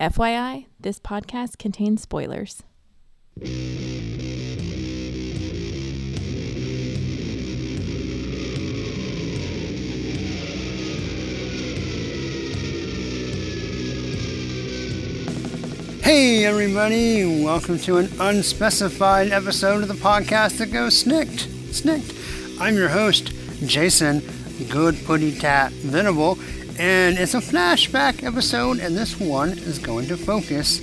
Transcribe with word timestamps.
FYI, 0.00 0.64
this 0.80 0.98
podcast 0.98 1.58
contains 1.58 2.00
spoilers. 2.00 2.62
Hey, 16.02 16.46
everybody, 16.46 17.44
welcome 17.44 17.78
to 17.80 17.98
an 17.98 18.08
unspecified 18.18 19.32
episode 19.32 19.82
of 19.82 19.88
the 19.88 19.94
podcast 19.94 20.56
that 20.56 20.72
goes 20.72 21.04
SNIKT. 21.04 21.46
SNIKT. 21.72 22.58
I'm 22.58 22.74
your 22.74 22.88
host, 22.88 23.34
Jason 23.66 24.22
Good 24.70 24.96
Putty 25.04 25.38
Tat 25.38 25.72
Venable, 25.72 26.38
and 26.80 27.18
it's 27.18 27.34
a 27.34 27.40
flashback 27.40 28.24
episode, 28.24 28.78
and 28.78 28.96
this 28.96 29.20
one 29.20 29.50
is 29.50 29.78
going 29.78 30.06
to 30.06 30.16
focus 30.16 30.80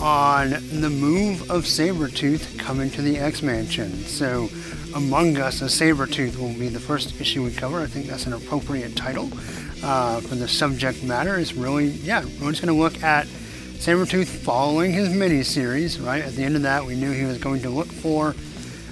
on 0.00 0.48
the 0.80 0.88
move 0.88 1.50
of 1.50 1.64
Sabretooth 1.64 2.58
coming 2.58 2.88
to 2.92 3.02
the 3.02 3.18
X 3.18 3.42
Mansion. 3.42 3.92
So, 3.92 4.48
Among 4.94 5.36
Us, 5.36 5.60
a 5.60 5.66
Sabretooth 5.66 6.38
will 6.38 6.54
be 6.54 6.68
the 6.68 6.80
first 6.80 7.20
issue 7.20 7.44
we 7.44 7.52
cover. 7.52 7.82
I 7.82 7.86
think 7.86 8.06
that's 8.06 8.24
an 8.24 8.32
appropriate 8.32 8.96
title 8.96 9.28
uh, 9.84 10.22
for 10.22 10.36
the 10.36 10.48
subject 10.48 11.02
matter. 11.02 11.36
It's 11.36 11.52
really, 11.52 11.88
yeah, 11.88 12.24
we're 12.40 12.52
just 12.52 12.62
going 12.62 12.74
to 12.74 12.82
look 12.82 13.02
at 13.02 13.26
Sabretooth 13.26 14.28
following 14.28 14.94
his 14.94 15.10
miniseries, 15.10 16.02
right? 16.02 16.24
At 16.24 16.32
the 16.32 16.44
end 16.44 16.56
of 16.56 16.62
that, 16.62 16.86
we 16.86 16.94
knew 16.94 17.12
he 17.12 17.24
was 17.24 17.36
going 17.36 17.60
to 17.60 17.68
look 17.68 17.88
for 17.88 18.34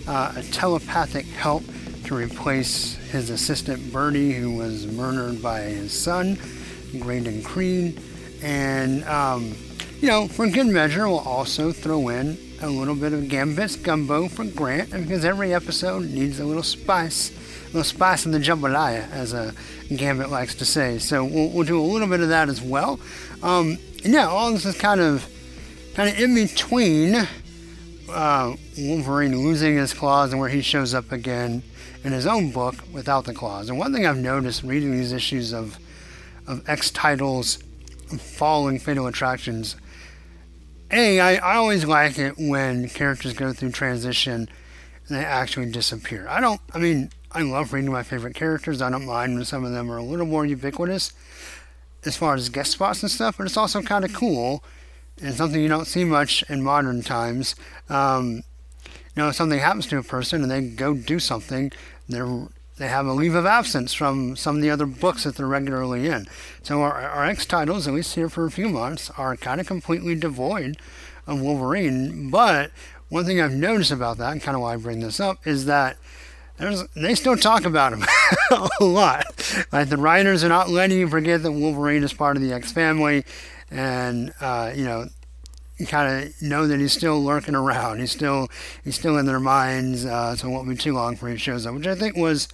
uh, 0.06 0.34
a 0.36 0.42
telepathic 0.42 1.24
help 1.24 1.62
to 2.04 2.14
replace 2.14 2.94
his 3.10 3.30
assistant 3.30 3.92
Birdie, 3.92 4.32
who 4.32 4.52
was 4.56 4.86
murdered 4.86 5.42
by 5.42 5.60
his 5.60 5.92
son, 5.92 6.38
Graydon 6.98 7.42
Creed. 7.42 8.00
And, 8.42 9.04
um, 9.04 9.54
you 10.00 10.08
know, 10.08 10.28
for 10.28 10.46
good 10.48 10.66
measure, 10.66 11.08
we'll 11.08 11.18
also 11.18 11.72
throw 11.72 12.08
in 12.08 12.38
a 12.60 12.68
little 12.68 12.94
bit 12.94 13.12
of 13.12 13.28
Gambit's 13.28 13.76
gumbo 13.76 14.28
for 14.28 14.44
Grant, 14.44 14.90
because 14.90 15.24
every 15.24 15.52
episode 15.52 16.04
needs 16.04 16.40
a 16.40 16.44
little 16.44 16.62
spice, 16.62 17.30
a 17.64 17.66
little 17.68 17.84
spice 17.84 18.26
in 18.26 18.32
the 18.32 18.38
jambalaya, 18.38 19.10
as 19.10 19.32
a 19.32 19.54
Gambit 19.94 20.30
likes 20.30 20.54
to 20.56 20.64
say. 20.64 20.98
So 20.98 21.24
we'll, 21.24 21.50
we'll 21.50 21.66
do 21.66 21.80
a 21.80 21.82
little 21.82 22.08
bit 22.08 22.20
of 22.20 22.28
that 22.28 22.48
as 22.48 22.60
well. 22.60 23.00
Um, 23.42 23.78
yeah, 24.02 24.26
all 24.26 24.52
this 24.52 24.64
is 24.64 24.76
kind 24.76 25.00
of 25.00 25.28
kind 25.94 26.08
of 26.08 26.18
in 26.18 26.34
between 26.34 27.26
uh, 28.10 28.56
Wolverine 28.78 29.38
losing 29.42 29.76
his 29.76 29.94
claws 29.94 30.32
and 30.32 30.40
where 30.40 30.48
he 30.48 30.60
shows 30.60 30.92
up 30.92 31.12
again 31.12 31.62
in 32.04 32.12
his 32.12 32.26
own 32.26 32.50
book 32.50 32.76
without 32.92 33.24
the 33.24 33.34
claws. 33.34 33.68
And 33.68 33.78
one 33.78 33.92
thing 33.92 34.06
I've 34.06 34.18
noticed 34.18 34.62
reading 34.62 34.92
these 34.92 35.12
issues 35.12 35.52
of 35.52 35.78
of 36.46 36.68
X 36.68 36.90
titles 36.90 37.58
following 38.18 38.78
Fatal 38.78 39.06
Attractions, 39.06 39.76
a 40.92 41.18
I, 41.18 41.36
I 41.36 41.56
always 41.56 41.86
like 41.86 42.18
it 42.18 42.34
when 42.36 42.88
characters 42.90 43.32
go 43.32 43.52
through 43.52 43.72
transition 43.72 44.48
and 45.08 45.18
they 45.18 45.24
actually 45.24 45.70
disappear. 45.70 46.26
I 46.28 46.40
don't. 46.40 46.60
I 46.72 46.78
mean, 46.78 47.10
I 47.32 47.42
love 47.42 47.72
reading 47.72 47.90
my 47.90 48.02
favorite 48.02 48.34
characters. 48.34 48.82
I 48.82 48.90
don't 48.90 49.06
mind 49.06 49.34
when 49.34 49.44
some 49.44 49.64
of 49.64 49.72
them 49.72 49.90
are 49.90 49.96
a 49.96 50.04
little 50.04 50.26
more 50.26 50.44
ubiquitous 50.44 51.12
as 52.04 52.16
far 52.16 52.34
as 52.34 52.50
guest 52.50 52.72
spots 52.72 53.02
and 53.02 53.10
stuff, 53.10 53.38
but 53.38 53.46
it's 53.46 53.56
also 53.56 53.80
kind 53.80 54.04
of 54.04 54.12
cool 54.12 54.62
and 55.22 55.34
something 55.34 55.60
you 55.60 55.68
don't 55.68 55.86
see 55.86 56.04
much 56.04 56.42
in 56.48 56.62
modern 56.62 57.02
times. 57.02 57.54
Um, 57.88 58.42
you 58.84 59.22
know, 59.22 59.28
if 59.28 59.36
something 59.36 59.60
happens 59.60 59.86
to 59.86 59.98
a 59.98 60.02
person 60.02 60.42
and 60.42 60.50
they 60.50 60.60
go 60.60 60.94
do 60.94 61.18
something, 61.18 61.72
they're 62.08 62.48
they 62.76 62.88
have 62.88 63.06
a 63.06 63.12
leave 63.12 63.34
of 63.34 63.46
absence 63.46 63.94
from 63.94 64.34
some 64.34 64.56
of 64.56 64.62
the 64.62 64.70
other 64.70 64.86
books 64.86 65.24
that 65.24 65.36
they're 65.36 65.46
regularly 65.46 66.08
in. 66.08 66.26
So 66.62 66.82
our, 66.82 66.92
our 66.92 67.24
X 67.24 67.46
titles, 67.46 67.86
at 67.86 67.94
least 67.94 68.16
here 68.16 68.28
for 68.28 68.46
a 68.46 68.50
few 68.50 68.68
months, 68.68 69.10
are 69.10 69.36
kind 69.36 69.60
of 69.60 69.66
completely 69.66 70.16
devoid 70.16 70.76
of 71.26 71.40
Wolverine. 71.40 72.30
But 72.30 72.72
one 73.10 73.24
thing 73.24 73.40
I've 73.40 73.52
noticed 73.52 73.92
about 73.92 74.18
that, 74.18 74.32
and 74.32 74.42
kind 74.42 74.56
of 74.56 74.62
why 74.62 74.74
I 74.74 74.76
bring 74.76 75.00
this 75.00 75.20
up, 75.20 75.46
is 75.46 75.66
that 75.66 75.96
there's, 76.56 76.84
they 76.94 77.14
still 77.14 77.36
talk 77.36 77.64
about 77.64 77.92
him 77.92 78.04
a 78.80 78.84
lot. 78.84 79.24
Like 79.72 79.88
the 79.88 79.96
writers 79.96 80.42
are 80.42 80.48
not 80.48 80.68
letting 80.68 80.98
you 80.98 81.08
forget 81.08 81.42
that 81.42 81.52
Wolverine 81.52 82.02
is 82.02 82.12
part 82.12 82.36
of 82.36 82.42
the 82.42 82.52
X 82.52 82.72
family, 82.72 83.24
and 83.70 84.32
uh, 84.40 84.72
you 84.74 84.84
know, 84.84 85.06
kind 85.86 86.24
of 86.24 86.42
know 86.42 86.66
that 86.66 86.78
he's 86.78 86.92
still 86.92 87.22
lurking 87.22 87.54
around. 87.54 87.98
He's 88.00 88.12
still 88.12 88.48
he's 88.84 88.94
still 88.94 89.18
in 89.18 89.26
their 89.26 89.40
minds. 89.40 90.04
Uh, 90.04 90.36
so 90.36 90.48
it 90.48 90.50
won't 90.50 90.68
be 90.68 90.76
too 90.76 90.92
long 90.92 91.14
before 91.14 91.30
he 91.30 91.36
shows 91.36 91.66
up, 91.66 91.74
which 91.74 91.86
I 91.86 91.94
think 91.94 92.16
was, 92.16 92.48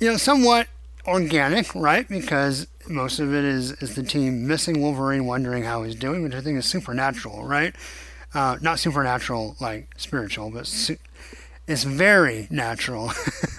you 0.00 0.10
know, 0.10 0.16
somewhat 0.16 0.68
organic, 1.06 1.74
right? 1.74 2.08
Because 2.08 2.66
most 2.88 3.18
of 3.18 3.34
it 3.34 3.44
is 3.44 3.72
is 3.82 3.94
the 3.94 4.02
team 4.02 4.46
missing 4.46 4.80
Wolverine, 4.80 5.26
wondering 5.26 5.64
how 5.64 5.82
he's 5.82 5.94
doing, 5.94 6.22
which 6.22 6.34
I 6.34 6.40
think 6.40 6.58
is 6.58 6.66
supernatural, 6.66 7.44
right? 7.44 7.74
Uh, 8.34 8.56
not 8.62 8.78
supernatural 8.78 9.56
like 9.60 9.88
spiritual, 9.98 10.50
but 10.50 10.66
su- 10.66 10.96
it's 11.68 11.84
very 11.84 12.48
natural. 12.50 13.12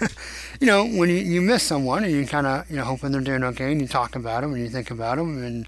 you 0.60 0.66
know, 0.66 0.84
when 0.84 1.08
you, 1.08 1.16
you 1.16 1.40
miss 1.40 1.62
someone 1.62 2.04
and 2.04 2.12
you 2.12 2.26
kind 2.26 2.46
of, 2.46 2.68
you 2.70 2.76
know, 2.76 2.84
hoping 2.84 3.12
they're 3.12 3.20
doing 3.20 3.44
okay 3.44 3.72
and 3.72 3.80
you 3.80 3.88
talk 3.88 4.14
about 4.16 4.42
them 4.42 4.52
and 4.52 4.62
you 4.62 4.68
think 4.68 4.90
about 4.90 5.16
them 5.16 5.42
and 5.42 5.66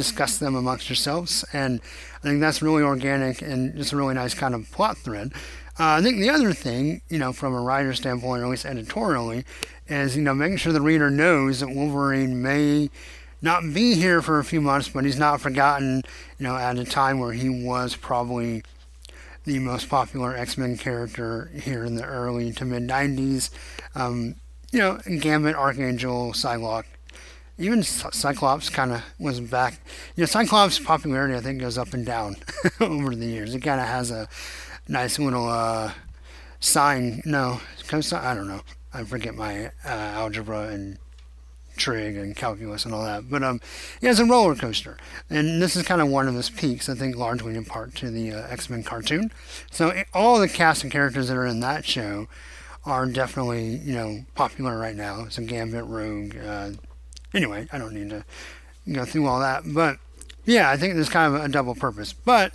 discuss 0.00 0.38
them 0.38 0.54
amongst 0.54 0.88
yourselves. 0.88 1.44
And 1.52 1.80
I 2.18 2.22
think 2.22 2.40
that's 2.40 2.62
really 2.62 2.82
organic 2.82 3.42
and 3.42 3.76
just 3.76 3.92
a 3.92 3.96
really 3.96 4.14
nice 4.14 4.34
kind 4.34 4.54
of 4.54 4.70
plot 4.72 4.96
thread. 4.98 5.32
Uh, 5.78 5.96
I 5.96 6.02
think 6.02 6.18
the 6.18 6.30
other 6.30 6.52
thing, 6.52 7.02
you 7.08 7.18
know, 7.18 7.32
from 7.32 7.54
a 7.54 7.60
writer 7.60 7.94
standpoint, 7.94 8.42
or 8.42 8.46
at 8.46 8.50
least 8.50 8.66
editorially, 8.66 9.44
is, 9.88 10.16
you 10.16 10.22
know, 10.22 10.34
making 10.34 10.58
sure 10.58 10.72
the 10.72 10.80
reader 10.80 11.10
knows 11.10 11.60
that 11.60 11.68
Wolverine 11.68 12.42
may 12.42 12.90
not 13.42 13.62
be 13.72 13.94
here 13.94 14.20
for 14.20 14.38
a 14.38 14.44
few 14.44 14.60
months, 14.60 14.88
but 14.88 15.04
he's 15.04 15.18
not 15.18 15.40
forgotten, 15.40 16.02
you 16.38 16.44
know, 16.44 16.56
at 16.56 16.78
a 16.78 16.84
time 16.84 17.18
where 17.18 17.32
he 17.32 17.48
was 17.48 17.96
probably 17.96 18.62
the 19.44 19.58
most 19.58 19.88
popular 19.88 20.36
X 20.36 20.58
Men 20.58 20.76
character 20.76 21.50
here 21.54 21.84
in 21.84 21.94
the 21.94 22.04
early 22.04 22.52
to 22.52 22.64
mid 22.64 22.86
90s. 22.86 23.50
Um, 23.94 24.36
you 24.70 24.78
know, 24.78 24.98
Gambit, 25.20 25.56
Archangel, 25.56 26.32
Psylocke, 26.32 26.84
even 27.60 27.82
Cyclops 27.82 28.68
kind 28.70 28.92
of 28.92 29.02
was 29.18 29.40
back. 29.40 29.80
You 30.16 30.22
know, 30.22 30.26
Cyclops' 30.26 30.78
popularity 30.78 31.34
I 31.34 31.40
think 31.40 31.60
goes 31.60 31.78
up 31.78 31.92
and 31.92 32.04
down 32.04 32.36
over 32.80 33.14
the 33.14 33.26
years. 33.26 33.54
It 33.54 33.60
kind 33.60 33.80
of 33.80 33.86
has 33.86 34.10
a 34.10 34.28
nice 34.88 35.18
little 35.18 35.48
uh, 35.48 35.92
sine. 36.58 37.22
No, 37.24 37.60
I 37.92 38.34
don't 38.34 38.48
know. 38.48 38.62
I 38.92 39.04
forget 39.04 39.34
my 39.34 39.66
uh, 39.84 39.88
algebra 39.88 40.68
and 40.68 40.98
trig 41.76 42.16
and 42.16 42.36
calculus 42.36 42.84
and 42.84 42.94
all 42.94 43.04
that. 43.04 43.28
But 43.28 43.42
um, 43.42 43.60
yeah, 44.00 44.10
it's 44.10 44.18
a 44.18 44.24
roller 44.24 44.54
coaster, 44.54 44.96
and 45.28 45.60
this 45.60 45.76
is 45.76 45.84
kind 45.84 46.00
of 46.00 46.08
one 46.08 46.28
of 46.28 46.34
his 46.34 46.50
peaks. 46.50 46.88
I 46.88 46.94
think 46.94 47.16
largely 47.16 47.56
in 47.56 47.64
part 47.64 47.94
to 47.96 48.10
the 48.10 48.32
uh, 48.32 48.46
X 48.48 48.70
Men 48.70 48.82
cartoon. 48.82 49.30
So 49.70 49.88
it, 49.88 50.06
all 50.14 50.38
the 50.38 50.48
cast 50.48 50.82
and 50.82 50.92
characters 50.92 51.28
that 51.28 51.36
are 51.36 51.46
in 51.46 51.60
that 51.60 51.84
show 51.84 52.28
are 52.84 53.06
definitely 53.06 53.76
you 53.76 53.94
know 53.94 54.24
popular 54.34 54.78
right 54.78 54.96
now. 54.96 55.26
So 55.28 55.44
Gambit, 55.44 55.84
Rogue. 55.84 56.36
Uh, 56.36 56.70
anyway, 57.34 57.68
I 57.72 57.78
don't 57.78 57.94
need 57.94 58.10
to 58.10 58.24
go 58.90 59.04
through 59.04 59.26
all 59.26 59.40
that, 59.40 59.62
but 59.66 59.98
yeah, 60.44 60.70
I 60.70 60.76
think 60.76 60.94
there's 60.94 61.08
kind 61.08 61.34
of 61.34 61.44
a 61.44 61.48
double 61.48 61.74
purpose. 61.74 62.12
But 62.12 62.52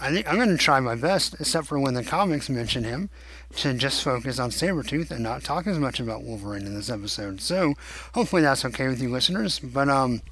I 0.00 0.10
think 0.10 0.26
I'm 0.26 0.36
going 0.36 0.48
to 0.48 0.56
try 0.56 0.80
my 0.80 0.94
best, 0.94 1.34
except 1.38 1.66
for 1.66 1.78
when 1.78 1.94
the 1.94 2.02
comics 2.02 2.48
mention 2.48 2.84
him, 2.84 3.10
to 3.56 3.74
just 3.74 4.02
focus 4.02 4.38
on 4.38 4.50
Sabretooth 4.50 5.10
and 5.10 5.22
not 5.22 5.44
talk 5.44 5.66
as 5.66 5.78
much 5.78 6.00
about 6.00 6.22
Wolverine 6.22 6.66
in 6.66 6.74
this 6.74 6.88
episode. 6.88 7.40
So 7.40 7.74
hopefully 8.14 8.42
that's 8.42 8.64
okay 8.64 8.88
with 8.88 9.02
you 9.02 9.10
listeners. 9.10 9.58
But 9.58 9.88
um, 9.88 10.22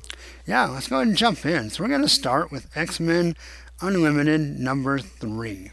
yeah, 0.46 0.66
let's 0.66 0.88
go 0.88 0.96
ahead 0.96 1.08
and 1.08 1.16
jump 1.16 1.44
in. 1.44 1.68
So 1.68 1.82
we're 1.82 1.90
going 1.90 2.02
to 2.02 2.08
start 2.08 2.50
with 2.50 2.74
X 2.76 2.98
Men 2.98 3.36
Unlimited 3.80 4.58
number 4.58 4.98
three. 4.98 5.70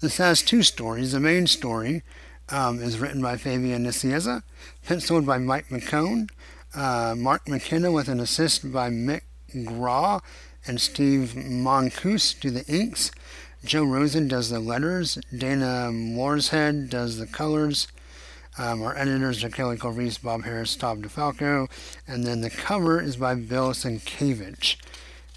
This 0.00 0.16
has 0.16 0.42
two 0.42 0.62
stories. 0.62 1.12
The 1.12 1.20
main 1.20 1.46
story 1.46 2.02
um, 2.48 2.80
is 2.80 2.98
written 2.98 3.22
by 3.22 3.36
Fabian 3.36 3.84
Nicieza, 3.84 4.42
penciled 4.84 5.26
by 5.26 5.38
Mike 5.38 5.68
McKone, 5.68 6.28
uh, 6.74 7.14
Mark 7.16 7.48
McKenna 7.48 7.90
with 7.90 8.08
an 8.08 8.20
assist 8.20 8.72
by 8.72 8.90
Mick 8.90 9.22
Graw, 9.64 10.20
and 10.66 10.80
Steve 10.80 11.34
Moncuse 11.36 12.34
do 12.34 12.50
the 12.50 12.66
inks. 12.66 13.10
Joe 13.64 13.84
Rosen 13.84 14.28
does 14.28 14.50
the 14.50 14.60
letters. 14.60 15.18
Dana 15.36 15.90
Morshead 15.92 16.88
does 16.88 17.18
the 17.18 17.26
colors. 17.26 17.88
Um, 18.58 18.82
our 18.82 18.96
editors 18.96 19.44
are 19.44 19.50
Kelly 19.50 19.76
Corvese, 19.76 20.20
Bob 20.22 20.42
Harras, 20.42 20.78
Tom 20.78 21.02
DeFalco, 21.02 21.68
and 22.08 22.24
then 22.24 22.40
the 22.40 22.50
cover 22.50 23.00
is 23.00 23.16
by 23.16 23.34
Bill 23.34 23.72
Sienkiewicz. 23.72 24.76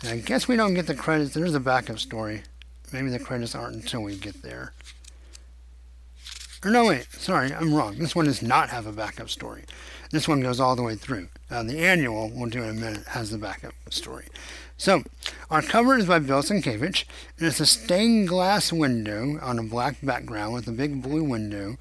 And 0.01 0.11
I 0.11 0.17
guess 0.17 0.47
we 0.47 0.55
don't 0.55 0.73
get 0.73 0.87
the 0.87 0.95
credits. 0.95 1.33
There's 1.33 1.55
a 1.55 1.59
backup 1.59 1.99
story. 1.99 2.43
Maybe 2.93 3.09
the 3.09 3.19
credits 3.19 3.55
aren't 3.55 3.75
until 3.75 4.01
we 4.01 4.15
get 4.15 4.41
there. 4.41 4.73
Or 6.63 6.71
no, 6.71 6.85
wait, 6.87 7.07
sorry, 7.13 7.53
I'm 7.53 7.73
wrong. 7.73 7.97
This 7.97 8.15
one 8.15 8.25
does 8.25 8.41
not 8.41 8.69
have 8.69 8.85
a 8.85 8.91
backup 8.91 9.29
story. 9.29 9.63
This 10.11 10.27
one 10.27 10.41
goes 10.41 10.59
all 10.59 10.75
the 10.75 10.83
way 10.83 10.95
through. 10.95 11.29
Uh, 11.49 11.63
the 11.63 11.79
annual, 11.79 12.29
we'll 12.33 12.49
do 12.49 12.63
in 12.63 12.69
a 12.69 12.73
minute, 12.73 13.07
has 13.07 13.29
the 13.29 13.37
backup 13.37 13.73
story. 13.89 14.25
So, 14.75 15.03
our 15.49 15.61
cover 15.61 15.97
is 15.97 16.05
by 16.05 16.19
Bill 16.19 16.41
Sienkiewicz, 16.41 17.05
and 17.37 17.47
it's 17.47 17.59
a 17.59 17.65
stained 17.65 18.27
glass 18.27 18.73
window 18.73 19.39
on 19.41 19.57
a 19.57 19.63
black 19.63 19.97
background 20.03 20.53
with 20.53 20.67
a 20.67 20.71
big 20.71 21.01
blue 21.01 21.23
window. 21.23 21.77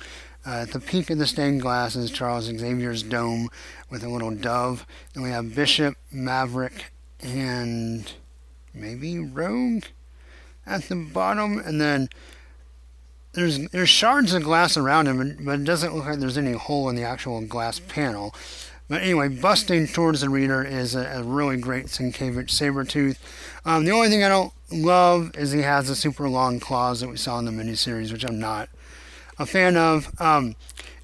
Uh, 0.46 0.62
at 0.62 0.70
the 0.72 0.80
peak 0.80 1.10
of 1.10 1.18
the 1.18 1.26
stained 1.26 1.60
glass 1.60 1.96
is 1.96 2.10
Charles 2.10 2.44
Xavier's 2.44 3.02
dome 3.02 3.48
with 3.90 4.04
a 4.04 4.08
little 4.08 4.30
dove. 4.30 4.86
And 5.14 5.24
we 5.24 5.30
have 5.30 5.54
Bishop, 5.54 5.96
Maverick, 6.12 6.92
and 7.20 8.10
maybe 8.72 9.18
Rogue 9.18 9.84
at 10.66 10.84
the 10.84 10.96
bottom, 10.96 11.58
and 11.58 11.80
then 11.80 12.08
there's 13.32 13.68
there's 13.68 13.88
shards 13.88 14.32
of 14.32 14.42
glass 14.42 14.76
around 14.76 15.06
him, 15.06 15.38
but 15.40 15.60
it 15.60 15.64
doesn't 15.64 15.94
look 15.94 16.06
like 16.06 16.18
there's 16.18 16.38
any 16.38 16.52
hole 16.52 16.88
in 16.88 16.96
the 16.96 17.04
actual 17.04 17.40
glass 17.42 17.78
panel. 17.78 18.34
But 18.88 19.02
anyway, 19.02 19.28
busting 19.28 19.88
towards 19.88 20.22
the 20.22 20.30
reader 20.30 20.64
is 20.64 20.94
a, 20.94 21.04
a 21.18 21.22
really 21.22 21.58
great 21.58 21.86
Sienkiewicz 21.86 22.46
Sabretooth. 22.46 23.18
Um, 23.66 23.84
the 23.84 23.90
only 23.90 24.08
thing 24.08 24.24
I 24.24 24.28
don't 24.30 24.52
love 24.72 25.36
is 25.36 25.52
he 25.52 25.60
has 25.60 25.88
the 25.88 25.94
super 25.94 26.26
long 26.28 26.58
claws 26.58 27.00
that 27.00 27.08
we 27.08 27.18
saw 27.18 27.38
in 27.38 27.44
the 27.44 27.50
miniseries, 27.50 28.10
which 28.10 28.24
I'm 28.24 28.38
not 28.38 28.70
a 29.38 29.44
fan 29.44 29.76
of. 29.76 30.10
Um, 30.18 30.56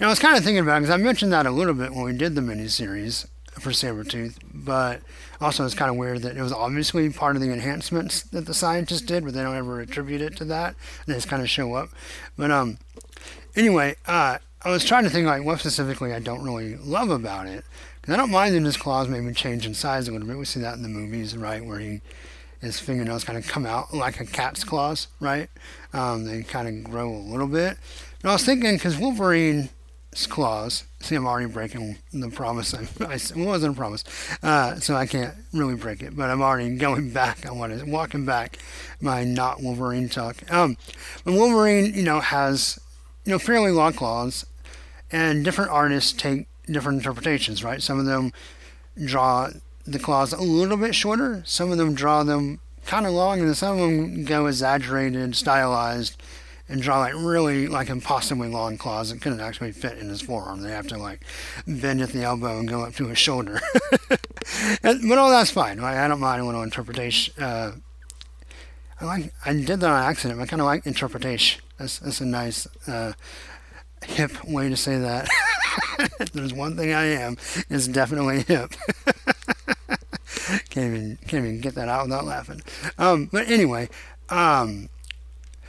know, 0.05 0.09
I 0.09 0.11
was 0.11 0.19
kind 0.19 0.37
of 0.37 0.45
thinking 0.45 0.61
about 0.61 0.77
it 0.77 0.81
because 0.81 0.95
I 0.95 0.97
mentioned 0.99 1.33
that 1.33 1.47
a 1.47 1.51
little 1.51 1.75
bit 1.75 1.93
when 1.93 2.05
we 2.05 2.13
did 2.13 2.35
the 2.35 2.41
miniseries 2.41 3.27
for 3.53 3.71
Sabretooth, 3.71 4.37
but 4.53 5.01
also 5.41 5.65
it's 5.65 5.75
kind 5.75 5.91
of 5.91 5.97
weird 5.97 6.23
that 6.23 6.37
it 6.37 6.43
was 6.43 6.53
obviously 6.53 7.11
part 7.11 7.37
of 7.37 7.43
the 7.43 7.51
enhancements 7.51 8.23
that 8.23 8.47
the 8.47 8.55
scientists 8.55 9.03
did, 9.03 9.25
but 9.25 9.35
they 9.35 9.43
don't 9.43 9.57
ever 9.57 9.81
attribute 9.81 10.21
it 10.21 10.37
to 10.37 10.45
that. 10.47 10.75
They 11.07 11.15
just 11.15 11.29
kind 11.29 11.43
of 11.43 11.51
show 11.51 11.75
up. 11.75 11.91
But 12.37 12.51
um, 12.51 12.79
anyway, 13.57 13.97
uh, 14.07 14.39
I 14.63 14.71
was 14.71 14.85
trying 14.85 15.05
to 15.05 15.11
think 15.11 15.27
like 15.27 15.45
what 15.45 15.61
specifically 15.61 16.13
I 16.13 16.21
don't 16.21 16.43
really 16.43 16.77
love 16.77 17.11
about 17.11 17.47
it. 17.47 17.65
Because 18.01 18.15
I 18.15 18.17
don't 18.17 18.31
mind 18.31 18.55
that 18.55 18.63
his 18.63 18.77
claws 18.77 19.09
maybe 19.09 19.33
change 19.33 19.67
in 19.67 19.75
size 19.75 20.09
a 20.09 20.13
little 20.13 20.27
bit. 20.27 20.37
We 20.37 20.45
see 20.45 20.61
that 20.61 20.75
in 20.75 20.83
the 20.83 20.89
movies, 20.89 21.37
right, 21.37 21.65
where 21.65 21.79
he 21.79 22.01
his 22.61 22.81
fingernails 22.81 23.25
kind 23.25 23.39
of 23.39 23.47
come 23.47 23.67
out 23.67 23.93
like 23.93 24.21
a 24.21 24.25
cat's 24.25 24.65
claws, 24.65 25.09
right? 25.21 25.51
Um, 25.93 26.25
they 26.25 26.43
kind 26.43 26.67
of 26.67 26.91
grow 26.91 27.11
a 27.11 27.17
little 27.17 27.47
bit. 27.47 27.77
And 28.23 28.31
I 28.31 28.33
was 28.33 28.45
thinking 28.45 28.75
because 28.75 28.97
Wolverine 28.97 29.69
claws. 30.27 30.85
See, 31.01 31.15
I'm 31.15 31.27
already 31.27 31.49
breaking 31.53 31.99
the 32.13 32.31
promise. 32.31 32.73
I, 32.75 32.87
I 33.05 33.15
it 33.15 33.37
wasn't 33.37 33.75
a 33.75 33.77
promise, 33.77 34.05
uh, 34.43 34.77
so 34.77 34.95
I 34.95 35.07
can't 35.07 35.35
really 35.53 35.75
break 35.75 36.03
it. 36.03 36.17
But 36.17 36.31
I'm 36.31 36.41
already 36.41 36.77
going 36.77 37.11
back. 37.11 37.45
I 37.47 37.53
want 37.53 37.79
to 37.79 37.85
walking 37.85 38.25
back 38.25 38.59
my 39.01 39.25
not 39.25 39.63
Wolverine 39.63 40.09
talk. 40.09 40.37
Um, 40.53 40.77
but 41.25 41.35
Wolverine, 41.35 41.93
you 41.95 42.03
know, 42.03 42.21
has 42.21 42.79
you 43.25 43.33
know 43.33 43.39
fairly 43.39 43.71
long 43.71 43.93
claws, 43.93 44.47
and 45.11 45.45
different 45.45 45.71
artists 45.71 46.13
take 46.13 46.47
different 46.67 46.99
interpretations. 46.99 47.63
Right? 47.63 47.83
Some 47.83 47.99
of 47.99 48.07
them 48.07 48.33
draw 49.05 49.51
the 49.87 49.99
claws 49.99 50.33
a 50.33 50.41
little 50.41 50.77
bit 50.77 50.95
shorter. 50.95 51.43
Some 51.45 51.71
of 51.71 51.79
them 51.79 51.95
draw 51.95 52.23
them 52.23 52.61
kind 52.87 53.07
of 53.07 53.13
long, 53.13 53.41
and 53.41 53.57
some 53.57 53.79
of 53.79 53.81
them 53.81 54.25
go 54.25 54.47
exaggerated, 54.47 55.37
stylized 55.37 56.17
and 56.69 56.81
draw 56.81 57.01
like 57.01 57.15
really 57.15 57.67
like 57.67 57.91
impossibly 57.91 58.49
long 58.49 58.79
claws 58.79 59.11
that 59.11 59.21
couldn't 59.21 59.41
actually 59.41 59.73
fit 59.73 59.99
in 59.99 60.09
his 60.09 60.23
forearm. 60.23 60.63
They 60.63 60.71
have 60.71 60.87
to 60.89 60.99
like 60.99 61.25
bend 61.67 62.01
at 62.01 62.11
the 62.11 62.23
elbow 62.23 62.59
and 62.59 62.69
go 62.69 62.83
up 62.83 62.95
to 62.95 63.09
his 63.09 63.19
shoulder. 63.19 63.61
and, 64.83 65.09
but 65.09 65.19
all 65.19 65.31
that's 65.31 65.51
fine. 65.51 65.79
Like, 65.79 65.97
I 65.97 66.09
don't 66.09 66.21
mind 66.21 66.41
a 66.41 66.45
little 66.45 66.63
interpretation. 66.63 67.43
Uh, 67.43 67.73
I 69.01 69.05
like 69.05 69.35
I 69.45 69.53
did 69.53 69.81
that 69.81 69.91
on 69.91 70.03
accident. 70.03 70.41
I 70.41 70.47
kind 70.47 70.61
of 70.61 70.67
like 70.67 70.87
interpretation. 70.87 71.63
That's 71.79 71.99
that's 71.99 72.21
a 72.21 72.27
nice 72.27 72.67
uh, 72.87 73.13
hip 74.07 74.45
way 74.45 74.69
to 74.69 74.77
say 74.77 74.99
that. 74.99 75.29
there's 76.33 76.55
one 76.55 76.77
thing 76.77 76.93
I 76.93 77.05
am, 77.05 77.37
it's 77.69 77.89
definitely 77.89 78.43
hip. 78.43 78.73
can't 80.71 80.95
even 80.95 81.19
can't 81.27 81.45
even 81.45 81.61
get 81.61 81.75
that 81.75 81.89
out 81.89 82.07
without 82.07 82.25
laughing. 82.25 82.63
Um, 82.99 83.29
but 83.33 83.49
anyway, 83.49 83.89
um, 84.29 84.89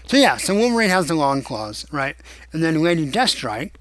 so 0.08 0.18
yeah, 0.18 0.38
so 0.38 0.56
Wolverine 0.56 0.90
has 0.90 1.08
the 1.08 1.16
long 1.16 1.42
claws, 1.42 1.86
right? 1.92 2.16
And 2.52 2.64
then 2.64 2.82
Lady 2.82 3.10
Deathstrike 3.10 3.72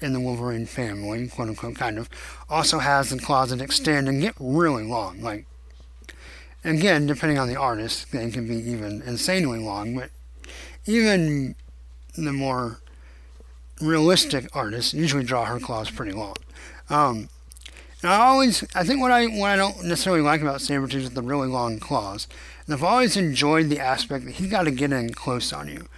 in 0.00 0.12
the 0.12 0.20
Wolverine 0.20 0.66
family, 0.66 1.28
quote 1.28 1.48
unquote, 1.48 1.76
kind 1.76 1.98
of, 1.98 2.08
also 2.48 2.78
has 2.78 3.10
the 3.10 3.18
claws 3.18 3.50
that 3.50 3.60
extend 3.60 4.08
and 4.08 4.20
get 4.20 4.34
really 4.38 4.84
long. 4.84 5.20
Like, 5.20 5.46
again, 6.64 7.06
depending 7.06 7.38
on 7.38 7.48
the 7.48 7.56
artist, 7.56 8.10
they 8.12 8.30
can 8.30 8.48
be 8.48 8.56
even 8.56 9.02
insanely 9.02 9.58
long, 9.58 9.94
but 9.94 10.10
even 10.86 11.54
the 12.16 12.32
more 12.32 12.80
realistic 13.80 14.48
artists 14.54 14.92
usually 14.92 15.24
draw 15.24 15.44
her 15.44 15.60
claws 15.60 15.90
pretty 15.90 16.12
long. 16.12 16.36
Um, 16.88 17.28
and 18.02 18.10
I 18.10 18.16
always, 18.16 18.64
I 18.74 18.82
think 18.84 19.00
what 19.00 19.10
I 19.10 19.26
what 19.26 19.50
I 19.50 19.56
don't 19.56 19.84
necessarily 19.84 20.22
like 20.22 20.40
about 20.40 20.60
Sabretooth 20.60 20.94
is 20.94 21.10
the 21.10 21.22
really 21.22 21.48
long 21.48 21.78
claws. 21.78 22.26
And 22.66 22.74
I've 22.74 22.84
always 22.84 23.16
enjoyed 23.16 23.68
the 23.68 23.80
aspect 23.80 24.24
that 24.24 24.34
he's 24.34 24.50
got 24.50 24.64
to 24.64 24.70
get 24.70 24.92
in 24.92 25.12
close 25.12 25.52
on 25.52 25.68
you. 25.68 25.88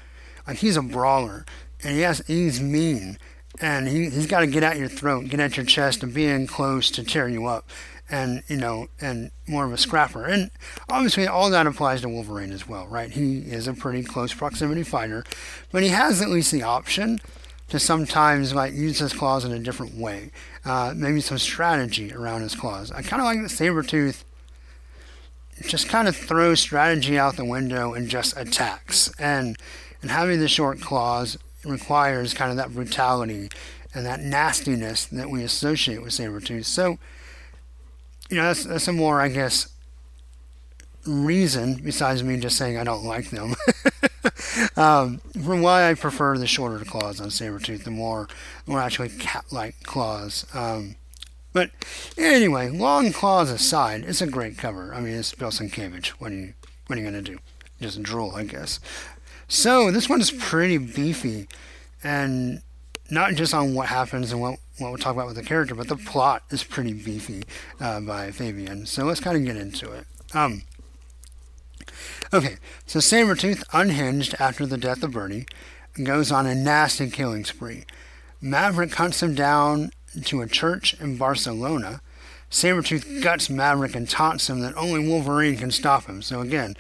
Like 0.47 0.59
he's 0.59 0.77
a 0.77 0.83
brawler, 0.83 1.45
and 1.83 1.97
he 1.97 2.35
he's 2.35 2.61
mean, 2.61 3.19
and 3.61 3.89
he, 3.89 4.11
he's 4.11 4.27
got 4.27 4.41
to 4.41 4.47
get 4.47 4.63
at 4.63 4.79
your 4.79 4.89
throat, 4.89 5.29
get 5.29 5.41
at 5.41 5.57
your 5.57 5.67
chest, 5.67 6.03
and 6.03 6.15
be 6.15 6.27
in 6.27 6.47
close 6.47 6.91
to 6.93 7.05
tear 7.05 7.29
you 7.29 7.47
up. 7.47 7.69
And, 8.11 8.43
you 8.47 8.59
know, 8.59 8.89
and 9.01 9.31
more 9.47 9.65
of 9.65 9.73
a 9.73 9.79
scrapper. 9.79 10.27
And 10.27 10.51
obviously, 10.87 11.27
all 11.27 11.49
that 11.49 11.67
applies 11.67 12.03
to 12.03 12.11
Wolverine 12.11 12.53
as 12.53 12.69
well, 12.69 12.87
right? 12.87 13.11
He 13.11 13.39
is 13.39 13.67
a 13.67 13.73
pretty 13.73 14.03
close 14.03 14.35
proximity 14.35 14.83
fighter, 14.83 15.25
but 15.71 15.83
he 15.83 15.89
has 15.89 16.21
at 16.21 16.29
least 16.29 16.53
the 16.53 16.63
option 16.63 17.21
to 17.69 17.79
sometimes 17.79 18.55
like 18.55 18.75
use 18.75 18.99
his 18.99 19.15
claws 19.15 19.47
in 19.47 19.53
a 19.53 19.59
different 19.59 19.97
way. 19.97 20.31
Uh, 20.63 20.93
maybe 20.95 21.23
some 21.23 21.39
strategy 21.39 22.13
around 22.13 22.43
his 22.43 22.55
claws. 22.55 22.91
I 22.91 23.01
kind 23.01 23.23
of 23.23 23.25
like 23.25 23.41
that 23.41 23.51
Sabretooth 23.51 24.25
just 25.63 25.89
kind 25.89 26.09
of 26.09 26.17
throws 26.17 26.61
strategy 26.61 27.19
out 27.19 27.37
the 27.37 27.45
window 27.45 27.95
and 27.95 28.09
just 28.09 28.37
attacks. 28.37 29.13
And 29.19 29.57
and 30.03 30.11
having 30.11 30.41
the 30.41 30.49
short 30.49 30.81
claws 30.81 31.39
requires 31.65 32.35
kind 32.35 32.51
of 32.51 32.57
that 32.57 32.75
brutality 32.75 33.49
and 33.95 34.05
that 34.07 34.21
nastiness 34.21 35.07
that 35.07 35.31
we 35.31 35.45
associate 35.45 36.03
with 36.03 36.13
Sabretooth. 36.13 36.65
So, 36.65 36.99
you 38.29 38.37
know, 38.37 38.45
that's, 38.45 38.65
that's 38.65 38.89
a 38.89 38.93
more, 38.93 39.21
I 39.21 39.29
guess, 39.29 39.69
reason 41.07 41.75
besides 41.75 42.23
me 42.23 42.39
just 42.39 42.57
saying 42.57 42.79
I 42.79 42.85
don't 42.85 43.05
like 43.05 43.31
them. 43.31 43.55
um, 44.77 45.19
for 45.45 45.57
why 45.57 45.91
I 45.91 45.95
prefer 45.95 46.39
the 46.39 46.47
shorter 46.47 46.85
claws 46.85 47.21
on 47.21 47.29
Sabretooth, 47.29 47.85
the 47.85 47.91
more, 47.91 48.29
more 48.67 48.81
actually 48.81 49.11
cat-like 49.11 49.83
claws. 49.85 50.47
Um, 50.55 50.97
but 51.53 51.71
anyway, 52.17 52.71
long 52.71 53.13
claws 53.13 53.51
aside, 53.51 54.05
it's 54.07 54.23
a 54.23 54.27
great 54.27 54.59
cover. 54.59 54.95
I 54.95 55.01
mean, 55.01 55.15
it's 55.15 55.35
Bill 55.35 55.51
Sienkiewicz. 55.51 56.09
What 56.19 56.33
are 56.33 56.37
you 56.37 56.55
what 56.87 56.99
are 56.99 57.01
you 57.01 57.07
gonna 57.07 57.23
do? 57.23 57.39
Just 57.81 58.03
drool, 58.03 58.33
I 58.35 58.45
guess. 58.45 58.81
So 59.49 59.91
this 59.91 60.09
one 60.09 60.21
is 60.21 60.31
pretty 60.31 60.79
beefy, 60.79 61.49
and 62.03 62.63
not 63.11 63.35
just 63.35 63.53
on 63.53 63.75
what 63.75 63.89
happens 63.89 64.33
and 64.33 64.41
what 64.41 64.59
what 64.79 64.89
we'll 64.89 64.99
talk 64.99 65.15
about 65.15 65.27
with 65.27 65.37
the 65.37 65.43
character, 65.43 65.75
but 65.75 65.89
the 65.89 65.97
plot 65.97 66.43
is 66.51 66.65
pretty 66.65 66.93
beefy 66.93 67.45
uh, 67.81 68.01
by 68.01 68.31
Fabian. 68.31 68.87
So 68.87 69.05
let's 69.05 69.21
kind 69.21 69.37
of 69.37 69.45
get 69.45 69.57
into 69.57 69.93
it. 69.93 70.07
Um, 70.35 70.63
okay, 72.33 72.57
so 72.87 72.99
Sabretooth, 72.99 73.63
unhinged 73.73 74.35
after 74.39 74.65
the 74.65 74.79
death 74.79 75.03
of 75.03 75.13
Bernie, 75.13 75.47
goes 76.03 76.33
on 76.33 76.47
a 76.47 76.55
nasty 76.55 77.11
killing 77.11 77.45
spree. 77.45 77.85
Maverick 78.41 78.95
hunts 78.95 79.23
him 79.23 79.35
down 79.35 79.91
to 80.25 80.43
a 80.43 80.47
church 80.47 80.95
in 81.01 81.17
Barcelona. 81.17 82.01
Sabretooth 82.51 83.23
guts 83.23 83.49
Maverick 83.49 83.95
and 83.95 84.09
taunts 84.09 84.51
him 84.51 84.61
that 84.61 84.77
only 84.77 85.07
Wolverine 85.09 85.57
can 85.57 85.71
stop 85.71 86.05
him. 86.05 86.21
So 86.21 86.41
again, 86.41 86.77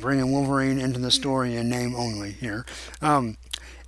bringing 0.00 0.32
Wolverine 0.32 0.78
into 0.78 0.98
the 0.98 1.10
story 1.10 1.56
in 1.56 1.68
name 1.68 1.94
only 1.94 2.32
here. 2.32 2.66
Um, 3.00 3.36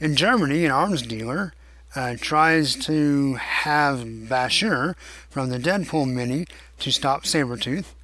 in 0.00 0.16
Germany, 0.16 0.64
an 0.64 0.70
arms 0.70 1.02
dealer 1.02 1.52
uh, 1.94 2.16
tries 2.18 2.76
to 2.76 3.34
have 3.34 3.98
Bashir 3.98 4.94
from 5.28 5.50
the 5.50 5.58
Deadpool 5.58 6.10
mini 6.10 6.46
to 6.78 6.90
stop 6.90 7.24
Sabretooth, 7.24 7.94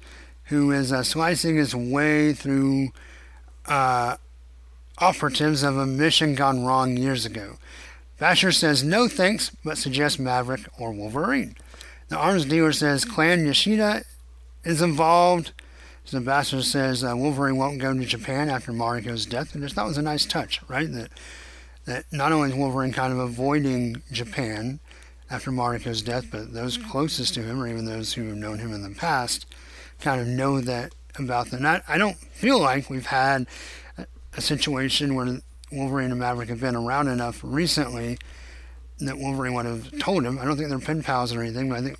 who 0.45 0.71
is 0.71 0.91
uh, 0.91 1.03
slicing 1.03 1.55
his 1.57 1.75
way 1.75 2.33
through 2.33 2.89
uh, 3.65 4.17
operatives 4.97 5.63
of 5.63 5.77
a 5.77 5.85
mission 5.85 6.35
gone 6.35 6.63
wrong 6.65 6.97
years 6.97 7.25
ago. 7.25 7.57
Bashir 8.19 8.53
says 8.53 8.83
no 8.83 9.07
thanks, 9.07 9.51
but 9.63 9.77
suggests 9.77 10.19
Maverick 10.19 10.67
or 10.77 10.91
Wolverine. 10.91 11.55
The 12.09 12.17
arms 12.17 12.45
dealer 12.45 12.73
says 12.73 13.05
Clan 13.05 13.45
Yashida 13.45 14.03
is 14.63 14.81
involved. 14.81 15.53
The 16.11 16.19
Bashir 16.19 16.63
says 16.63 17.03
uh, 17.03 17.15
Wolverine 17.15 17.57
won't 17.57 17.77
go 17.77 17.93
to 17.93 18.05
Japan 18.05 18.49
after 18.49 18.71
Mariko's 18.71 19.27
death, 19.27 19.53
and 19.53 19.63
just 19.63 19.75
thought 19.75 19.85
was 19.85 19.99
a 19.99 20.01
nice 20.01 20.25
touch, 20.25 20.59
right? 20.67 20.91
That 20.91 21.11
that 21.85 22.05
not 22.11 22.31
only 22.31 22.49
is 22.49 22.55
Wolverine 22.55 22.91
kind 22.91 23.13
of 23.13 23.19
avoiding 23.19 24.01
Japan 24.11 24.79
after 25.29 25.51
Mariko's 25.51 26.01
death, 26.01 26.25
but 26.31 26.53
those 26.53 26.77
closest 26.77 27.35
to 27.35 27.43
him, 27.43 27.61
or 27.61 27.67
even 27.67 27.85
those 27.85 28.13
who 28.13 28.27
have 28.27 28.37
known 28.37 28.57
him 28.57 28.73
in 28.73 28.81
the 28.81 28.89
past, 28.89 29.45
kind 30.01 30.19
of 30.19 30.27
know 30.27 30.59
that 30.61 30.93
about 31.17 31.51
them. 31.51 31.61
Not, 31.61 31.83
I 31.87 31.97
don't 31.97 32.17
feel 32.17 32.59
like 32.59 32.89
we've 32.89 33.05
had 33.05 33.47
a 34.35 34.41
situation 34.41 35.15
where 35.15 35.41
Wolverine 35.71 36.11
and 36.11 36.19
Maverick 36.19 36.49
have 36.49 36.59
been 36.59 36.75
around 36.75 37.07
enough 37.07 37.39
recently 37.43 38.17
that 38.99 39.17
Wolverine 39.17 39.53
would 39.53 39.65
have 39.65 39.97
told 39.99 40.25
him. 40.25 40.37
I 40.39 40.45
don't 40.45 40.57
think 40.57 40.69
they're 40.69 40.79
pen 40.79 41.03
pals 41.03 41.33
or 41.33 41.41
anything, 41.41 41.69
but 41.69 41.77
I 41.79 41.81
think 41.81 41.99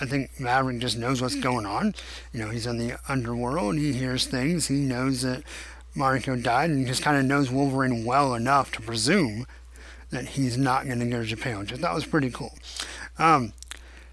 I 0.00 0.06
think 0.06 0.38
Maverick 0.38 0.78
just 0.78 0.96
knows 0.96 1.20
what's 1.20 1.34
going 1.34 1.66
on. 1.66 1.94
You 2.32 2.40
know, 2.40 2.50
he's 2.50 2.66
in 2.66 2.78
the 2.78 2.98
underworld. 3.08 3.76
He 3.76 3.92
hears 3.92 4.26
things. 4.26 4.68
He 4.68 4.76
knows 4.76 5.22
that 5.22 5.42
Mariko 5.96 6.40
died, 6.40 6.70
and 6.70 6.78
he 6.78 6.84
just 6.84 7.02
kind 7.02 7.16
of 7.16 7.24
knows 7.24 7.50
Wolverine 7.50 8.04
well 8.04 8.34
enough 8.34 8.70
to 8.72 8.80
presume 8.80 9.46
that 10.10 10.24
he's 10.24 10.56
not 10.56 10.86
going 10.86 11.00
to 11.00 11.06
go 11.06 11.18
to 11.20 11.24
Japan, 11.26 11.58
which 11.58 11.72
I 11.72 11.76
thought 11.76 11.94
was 11.94 12.06
pretty 12.06 12.30
cool. 12.30 12.54
Um, 13.18 13.52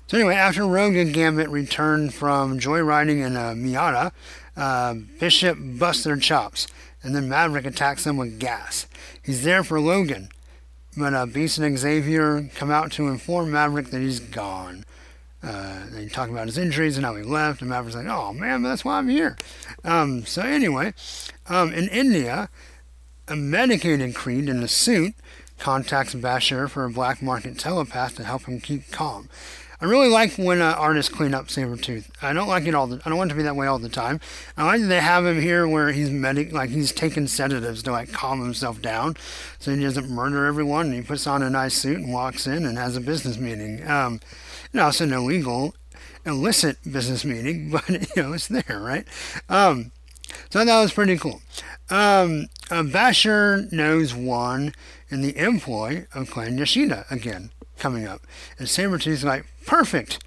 So 0.07 0.17
anyway, 0.17 0.35
after 0.35 0.67
Rogue 0.67 0.95
and 0.95 1.13
Gambit 1.13 1.49
return 1.49 2.09
from 2.09 2.59
joyriding 2.59 3.25
in 3.25 3.35
a 3.35 3.53
Miata, 3.55 4.11
uh, 4.57 4.93
Bishop 5.19 5.57
busts 5.59 6.03
their 6.03 6.17
chops, 6.17 6.67
and 7.05 7.15
then 7.15 7.29
Maverick 7.29 7.65
attacks 7.65 8.03
them 8.03 8.17
with 8.17 8.39
gas. 8.39 8.87
He's 9.21 9.43
there 9.43 9.63
for 9.63 9.79
Logan, 9.79 10.29
but 10.97 11.13
uh, 11.13 11.27
Beast 11.27 11.59
and 11.59 11.77
Xavier 11.77 12.49
come 12.55 12.71
out 12.71 12.91
to 12.93 13.07
inform 13.07 13.51
Maverick 13.51 13.91
that 13.91 14.01
he's 14.01 14.19
gone. 14.19 14.85
Uh, 15.43 15.83
they 15.91 16.07
talk 16.07 16.29
about 16.29 16.47
his 16.47 16.57
injuries 16.57 16.97
and 16.97 17.05
how 17.05 17.15
he 17.15 17.21
left, 17.21 17.61
and 17.61 17.69
Maverick's 17.69 17.95
like, 17.95 18.07
"Oh 18.07 18.33
man, 18.33 18.63
that's 18.63 18.83
why 18.83 18.97
I'm 18.97 19.07
here." 19.07 19.37
Um, 19.83 20.25
so 20.25 20.41
anyway, 20.41 20.95
um, 21.47 21.71
in 21.71 21.87
India, 21.89 22.49
a 23.27 23.35
medicated 23.35 24.15
Creed 24.15 24.49
in 24.49 24.63
a 24.63 24.67
suit 24.67 25.13
contacts 25.59 26.15
Bashir 26.15 26.67
for 26.67 26.85
a 26.85 26.89
black 26.89 27.21
market 27.21 27.59
telepath 27.59 28.15
to 28.15 28.23
help 28.23 28.45
him 28.45 28.59
keep 28.59 28.91
calm. 28.91 29.29
I 29.81 29.85
really 29.85 30.07
like 30.07 30.35
when 30.35 30.61
uh, 30.61 30.75
artists 30.77 31.13
clean 31.13 31.33
up 31.33 31.47
Sabretooth. 31.47 32.09
I 32.21 32.33
don't 32.33 32.47
like 32.47 32.65
it 32.65 32.75
all 32.75 32.87
the 32.87 33.01
I 33.05 33.09
don't 33.09 33.17
want 33.17 33.31
it 33.31 33.33
to 33.33 33.37
be 33.37 33.43
that 33.43 33.55
way 33.55 33.67
all 33.67 33.79
the 33.79 33.89
time. 33.89 34.19
I 34.55 34.63
like 34.65 34.81
that 34.81 34.87
they 34.87 35.01
have 35.01 35.25
him 35.25 35.41
here 35.41 35.67
where 35.67 35.91
he's 35.91 36.09
medic 36.09 36.53
like 36.53 36.69
he's 36.69 36.91
taking 36.91 37.27
sedatives 37.27 37.83
to 37.83 37.91
like 37.91 38.11
calm 38.11 38.41
himself 38.41 38.81
down 38.81 39.15
so 39.59 39.75
he 39.75 39.81
doesn't 39.81 40.09
murder 40.09 40.45
everyone 40.45 40.87
and 40.87 40.95
he 40.95 41.01
puts 41.01 41.27
on 41.27 41.43
a 41.43 41.49
nice 41.49 41.73
suit 41.73 41.97
and 41.97 42.13
walks 42.13 42.47
in 42.47 42.65
and 42.65 42.77
has 42.77 42.95
a 42.95 43.01
business 43.01 43.37
meeting. 43.37 43.85
Um 43.87 44.19
know, 44.75 44.89
it's 44.89 45.01
an 45.01 45.13
illegal 45.13 45.73
illicit 46.25 46.77
business 46.89 47.25
meeting, 47.25 47.69
but 47.71 47.89
you 47.89 48.23
know, 48.23 48.33
it's 48.33 48.47
there, 48.47 48.79
right? 48.79 49.05
Um 49.49 49.91
so 50.49 50.63
that 50.63 50.81
was 50.81 50.91
pretty 50.93 51.17
cool. 51.17 51.41
Um, 51.89 52.47
uh, 52.71 52.81
Bashir 52.81 53.71
knows 53.71 54.13
one 54.15 54.73
in 55.09 55.21
the 55.21 55.37
employ 55.37 56.07
of 56.13 56.31
Clan 56.31 56.57
Yashida 56.57 57.09
again 57.11 57.51
coming 57.77 58.05
up. 58.07 58.21
And 58.57 58.67
Sabretooth's 58.67 59.23
like, 59.23 59.45
perfect. 59.65 60.23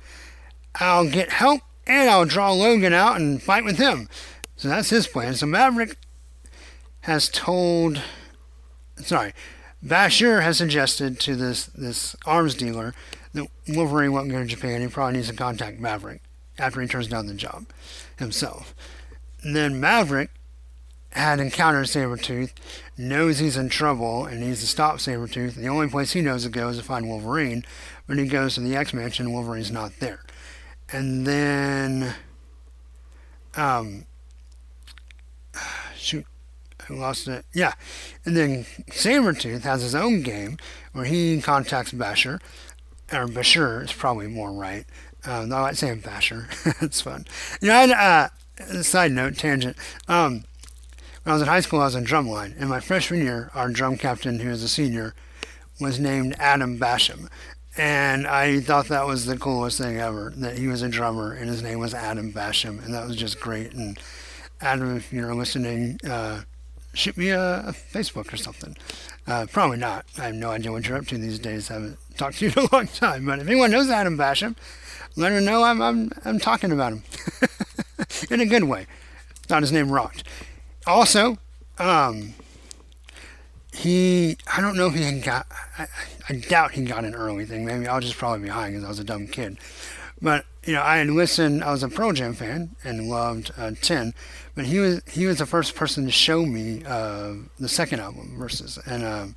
I'll 0.76 1.08
get 1.08 1.30
help 1.30 1.62
and 1.86 2.10
I'll 2.10 2.24
draw 2.24 2.52
Logan 2.52 2.92
out 2.92 3.16
and 3.16 3.42
fight 3.42 3.64
with 3.64 3.78
him. 3.78 4.08
So 4.56 4.68
that's 4.68 4.90
his 4.90 5.06
plan. 5.06 5.34
So 5.34 5.46
Maverick 5.46 5.96
has 7.02 7.28
told, 7.28 8.02
sorry, 8.96 9.32
Bashir 9.84 10.42
has 10.42 10.58
suggested 10.58 11.20
to 11.20 11.36
this, 11.36 11.66
this 11.66 12.16
arms 12.26 12.54
dealer 12.54 12.94
that 13.32 13.46
Wolverine 13.68 14.12
won't 14.12 14.30
go 14.30 14.40
to 14.40 14.44
Japan. 14.44 14.80
He 14.80 14.88
probably 14.88 15.14
needs 15.14 15.28
to 15.28 15.34
contact 15.34 15.78
Maverick 15.78 16.22
after 16.58 16.80
he 16.80 16.88
turns 16.88 17.08
down 17.08 17.26
the 17.26 17.34
job 17.34 17.66
himself. 18.18 18.74
And 19.42 19.54
then 19.54 19.80
Maverick 19.80 20.30
had 21.12 21.40
encountered 21.40 21.86
Sabretooth, 21.86 22.52
knows 22.98 23.38
he's 23.38 23.56
in 23.56 23.68
trouble 23.68 24.26
and 24.26 24.40
needs 24.40 24.60
to 24.60 24.66
stop 24.66 24.96
Sabretooth. 24.96 25.54
The 25.54 25.68
only 25.68 25.88
place 25.88 26.12
he 26.12 26.20
knows 26.20 26.42
to 26.42 26.50
go 26.50 26.68
is 26.68 26.78
to 26.78 26.82
find 26.82 27.08
Wolverine, 27.08 27.64
but 28.06 28.18
he 28.18 28.26
goes 28.26 28.54
to 28.54 28.60
the 28.60 28.76
X 28.76 28.92
Mansion 28.92 29.26
and 29.26 29.34
Wolverine's 29.34 29.70
not 29.70 30.00
there. 30.00 30.24
And 30.92 31.26
then, 31.26 32.14
um, 33.56 34.06
shoot, 35.96 36.26
I 36.88 36.92
lost 36.92 37.28
it. 37.28 37.44
Yeah. 37.54 37.74
And 38.24 38.36
then 38.36 38.64
Sabretooth 38.90 39.62
has 39.62 39.82
his 39.82 39.94
own 39.94 40.22
game 40.22 40.58
where 40.92 41.04
he 41.04 41.40
contacts 41.40 41.92
Bashir, 41.92 42.40
or 43.12 43.26
Bashir 43.26 43.84
is 43.84 43.92
probably 43.92 44.26
more 44.26 44.52
right. 44.52 44.84
Um, 45.24 45.52
I 45.52 45.60
like 45.60 45.76
saying 45.76 46.00
Basher. 46.00 46.48
it's 46.80 47.00
fun. 47.00 47.26
You 47.60 47.68
know, 47.68 47.92
uh, 47.92 48.28
side 48.82 49.12
note, 49.12 49.36
tangent. 49.36 49.76
Um, 50.08 50.44
when 51.28 51.32
I 51.32 51.34
was 51.34 51.42
in 51.42 51.48
high 51.48 51.60
school, 51.60 51.80
I 51.82 51.84
was 51.84 51.94
in 51.94 52.06
drumline. 52.06 52.56
In 52.56 52.68
my 52.68 52.80
freshman 52.80 53.20
year, 53.20 53.50
our 53.54 53.68
drum 53.68 53.98
captain, 53.98 54.38
who 54.38 54.48
was 54.48 54.62
a 54.62 54.68
senior, 54.68 55.14
was 55.78 56.00
named 56.00 56.34
Adam 56.38 56.78
Basham. 56.78 57.28
And 57.76 58.26
I 58.26 58.60
thought 58.60 58.88
that 58.88 59.06
was 59.06 59.26
the 59.26 59.36
coolest 59.36 59.76
thing 59.76 59.98
ever, 59.98 60.32
that 60.38 60.56
he 60.56 60.68
was 60.68 60.80
a 60.80 60.88
drummer 60.88 61.34
and 61.34 61.50
his 61.50 61.62
name 61.62 61.80
was 61.80 61.92
Adam 61.92 62.32
Basham. 62.32 62.82
And 62.82 62.94
that 62.94 63.06
was 63.06 63.14
just 63.14 63.40
great. 63.40 63.74
And 63.74 63.98
Adam, 64.62 64.96
if 64.96 65.12
you're 65.12 65.34
listening, 65.34 66.00
uh, 66.08 66.44
shoot 66.94 67.18
me 67.18 67.28
a, 67.28 67.58
a, 67.58 67.72
Facebook 67.72 68.32
or 68.32 68.38
something. 68.38 68.74
Uh, 69.26 69.44
probably 69.52 69.76
not. 69.76 70.06
I 70.16 70.22
have 70.22 70.34
no 70.34 70.48
idea 70.48 70.72
what 70.72 70.88
you're 70.88 70.96
up 70.96 71.08
to 71.08 71.18
these 71.18 71.38
days. 71.38 71.70
I 71.70 71.74
haven't 71.74 71.98
talked 72.16 72.38
to 72.38 72.46
you 72.46 72.52
in 72.56 72.64
a 72.64 72.74
long 72.74 72.86
time. 72.86 73.26
But 73.26 73.40
if 73.40 73.46
anyone 73.46 73.70
knows 73.70 73.90
Adam 73.90 74.16
Basham, 74.16 74.56
let 75.14 75.32
her 75.32 75.42
know 75.42 75.62
I'm, 75.62 75.82
I'm, 75.82 76.10
I'm 76.24 76.38
talking 76.38 76.72
about 76.72 76.94
him 76.94 77.02
in 78.30 78.40
a 78.40 78.46
good 78.46 78.64
way. 78.64 78.86
Not 79.50 79.60
his 79.60 79.72
name 79.72 79.90
rocked. 79.90 80.24
Also, 80.88 81.36
um, 81.78 82.32
he, 83.74 84.38
I 84.50 84.62
don't 84.62 84.74
know 84.74 84.86
if 84.86 84.94
he 84.94 85.20
got, 85.20 85.46
I, 85.76 85.86
I, 86.30 86.32
doubt 86.32 86.72
he 86.72 86.82
got 86.82 87.04
an 87.04 87.14
early 87.14 87.44
thing. 87.44 87.66
Maybe 87.66 87.86
I 87.86 87.94
was 87.94 88.06
just 88.06 88.16
probably 88.16 88.46
behind 88.46 88.72
because 88.72 88.86
I 88.86 88.88
was 88.88 88.98
a 88.98 89.04
dumb 89.04 89.26
kid. 89.26 89.58
But, 90.22 90.46
you 90.64 90.72
know, 90.72 90.82
I 90.82 90.96
had 90.96 91.08
listened, 91.08 91.62
I 91.62 91.72
was 91.72 91.82
a 91.82 91.90
Pearl 91.90 92.12
Jam 92.12 92.32
fan 92.32 92.74
and 92.84 93.06
loved 93.06 93.52
uh, 93.58 93.72
10, 93.82 94.14
but 94.54 94.64
he 94.64 94.78
was, 94.78 95.02
he 95.06 95.26
was 95.26 95.36
the 95.36 95.46
first 95.46 95.74
person 95.74 96.06
to 96.06 96.10
show 96.10 96.46
me 96.46 96.82
uh, 96.86 97.34
the 97.58 97.68
second 97.68 98.00
album, 98.00 98.38
Versus. 98.38 98.78
And, 98.86 99.04
um, 99.04 99.36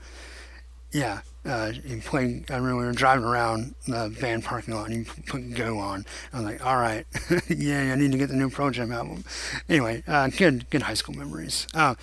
yeah, 0.94 1.20
uh, 1.44 1.72
he 1.72 2.00
played. 2.00 2.50
I 2.52 2.56
remember 2.58 2.78
we 2.78 2.86
were 2.86 2.92
driving 2.92 3.26
around 3.26 3.74
the 3.88 4.16
band 4.22 4.44
parking 4.44 4.76
lot, 4.76 4.90
and 4.90 4.96
you 4.96 5.24
put 5.28 5.54
"Go" 5.56 5.80
on. 5.80 6.06
I 6.32 6.38
was 6.38 6.46
like, 6.46 6.66
"All 6.66 6.78
right, 6.78 7.06
yeah, 7.48 7.92
I 7.92 7.96
need 7.96 8.12
to 8.12 8.18
get 8.18 8.30
the 8.30 8.36
new 8.36 8.50
Pearl 8.50 8.70
Jam 8.70 8.92
album." 8.92 9.24
Anyway, 9.68 10.04
uh, 10.08 10.28
good, 10.30 10.70
good 10.70 10.84
high 10.84 10.94
school 10.94 11.16
memories. 11.16 11.68
Uh, 11.74 11.96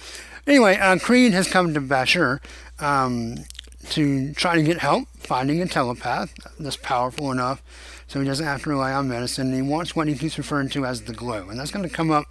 anyway, 0.47 0.76
uh, 0.78 0.99
Creed 0.99 1.33
has 1.35 1.49
come 1.49 1.73
to 1.75 1.80
Bashir 1.80 2.40
um, 2.80 3.45
to 3.90 4.33
try 4.35 4.57
to 4.57 4.62
get 4.62 4.78
help 4.78 5.09
finding 5.18 5.62
a 5.62 5.66
telepath 5.66 6.35
that's 6.59 6.76
powerful 6.76 7.30
enough 7.30 7.62
so 8.09 8.21
he 8.21 8.26
doesn't 8.26 8.47
have 8.47 8.62
to 8.62 8.71
rely 8.71 8.92
on 8.92 9.09
medicine. 9.09 9.52
He 9.52 9.62
wants 9.62 9.95
what 9.95 10.09
he 10.09 10.14
keeps 10.16 10.38
referring 10.38 10.71
to 10.71 10.87
as 10.87 11.02
the 11.02 11.12
glow, 11.12 11.49
and 11.49 11.61
that's 11.61 11.71
going 11.71 11.88
to 11.88 11.95
come 11.95 12.11
up 12.11 12.25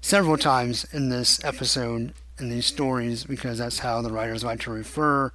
several 0.00 0.36
times 0.36 0.84
in 0.92 1.08
this 1.08 1.42
episode 1.44 2.12
in 2.38 2.50
these 2.50 2.66
stories 2.66 3.24
because 3.24 3.58
that's 3.58 3.78
how 3.78 4.02
the 4.02 4.10
writers 4.10 4.42
like 4.42 4.60
to 4.60 4.70
refer 4.70 5.32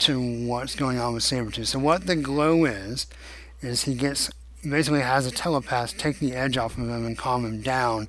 to 0.00 0.46
what's 0.46 0.74
going 0.74 0.98
on 0.98 1.14
with 1.14 1.22
Sabretooth. 1.22 1.66
So 1.66 1.78
what 1.78 2.06
the 2.06 2.16
glow 2.16 2.64
is, 2.64 3.06
is 3.60 3.84
he 3.84 3.94
gets 3.94 4.30
basically 4.68 5.00
has 5.00 5.26
a 5.26 5.30
telepath 5.30 5.96
take 5.96 6.18
the 6.18 6.34
edge 6.34 6.56
off 6.56 6.76
of 6.76 6.88
him 6.88 7.06
and 7.06 7.16
calm 7.16 7.44
him 7.44 7.60
down, 7.60 8.08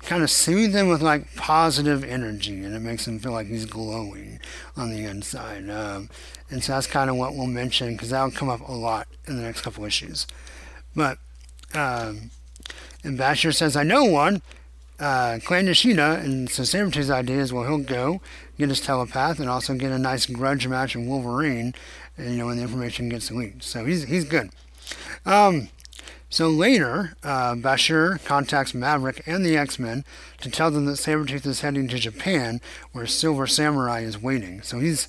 kind 0.00 0.22
of 0.22 0.30
soothe 0.30 0.74
him 0.74 0.88
with 0.88 1.02
like 1.02 1.34
positive 1.36 2.04
energy, 2.04 2.62
and 2.64 2.74
it 2.74 2.80
makes 2.80 3.06
him 3.06 3.18
feel 3.18 3.32
like 3.32 3.46
he's 3.46 3.66
glowing 3.66 4.40
on 4.76 4.90
the 4.90 5.04
inside. 5.04 5.68
Um, 5.68 6.08
and 6.50 6.62
so 6.62 6.72
that's 6.72 6.86
kind 6.86 7.10
of 7.10 7.16
what 7.16 7.34
we'll 7.34 7.46
mention 7.46 7.92
because 7.92 8.10
that'll 8.10 8.30
come 8.30 8.48
up 8.48 8.66
a 8.66 8.72
lot 8.72 9.08
in 9.26 9.36
the 9.36 9.42
next 9.42 9.62
couple 9.62 9.84
issues. 9.84 10.26
But 10.94 11.18
um, 11.74 12.30
and 13.04 13.18
Bashir 13.18 13.54
says, 13.54 13.76
"I 13.76 13.82
know 13.82 14.04
one." 14.04 14.42
Uh, 14.98 15.38
Clan 15.42 15.64
Yashida, 15.64 16.22
and 16.22 16.50
so 16.50 16.62
Sabretooth's 16.62 17.08
idea 17.08 17.38
is, 17.38 17.54
well, 17.54 17.64
he'll 17.64 17.78
go 17.78 18.20
get 18.60 18.68
his 18.68 18.80
telepath 18.80 19.40
and 19.40 19.48
also 19.48 19.74
get 19.74 19.90
a 19.90 19.98
nice 19.98 20.26
grudge 20.26 20.68
match 20.68 20.94
in 20.94 21.08
Wolverine, 21.08 21.74
you 22.16 22.36
know, 22.36 22.46
when 22.46 22.56
the 22.56 22.62
information 22.62 23.08
gets 23.08 23.30
leaked. 23.30 23.64
So 23.64 23.84
he's, 23.84 24.04
he's 24.04 24.24
good. 24.24 24.50
Um, 25.26 25.68
so 26.28 26.48
later, 26.48 27.16
uh, 27.24 27.54
Bashir 27.56 28.24
contacts 28.24 28.72
Maverick 28.72 29.22
and 29.26 29.44
the 29.44 29.56
X-Men 29.56 30.04
to 30.40 30.50
tell 30.50 30.70
them 30.70 30.84
that 30.84 30.92
Sabretooth 30.92 31.44
is 31.44 31.62
heading 31.62 31.88
to 31.88 31.98
Japan, 31.98 32.60
where 32.92 33.06
Silver 33.06 33.48
Samurai 33.48 34.00
is 34.00 34.22
waiting. 34.22 34.62
So 34.62 34.78
he's 34.78 35.08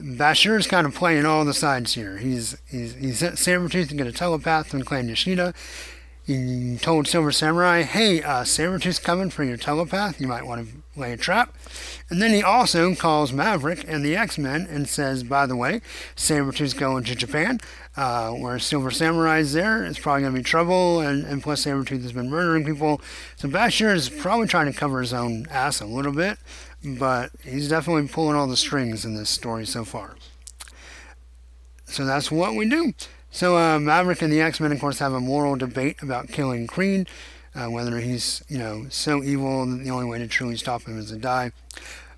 Bashir 0.00 0.58
is 0.58 0.66
kind 0.66 0.88
of 0.88 0.94
playing 0.94 1.24
all 1.24 1.44
the 1.44 1.54
sides 1.54 1.94
here. 1.94 2.18
He's 2.18 2.56
he's 2.68 2.94
he's 2.94 3.22
Sabretooth 3.22 3.88
to 3.90 3.94
get 3.94 4.08
a 4.08 4.12
telepath 4.12 4.68
from 4.68 4.82
Clan 4.82 5.08
Yashida. 5.08 5.54
He 6.26 6.78
told 6.80 7.06
Silver 7.06 7.30
Samurai, 7.30 7.82
hey, 7.82 8.22
uh, 8.22 8.42
Sabretooth's 8.42 8.98
coming 8.98 9.30
for 9.30 9.44
your 9.44 9.58
telepath. 9.58 10.20
You 10.20 10.26
might 10.26 10.46
want 10.46 10.66
to 10.66 10.74
lay 10.96 11.12
a 11.12 11.16
trap. 11.16 11.54
And 12.08 12.20
then 12.22 12.30
he 12.32 12.42
also 12.42 12.94
calls 12.94 13.32
Maverick 13.32 13.84
and 13.86 14.04
the 14.04 14.16
X-Men 14.16 14.66
and 14.68 14.88
says, 14.88 15.22
by 15.22 15.46
the 15.46 15.56
way, 15.56 15.80
Sabretooth's 16.16 16.74
going 16.74 17.04
to 17.04 17.14
Japan, 17.14 17.60
uh, 17.96 18.30
where 18.32 18.58
Silver 18.58 18.90
Samurai's 18.90 19.52
there. 19.52 19.84
It's 19.84 19.98
probably 19.98 20.22
going 20.22 20.34
to 20.34 20.40
be 20.40 20.44
trouble, 20.44 21.00
and, 21.00 21.24
and 21.24 21.42
plus 21.42 21.64
Sabretooth 21.64 22.02
has 22.02 22.12
been 22.12 22.30
murdering 22.30 22.64
people. 22.64 23.00
So 23.36 23.48
Bashir 23.48 23.94
is 23.94 24.08
probably 24.08 24.46
trying 24.46 24.72
to 24.72 24.78
cover 24.78 25.00
his 25.00 25.12
own 25.12 25.46
ass 25.50 25.80
a 25.80 25.86
little 25.86 26.12
bit, 26.12 26.38
but 26.84 27.30
he's 27.42 27.68
definitely 27.68 28.08
pulling 28.08 28.36
all 28.36 28.46
the 28.46 28.56
strings 28.56 29.04
in 29.04 29.14
this 29.14 29.30
story 29.30 29.66
so 29.66 29.84
far. 29.84 30.16
So 31.86 32.04
that's 32.04 32.30
what 32.30 32.54
we 32.54 32.68
do. 32.68 32.92
So 33.30 33.56
uh, 33.56 33.80
Maverick 33.80 34.22
and 34.22 34.32
the 34.32 34.40
X-Men, 34.40 34.72
of 34.72 34.80
course, 34.80 35.00
have 35.00 35.12
a 35.12 35.20
moral 35.20 35.56
debate 35.56 36.02
about 36.02 36.28
killing 36.28 36.66
Creed, 36.66 37.08
uh, 37.54 37.66
whether 37.70 38.00
he's, 38.00 38.42
you 38.48 38.58
know, 38.58 38.86
so 38.90 39.22
evil 39.22 39.66
that 39.66 39.84
the 39.84 39.90
only 39.90 40.06
way 40.06 40.18
to 40.18 40.26
truly 40.26 40.56
stop 40.56 40.82
him 40.82 40.98
is 40.98 41.10
to 41.10 41.16
die. 41.16 41.52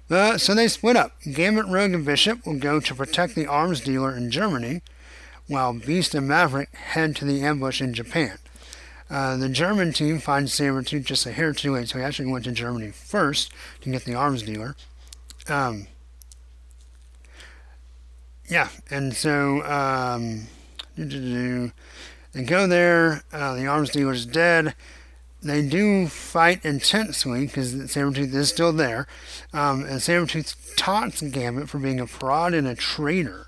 Uh, 0.09 0.39
so 0.39 0.55
they 0.55 0.69
split 0.69 0.97
up. 0.97 1.13
Gambit, 1.31 1.67
Rogue, 1.67 1.93
and 1.93 2.05
Bishop 2.05 2.47
will 2.47 2.59
go 2.59 2.81
to 2.81 2.95
protect 2.95 3.35
the 3.35 3.47
arms 3.47 3.81
dealer 3.81 4.17
in 4.17 4.31
Germany, 4.31 4.83
while 5.49 5.73
Beast 5.73 6.15
and 6.15 6.29
Maverick 6.29 6.75
head 6.75 7.17
to 7.17 7.25
the 7.25 7.43
ambush 7.43 7.81
in 7.81 7.93
Japan. 7.93 8.39
Uh, 9.09 9.37
the 9.37 9.49
German 9.49 9.93
team 9.93 10.19
finds 10.19 10.59
Sabretooth 10.59 11.05
just 11.05 11.27
a 11.27 11.33
hair 11.33 11.53
too 11.53 11.73
late, 11.73 11.89
so 11.89 11.99
he 11.99 12.05
actually 12.05 12.31
went 12.31 12.45
to 12.45 12.53
Germany 12.53 12.91
first 12.91 13.53
to 13.81 13.91
get 13.91 14.05
the 14.05 14.15
arms 14.15 14.43
dealer. 14.43 14.75
Um, 15.49 15.87
yeah, 18.49 18.69
and 18.91 19.15
so 19.15 19.65
um, 19.65 20.47
they 20.97 22.43
go 22.45 22.67
there. 22.67 23.23
Uh, 23.33 23.55
the 23.55 23.67
arms 23.67 23.91
dealer 23.91 24.13
is 24.13 24.27
dead. 24.27 24.75
They 25.47 25.63
do 25.63 26.09
fight 26.09 26.65
intensely 26.65 27.47
because 27.47 27.75
Sabretooth 27.75 28.35
is 28.35 28.49
still 28.49 28.73
there. 28.73 29.07
Um, 29.53 29.83
and 29.85 30.01
Sabretooth 30.01 30.75
taunts 30.77 31.23
Gambit 31.23 31.69
for 31.69 31.79
being 31.79 32.01
a 32.01 32.07
fraud 32.07 32.53
and 32.53 32.67
a 32.67 32.75
traitor. 32.75 33.47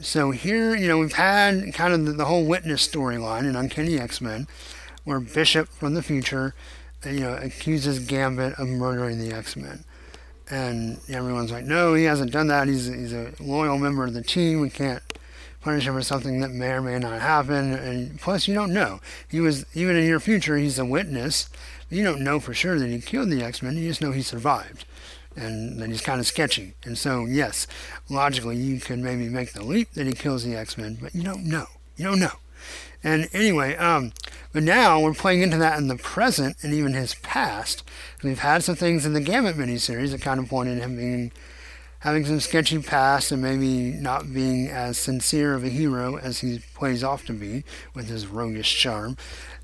So 0.00 0.30
here, 0.30 0.74
you 0.74 0.88
know, 0.88 0.98
we've 0.98 1.12
had 1.12 1.74
kind 1.74 1.92
of 1.92 2.06
the, 2.06 2.12
the 2.12 2.24
whole 2.24 2.44
witness 2.44 2.86
storyline 2.86 3.44
in 3.48 3.54
Uncanny 3.54 3.98
X-Men, 3.98 4.48
where 5.04 5.20
Bishop 5.20 5.68
from 5.68 5.94
the 5.94 6.02
future, 6.02 6.54
you 7.04 7.20
know, 7.20 7.34
accuses 7.34 7.98
Gambit 8.00 8.54
of 8.58 8.66
murdering 8.66 9.18
the 9.18 9.34
X-Men. 9.34 9.84
And 10.48 10.98
everyone's 11.08 11.52
like, 11.52 11.64
no, 11.64 11.94
he 11.94 12.04
hasn't 12.04 12.32
done 12.32 12.48
that. 12.48 12.66
He's, 12.66 12.86
he's 12.86 13.12
a 13.12 13.32
loyal 13.38 13.78
member 13.78 14.04
of 14.04 14.14
the 14.14 14.22
team. 14.22 14.60
We 14.60 14.70
can't 14.70 15.02
punish 15.60 15.86
him 15.86 15.94
for 15.94 16.02
something 16.02 16.40
that 16.40 16.50
may 16.50 16.70
or 16.70 16.82
may 16.82 16.98
not 16.98 17.20
happen. 17.20 17.72
And 17.72 18.20
plus, 18.20 18.48
you 18.48 18.54
don't 18.54 18.72
know. 18.72 19.00
He 19.28 19.40
was, 19.40 19.66
even 19.74 19.96
in 19.96 20.06
your 20.06 20.20
future, 20.20 20.56
he's 20.56 20.78
a 20.78 20.84
witness. 20.84 21.48
You 21.88 22.04
don't 22.04 22.22
know 22.22 22.40
for 22.40 22.54
sure 22.54 22.78
that 22.78 22.88
he 22.88 23.00
killed 23.00 23.30
the 23.30 23.42
X-Men. 23.42 23.76
You 23.76 23.88
just 23.88 24.00
know 24.00 24.12
he 24.12 24.22
survived 24.22 24.84
and 25.36 25.80
then 25.80 25.90
he's 25.90 26.00
kind 26.00 26.20
of 26.20 26.26
sketchy. 26.26 26.74
And 26.84 26.98
so, 26.98 27.24
yes, 27.24 27.66
logically, 28.08 28.56
you 28.56 28.80
could 28.80 28.98
maybe 28.98 29.28
make 29.28 29.52
the 29.52 29.64
leap 29.64 29.92
that 29.92 30.06
he 30.06 30.12
kills 30.12 30.44
the 30.44 30.56
X 30.56 30.76
Men, 30.76 30.98
but 31.00 31.14
you 31.14 31.22
don't 31.22 31.44
know. 31.44 31.66
You 31.96 32.04
don't 32.06 32.20
know. 32.20 32.38
And 33.02 33.28
anyway, 33.32 33.76
um, 33.76 34.12
but 34.52 34.62
now 34.62 35.00
we're 35.00 35.14
playing 35.14 35.42
into 35.42 35.56
that 35.56 35.78
in 35.78 35.88
the 35.88 35.96
present 35.96 36.56
and 36.62 36.74
even 36.74 36.92
his 36.92 37.14
past. 37.16 37.82
We've 38.22 38.40
had 38.40 38.62
some 38.62 38.76
things 38.76 39.06
in 39.06 39.14
the 39.14 39.20
Gambit 39.20 39.56
miniseries 39.56 40.10
that 40.10 40.20
kind 40.20 40.38
of 40.38 40.48
pointed 40.48 40.78
him 40.78 40.96
being 40.96 41.32
having 42.00 42.24
some 42.24 42.40
sketchy 42.40 42.78
past 42.80 43.30
and 43.30 43.42
maybe 43.42 43.92
not 43.92 44.32
being 44.32 44.68
as 44.68 44.98
sincere 44.98 45.54
of 45.54 45.64
a 45.64 45.68
hero 45.68 46.16
as 46.16 46.40
he 46.40 46.60
plays 46.74 47.04
off 47.04 47.24
to 47.26 47.32
be 47.32 47.64
with 47.94 48.08
his 48.08 48.26
roguish 48.26 48.76
charm. 48.76 49.16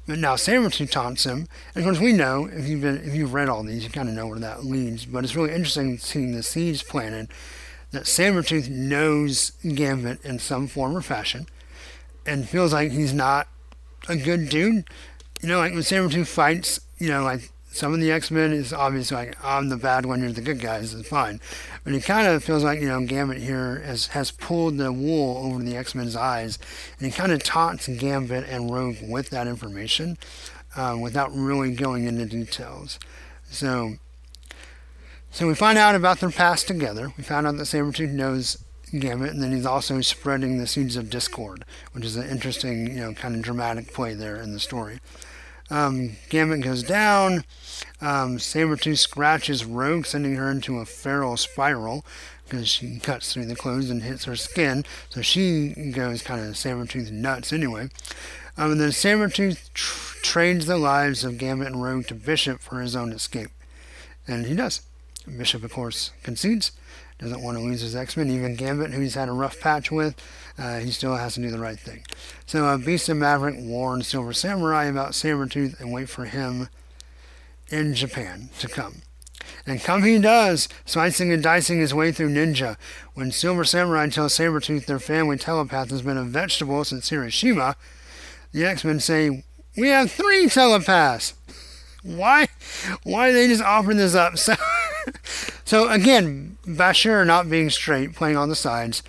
But 0.06 0.18
now 0.18 0.36
taunts 0.36 1.24
him. 1.24 1.48
And 1.74 1.76
of 1.76 1.84
course, 1.84 1.98
we 1.98 2.12
know, 2.12 2.46
if 2.46 2.68
you've, 2.68 2.82
been, 2.82 2.98
if 2.98 3.14
you've 3.14 3.34
read 3.34 3.48
all 3.48 3.64
these, 3.64 3.84
you 3.84 3.90
kind 3.90 4.08
of 4.08 4.14
know 4.14 4.26
where 4.26 4.38
that 4.38 4.64
leads. 4.64 5.04
But 5.04 5.24
it's 5.24 5.34
really 5.34 5.52
interesting 5.52 5.98
seeing 5.98 6.32
the 6.32 6.42
seeds 6.42 6.82
planted 6.82 7.28
that 7.90 8.04
Sabretooth 8.04 8.68
knows 8.68 9.52
Gambit 9.62 10.24
in 10.24 10.38
some 10.38 10.68
form 10.68 10.96
or 10.96 11.02
fashion 11.02 11.46
and 12.26 12.48
feels 12.48 12.72
like 12.72 12.92
he's 12.92 13.12
not 13.12 13.48
a 14.08 14.16
good 14.16 14.48
dude. 14.48 14.88
You 15.42 15.48
know, 15.48 15.58
like 15.58 15.72
when 15.72 15.82
Sabretooth 15.82 16.26
fights, 16.26 16.80
you 16.98 17.08
know, 17.08 17.24
like 17.24 17.50
some 17.76 17.92
of 17.92 18.00
the 18.00 18.10
X 18.10 18.30
Men 18.30 18.52
is 18.52 18.72
obviously 18.72 19.16
like, 19.18 19.36
I'm 19.44 19.68
the 19.68 19.76
bad 19.76 20.06
one, 20.06 20.20
you're 20.20 20.32
the 20.32 20.40
good 20.40 20.60
guys, 20.60 20.94
it's 20.94 21.08
fine. 21.08 21.40
But 21.84 21.92
it 21.92 22.04
kind 22.04 22.26
of 22.26 22.42
feels 22.42 22.64
like, 22.64 22.80
you 22.80 22.88
know, 22.88 23.04
Gambit 23.04 23.38
here 23.38 23.80
has, 23.80 24.08
has 24.08 24.30
pulled 24.30 24.78
the 24.78 24.92
wool 24.92 25.44
over 25.44 25.62
the 25.62 25.76
X 25.76 25.94
Men's 25.94 26.16
eyes, 26.16 26.58
and 26.98 27.06
he 27.06 27.12
kind 27.12 27.32
of 27.32 27.42
taunts 27.42 27.86
Gambit 27.86 28.48
and 28.48 28.72
Rogue 28.72 28.96
with 29.02 29.28
that 29.30 29.46
information 29.46 30.16
uh, 30.74 30.96
without 31.00 31.30
really 31.34 31.74
going 31.74 32.04
into 32.04 32.24
details. 32.24 32.98
So, 33.50 33.96
so 35.30 35.46
we 35.46 35.54
find 35.54 35.76
out 35.76 35.94
about 35.94 36.20
their 36.20 36.30
past 36.30 36.66
together. 36.66 37.12
We 37.18 37.24
found 37.24 37.46
out 37.46 37.58
that 37.58 37.64
Sabretooth 37.64 38.10
knows 38.10 38.64
Gambit, 38.98 39.32
and 39.32 39.42
then 39.42 39.52
he's 39.52 39.66
also 39.66 40.00
spreading 40.00 40.56
the 40.56 40.66
seeds 40.66 40.96
of 40.96 41.10
discord, 41.10 41.64
which 41.92 42.04
is 42.04 42.16
an 42.16 42.28
interesting, 42.28 42.86
you 42.86 43.00
know, 43.00 43.12
kind 43.12 43.34
of 43.34 43.42
dramatic 43.42 43.92
play 43.92 44.14
there 44.14 44.36
in 44.36 44.52
the 44.52 44.60
story. 44.60 44.98
Um, 45.70 46.16
Gambit 46.28 46.62
goes 46.62 46.82
down. 46.82 47.44
Um, 48.00 48.38
Sabretooth 48.38 48.98
scratches 48.98 49.64
Rogue, 49.64 50.06
sending 50.06 50.36
her 50.36 50.50
into 50.50 50.78
a 50.78 50.84
feral 50.84 51.36
spiral 51.36 52.04
because 52.44 52.68
she 52.68 52.98
cuts 52.98 53.32
through 53.32 53.46
the 53.46 53.56
clothes 53.56 53.90
and 53.90 54.02
hits 54.02 54.24
her 54.24 54.36
skin. 54.36 54.84
So 55.08 55.22
she 55.22 55.70
goes 55.92 56.22
kind 56.22 56.46
of 56.46 56.54
Sabretooth 56.54 57.10
nuts 57.10 57.52
anyway. 57.52 57.88
Um, 58.56 58.72
and 58.72 58.80
then 58.80 58.90
Sabretooth 58.90 59.72
tr- 59.74 60.18
trades 60.22 60.66
the 60.66 60.78
lives 60.78 61.24
of 61.24 61.38
Gambit 61.38 61.68
and 61.68 61.82
Rogue 61.82 62.06
to 62.06 62.14
Bishop 62.14 62.60
for 62.60 62.80
his 62.80 62.94
own 62.94 63.12
escape. 63.12 63.50
And 64.26 64.46
he 64.46 64.54
does. 64.54 64.82
Bishop, 65.26 65.64
of 65.64 65.72
course, 65.72 66.12
concedes 66.22 66.72
doesn't 67.18 67.42
want 67.42 67.56
to 67.56 67.62
lose 67.62 67.80
his 67.80 67.96
X-Men. 67.96 68.30
Even 68.30 68.56
Gambit, 68.56 68.92
who 68.92 69.00
he's 69.00 69.14
had 69.14 69.28
a 69.28 69.32
rough 69.32 69.58
patch 69.60 69.90
with, 69.90 70.14
uh, 70.58 70.78
he 70.78 70.90
still 70.90 71.16
has 71.16 71.34
to 71.34 71.40
do 71.40 71.50
the 71.50 71.58
right 71.58 71.78
thing. 71.78 72.04
So 72.46 72.66
uh, 72.66 72.78
Beast 72.78 73.08
and 73.08 73.20
Maverick 73.20 73.56
warn 73.58 74.02
Silver 74.02 74.32
Samurai 74.32 74.84
about 74.84 75.12
Sabretooth 75.12 75.80
and 75.80 75.92
wait 75.92 76.08
for 76.08 76.26
him 76.26 76.68
in 77.68 77.94
Japan 77.94 78.50
to 78.58 78.68
come. 78.68 79.02
And 79.66 79.80
come 79.80 80.04
he 80.04 80.18
does, 80.18 80.68
slicing 80.84 81.32
and 81.32 81.42
dicing 81.42 81.80
his 81.80 81.94
way 81.94 82.12
through 82.12 82.30
Ninja. 82.30 82.76
When 83.14 83.32
Silver 83.32 83.64
Samurai 83.64 84.08
tells 84.08 84.36
Sabretooth 84.36 84.86
their 84.86 84.98
family 84.98 85.36
telepath 85.36 85.90
has 85.90 86.02
been 86.02 86.16
a 86.16 86.24
vegetable 86.24 86.84
since 86.84 87.08
Hiroshima, 87.08 87.76
the 88.52 88.64
X-Men 88.64 89.00
say, 89.00 89.44
We 89.76 89.88
have 89.88 90.10
three 90.10 90.48
telepaths! 90.48 91.34
Why? 92.02 92.48
Why 93.02 93.28
did 93.28 93.36
they 93.36 93.48
just 93.48 93.62
offer 93.62 93.94
this 93.94 94.14
up? 94.14 94.34
So 94.38 94.54
so 95.64 95.88
again, 95.88 96.58
Bashir 96.64 97.26
not 97.26 97.50
being 97.50 97.70
straight, 97.70 98.14
playing 98.14 98.36
on 98.36 98.48
the 98.48 98.56
sides. 98.56 99.02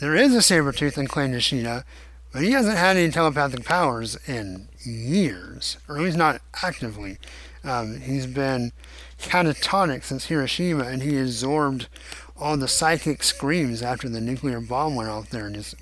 There 0.00 0.14
is 0.14 0.34
a 0.34 0.38
Sabretooth 0.38 0.98
in 0.98 1.06
Clan 1.06 1.32
Nashina, 1.32 1.84
but 2.32 2.42
he 2.42 2.50
hasn't 2.50 2.76
had 2.76 2.96
any 2.96 3.10
telepathic 3.10 3.64
powers 3.64 4.18
in 4.26 4.68
years, 4.84 5.78
or 5.88 5.96
at 5.96 6.02
least 6.02 6.16
not 6.16 6.42
actively. 6.62 7.18
Um, 7.62 8.00
he's 8.00 8.26
been 8.26 8.72
catatonic 9.18 10.04
since 10.04 10.26
Hiroshima, 10.26 10.84
and 10.84 11.02
he 11.02 11.18
absorbed 11.18 11.88
all 12.36 12.56
the 12.56 12.68
psychic 12.68 13.22
screams 13.22 13.82
after 13.82 14.08
the 14.08 14.20
nuclear 14.20 14.60
bomb 14.60 14.96
went 14.96 15.08
off 15.08 15.30
there 15.30 15.46
and 15.46 15.54
just 15.54 15.76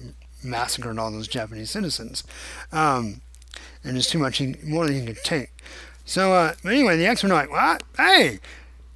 massacred 0.45 0.99
all 0.99 1.11
those 1.11 1.29
Japanese 1.29 1.71
citizens. 1.71 2.23
Um, 2.71 3.23
and 3.83 3.97
it's 3.97 4.11
too 4.11 4.19
much, 4.19 4.39
he, 4.39 4.55
more 4.63 4.87
than 4.87 5.01
he 5.01 5.07
could 5.07 5.25
take. 5.25 5.51
So, 6.05 6.33
uh, 6.35 6.55
anyway, 6.65 6.97
the 6.97 7.07
X-Men 7.07 7.33
are 7.33 7.35
like, 7.35 7.51
what? 7.51 7.83
Hey, 7.97 8.41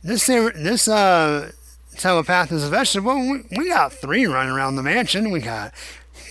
this 0.07 0.27
this 0.27 0.88
uh, 0.88 1.51
telepath 1.97 2.53
is 2.53 2.64
a 2.64 2.69
vegetable. 2.69 3.16
We, 3.16 3.42
we 3.57 3.69
got 3.69 3.92
three 3.92 4.27
running 4.27 4.53
around 4.53 4.77
the 4.77 4.83
mansion. 4.83 5.31
We 5.31 5.40
got 5.40 5.75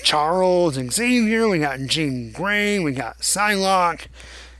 Charles 0.03 0.75
Xavier. 0.75 1.49
We 1.49 1.59
got 1.59 1.81
Jean 1.81 2.31
Grey. 2.31 2.79
We 2.79 2.93
got 2.93 3.19
Psylocke. 3.19 4.07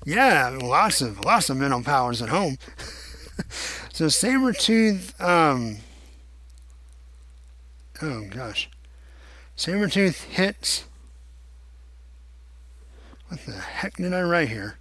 Yeah, 0.06 0.58
lots 0.62 1.01
of 1.01 1.23
lots 1.23 1.49
of 1.49 1.58
mental 1.58 1.82
powers 1.82 2.21
at 2.21 2.30
home. 2.30 2.58
so 3.93 4.06
Sabretooth, 4.06 5.19
um, 5.21 5.78
oh 8.01 8.25
gosh, 8.30 8.69
Sabretooth 9.58 10.23
hits. 10.25 10.84
What 13.30 13.45
the 13.45 13.54
heck 13.54 13.95
did 13.95 14.13
I 14.13 14.21
write 14.21 14.49
here? 14.49 14.78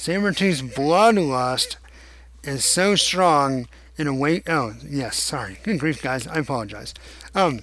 Sabretooth's 0.00 0.62
bloodlust 0.62 1.76
is 2.42 2.64
so 2.64 2.94
strong 2.94 3.68
in 3.98 4.06
a 4.06 4.14
way. 4.14 4.42
Oh, 4.46 4.72
yes, 4.82 5.22
sorry. 5.22 5.58
Good 5.62 5.78
grief, 5.78 6.00
guys. 6.00 6.26
I 6.26 6.38
apologize. 6.38 6.94
Um, 7.34 7.60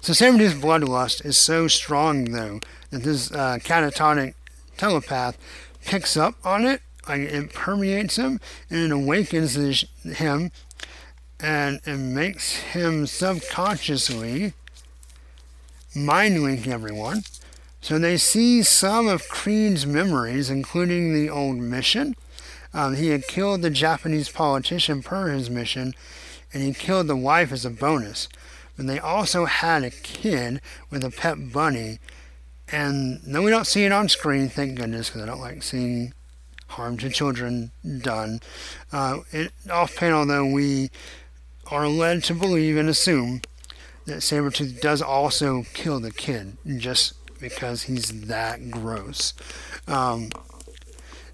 so 0.00 0.12
Sabretooth's 0.12 0.60
bloodlust 0.60 1.24
is 1.24 1.36
so 1.36 1.68
strong, 1.68 2.32
though, 2.32 2.58
that 2.90 3.04
this 3.04 3.30
uh, 3.30 3.58
catatonic 3.60 4.34
telepath 4.78 5.38
picks 5.84 6.16
up 6.16 6.34
on 6.44 6.64
it. 6.64 6.82
Like 7.08 7.20
it 7.20 7.54
permeates 7.54 8.16
him 8.16 8.40
and 8.68 8.80
it 8.80 8.90
awakens 8.90 9.54
him 10.02 10.50
and 11.38 11.80
it 11.86 11.98
makes 11.98 12.56
him 12.56 13.06
subconsciously 13.06 14.54
mind 15.94 16.42
link 16.42 16.66
everyone 16.66 17.22
so 17.80 17.98
they 17.98 18.16
see 18.16 18.62
some 18.62 19.08
of 19.08 19.28
Creed's 19.28 19.86
memories, 19.86 20.50
including 20.50 21.12
the 21.12 21.30
old 21.30 21.56
mission. 21.56 22.14
Um, 22.74 22.94
he 22.94 23.08
had 23.08 23.26
killed 23.26 23.62
the 23.62 23.70
Japanese 23.70 24.28
politician 24.28 25.02
per 25.02 25.30
his 25.30 25.50
mission, 25.50 25.94
and 26.52 26.62
he 26.62 26.72
killed 26.72 27.06
the 27.06 27.16
wife 27.16 27.52
as 27.52 27.64
a 27.64 27.70
bonus. 27.70 28.28
But 28.76 28.86
they 28.86 28.98
also 28.98 29.46
had 29.46 29.82
a 29.82 29.90
kid 29.90 30.60
with 30.90 31.02
a 31.04 31.10
pet 31.10 31.52
bunny. 31.52 31.98
And 32.70 33.20
though 33.26 33.42
we 33.42 33.50
don't 33.50 33.66
see 33.66 33.84
it 33.84 33.92
on 33.92 34.08
screen, 34.08 34.48
thank 34.48 34.76
goodness, 34.76 35.08
because 35.08 35.22
I 35.22 35.26
don't 35.26 35.40
like 35.40 35.62
seeing 35.62 36.12
harm 36.68 36.96
to 36.98 37.10
children 37.10 37.72
done. 38.00 38.40
Uh, 38.92 39.20
it, 39.32 39.52
off 39.70 39.96
panel, 39.96 40.24
though, 40.24 40.46
we 40.46 40.90
are 41.66 41.88
led 41.88 42.22
to 42.24 42.34
believe 42.34 42.76
and 42.76 42.88
assume 42.88 43.42
that 44.06 44.18
Sabretooth 44.18 44.80
does 44.80 45.02
also 45.02 45.64
kill 45.74 46.00
the 46.00 46.12
kid, 46.12 46.56
just 46.78 47.14
because 47.40 47.84
he's 47.84 48.26
that 48.26 48.70
gross. 48.70 49.34
Um, 49.86 50.30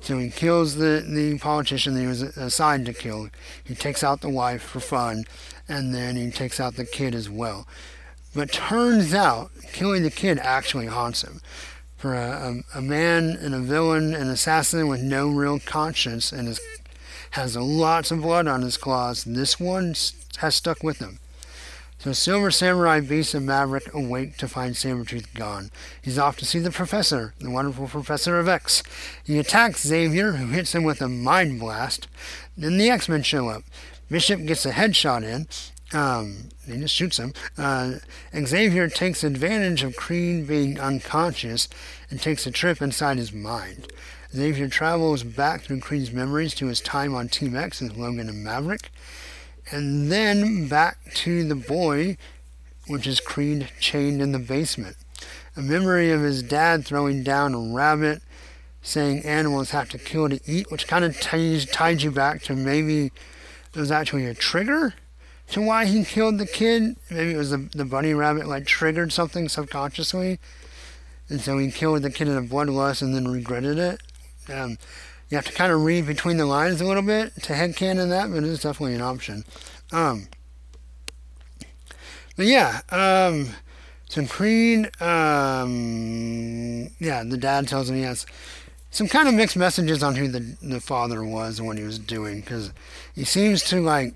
so 0.00 0.18
he 0.18 0.30
kills 0.30 0.76
the, 0.76 1.04
the 1.06 1.38
politician 1.38 1.94
that 1.94 2.00
he 2.00 2.06
was 2.06 2.22
assigned 2.22 2.86
to 2.86 2.92
kill. 2.92 3.28
He 3.64 3.74
takes 3.74 4.04
out 4.04 4.20
the 4.20 4.28
wife 4.28 4.62
for 4.62 4.78
fun, 4.78 5.24
and 5.68 5.92
then 5.92 6.14
he 6.14 6.30
takes 6.30 6.60
out 6.60 6.76
the 6.76 6.84
kid 6.84 7.14
as 7.14 7.28
well. 7.28 7.66
But 8.34 8.52
turns 8.52 9.12
out, 9.14 9.50
killing 9.72 10.02
the 10.04 10.10
kid 10.10 10.38
actually 10.38 10.86
haunts 10.86 11.22
him. 11.22 11.40
For 11.96 12.14
a, 12.14 12.62
a, 12.74 12.78
a 12.78 12.82
man 12.82 13.30
and 13.30 13.54
a 13.54 13.58
villain, 13.58 14.14
an 14.14 14.28
assassin 14.28 14.86
with 14.86 15.00
no 15.00 15.28
real 15.28 15.58
conscience, 15.58 16.30
and 16.30 16.48
is, 16.48 16.60
has 17.30 17.56
lots 17.56 18.10
of 18.10 18.22
blood 18.22 18.46
on 18.46 18.62
his 18.62 18.76
claws, 18.76 19.24
this 19.24 19.58
one 19.58 19.94
has 20.38 20.54
stuck 20.54 20.82
with 20.82 20.98
him. 20.98 21.18
So 21.98 22.12
Silver 22.12 22.50
Samurai 22.50 23.00
Beast 23.00 23.34
and 23.34 23.46
Maverick 23.46 23.92
awake 23.92 24.36
to 24.36 24.48
find 24.48 24.74
Sabretooth 24.74 25.32
gone. 25.34 25.70
He's 26.00 26.18
off 26.18 26.36
to 26.38 26.44
see 26.44 26.58
the 26.58 26.70
professor, 26.70 27.34
the 27.40 27.50
wonderful 27.50 27.88
professor 27.88 28.38
of 28.38 28.48
X. 28.48 28.82
He 29.24 29.38
attacks 29.38 29.86
Xavier, 29.86 30.32
who 30.32 30.48
hits 30.48 30.74
him 30.74 30.84
with 30.84 31.00
a 31.00 31.08
mind 31.08 31.58
blast. 31.58 32.06
Then 32.56 32.76
the 32.76 32.90
X-Men 32.90 33.22
show 33.22 33.48
up. 33.48 33.64
Bishop 34.10 34.44
gets 34.44 34.66
a 34.66 34.72
headshot 34.72 35.22
in. 35.22 35.48
Um, 35.98 36.50
he 36.66 36.76
just 36.78 36.94
shoots 36.94 37.18
him. 37.18 37.32
Uh, 37.56 37.94
Xavier 38.34 38.88
takes 38.88 39.24
advantage 39.24 39.82
of 39.82 39.96
Creed 39.96 40.46
being 40.46 40.78
unconscious 40.78 41.68
and 42.10 42.20
takes 42.20 42.46
a 42.46 42.50
trip 42.50 42.82
inside 42.82 43.16
his 43.16 43.32
mind. 43.32 43.92
Xavier 44.32 44.68
travels 44.68 45.22
back 45.22 45.62
through 45.62 45.80
Creed's 45.80 46.12
memories 46.12 46.54
to 46.56 46.66
his 46.66 46.80
time 46.80 47.14
on 47.14 47.28
Team 47.28 47.56
X 47.56 47.80
with 47.80 47.96
Logan 47.96 48.28
and 48.28 48.44
Maverick 48.44 48.90
and 49.70 50.10
then 50.10 50.68
back 50.68 50.98
to 51.14 51.44
the 51.44 51.54
boy, 51.54 52.16
which 52.86 53.06
is 53.06 53.20
Creed 53.20 53.70
chained 53.80 54.22
in 54.22 54.32
the 54.32 54.38
basement. 54.38 54.96
A 55.56 55.62
memory 55.62 56.10
of 56.12 56.20
his 56.20 56.42
dad 56.42 56.84
throwing 56.84 57.22
down 57.22 57.54
a 57.54 57.58
rabbit, 57.58 58.22
saying 58.82 59.24
animals 59.24 59.70
have 59.70 59.88
to 59.90 59.98
kill 59.98 60.28
to 60.28 60.40
eat, 60.46 60.70
which 60.70 60.86
kind 60.86 61.04
of 61.04 61.18
ties, 61.20 61.66
tied 61.66 62.02
you 62.02 62.10
back 62.10 62.42
to 62.42 62.54
maybe 62.54 63.06
it 63.06 63.80
was 63.80 63.90
actually 63.90 64.26
a 64.26 64.34
trigger 64.34 64.94
to 65.48 65.60
why 65.60 65.86
he 65.86 66.04
killed 66.04 66.38
the 66.38 66.46
kid. 66.46 66.96
Maybe 67.10 67.32
it 67.32 67.36
was 67.36 67.50
the, 67.50 67.58
the 67.58 67.84
bunny 67.84 68.14
rabbit 68.14 68.46
like 68.46 68.66
triggered 68.66 69.12
something 69.12 69.48
subconsciously. 69.48 70.38
And 71.28 71.40
so 71.40 71.58
he 71.58 71.70
killed 71.70 72.02
the 72.02 72.10
kid 72.10 72.28
in 72.28 72.36
a 72.36 72.42
bloodlust 72.42 73.02
and 73.02 73.14
then 73.14 73.28
regretted 73.28 73.78
it. 73.78 74.00
Um, 74.52 74.78
you 75.28 75.36
have 75.36 75.46
to 75.46 75.52
kind 75.52 75.72
of 75.72 75.82
read 75.82 76.06
between 76.06 76.36
the 76.36 76.46
lines 76.46 76.80
a 76.80 76.84
little 76.84 77.02
bit 77.02 77.34
to 77.42 77.52
headcanon 77.52 78.10
that, 78.10 78.30
but 78.30 78.44
it's 78.44 78.62
definitely 78.62 78.94
an 78.94 79.02
option. 79.02 79.44
Um, 79.92 80.28
but 82.36 82.46
yeah, 82.46 82.80
um, 82.90 83.50
so 84.08 84.24
Creed, 84.26 84.90
um, 85.00 86.88
yeah, 87.00 87.24
the 87.24 87.36
dad 87.38 87.66
tells 87.66 87.90
him 87.90 87.96
he 87.96 88.02
has 88.02 88.26
some 88.90 89.08
kind 89.08 89.26
of 89.28 89.34
mixed 89.34 89.56
messages 89.56 90.02
on 90.02 90.14
who 90.14 90.28
the, 90.28 90.56
the 90.62 90.80
father 90.80 91.24
was 91.24 91.58
and 91.58 91.66
what 91.66 91.76
he 91.76 91.84
was 91.84 91.98
doing, 91.98 92.40
because 92.40 92.72
he 93.14 93.24
seems 93.24 93.62
to 93.64 93.80
like 93.80 94.14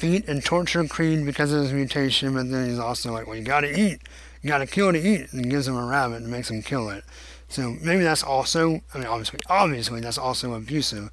beat 0.00 0.28
and 0.28 0.44
torture 0.44 0.84
Creed 0.84 1.24
because 1.24 1.52
of 1.52 1.62
his 1.62 1.72
mutation, 1.72 2.34
but 2.34 2.50
then 2.50 2.68
he's 2.68 2.78
also 2.78 3.12
like, 3.12 3.26
well, 3.26 3.36
you 3.36 3.44
gotta 3.44 3.70
eat, 3.70 4.00
you 4.42 4.48
gotta 4.48 4.66
kill 4.66 4.92
to 4.92 4.98
eat, 4.98 5.32
and 5.32 5.48
gives 5.48 5.66
him 5.66 5.76
a 5.76 5.86
rabbit 5.86 6.16
and 6.16 6.30
makes 6.30 6.50
him 6.50 6.60
kill 6.60 6.90
it. 6.90 7.02
So 7.50 7.76
maybe 7.82 8.04
that's 8.04 8.22
also, 8.22 8.80
I 8.94 8.98
mean, 8.98 9.06
obviously, 9.08 9.40
obviously 9.48 10.00
that's 10.00 10.18
also 10.18 10.54
abusive. 10.54 11.10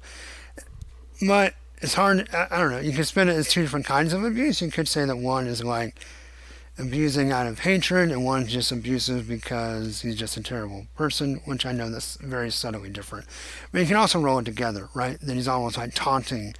But 1.26 1.54
it's 1.82 1.94
hard, 1.94 2.28
I, 2.32 2.46
I 2.50 2.58
don't 2.60 2.70
know, 2.70 2.78
you 2.78 2.92
could 2.92 3.06
spin 3.06 3.28
it 3.28 3.34
as 3.34 3.48
two 3.48 3.62
different 3.62 3.86
kinds 3.86 4.12
of 4.12 4.24
abuse. 4.24 4.62
You 4.62 4.70
could 4.70 4.88
say 4.88 5.04
that 5.04 5.16
one 5.16 5.48
is 5.48 5.64
like 5.64 5.96
abusing 6.78 7.32
out 7.32 7.48
of 7.48 7.58
hatred 7.60 8.12
and 8.12 8.24
one's 8.24 8.52
just 8.52 8.70
abusive 8.70 9.26
because 9.26 10.02
he's 10.02 10.14
just 10.14 10.36
a 10.36 10.42
terrible 10.42 10.86
person, 10.96 11.40
which 11.44 11.66
I 11.66 11.72
know 11.72 11.90
that's 11.90 12.16
very 12.16 12.50
subtly 12.52 12.88
different. 12.88 13.26
But 13.72 13.80
you 13.80 13.86
can 13.86 13.96
also 13.96 14.20
roll 14.20 14.38
it 14.38 14.44
together, 14.44 14.88
right? 14.94 15.18
That 15.20 15.34
he's 15.34 15.48
almost 15.48 15.76
like 15.76 15.92
taunting 15.92 16.54